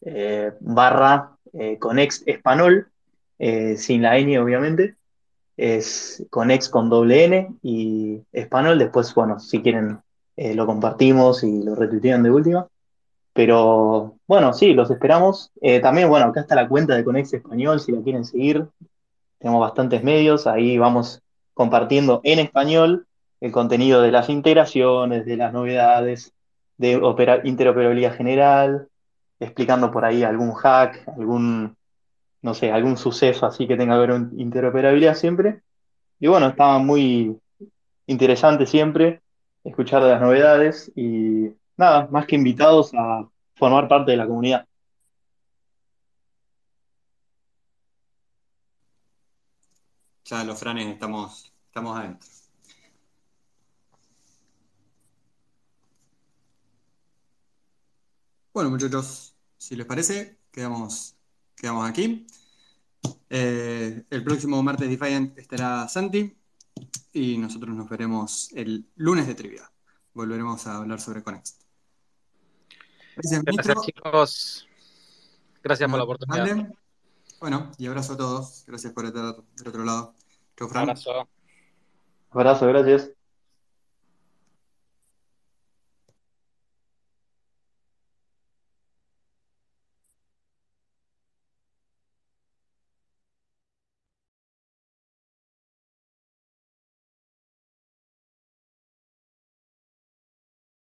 [0.00, 2.88] eh, barra eh, Conex Español,
[3.38, 4.96] eh, sin la N, obviamente.
[5.56, 8.78] Es Conex con doble N y Español.
[8.78, 10.00] Después, bueno, si quieren,
[10.36, 12.66] eh, lo compartimos y lo retuitean de última.
[13.32, 15.50] Pero bueno, sí, los esperamos.
[15.60, 18.66] Eh, también, bueno, acá está la cuenta de Conex Español, si la quieren seguir.
[19.38, 21.22] Tenemos bastantes medios, ahí vamos
[21.54, 23.06] compartiendo en español
[23.40, 26.32] el contenido de las integraciones, de las novedades,
[26.78, 28.88] de opera- interoperabilidad general,
[29.40, 31.76] explicando por ahí algún hack, algún,
[32.42, 35.62] no sé, algún suceso así que tenga que ver con interoperabilidad siempre.
[36.20, 37.38] Y bueno, estaba muy
[38.06, 39.20] interesante siempre
[39.64, 44.66] escuchar de las novedades y nada, más que invitados a formar parte de la comunidad.
[50.24, 52.35] Ya los franes estamos, estamos adentro.
[58.56, 61.14] Bueno, muchachos, si les parece, quedamos,
[61.54, 62.26] quedamos aquí.
[63.28, 66.34] Eh, el próximo martes Defiant estará Santi
[67.12, 69.70] y nosotros nos veremos el lunes de trivia.
[70.14, 71.64] Volveremos a hablar sobre Conext.
[73.16, 74.66] Gracias, Gracias, chicos.
[75.62, 76.72] Gracias por la oportunidad.
[77.38, 78.64] Bueno, y abrazo a todos.
[78.66, 80.14] Gracias por estar del otro lado.
[80.56, 80.84] Chau, Fran.
[80.84, 81.28] abrazo.
[82.30, 83.15] Abrazo, gracias.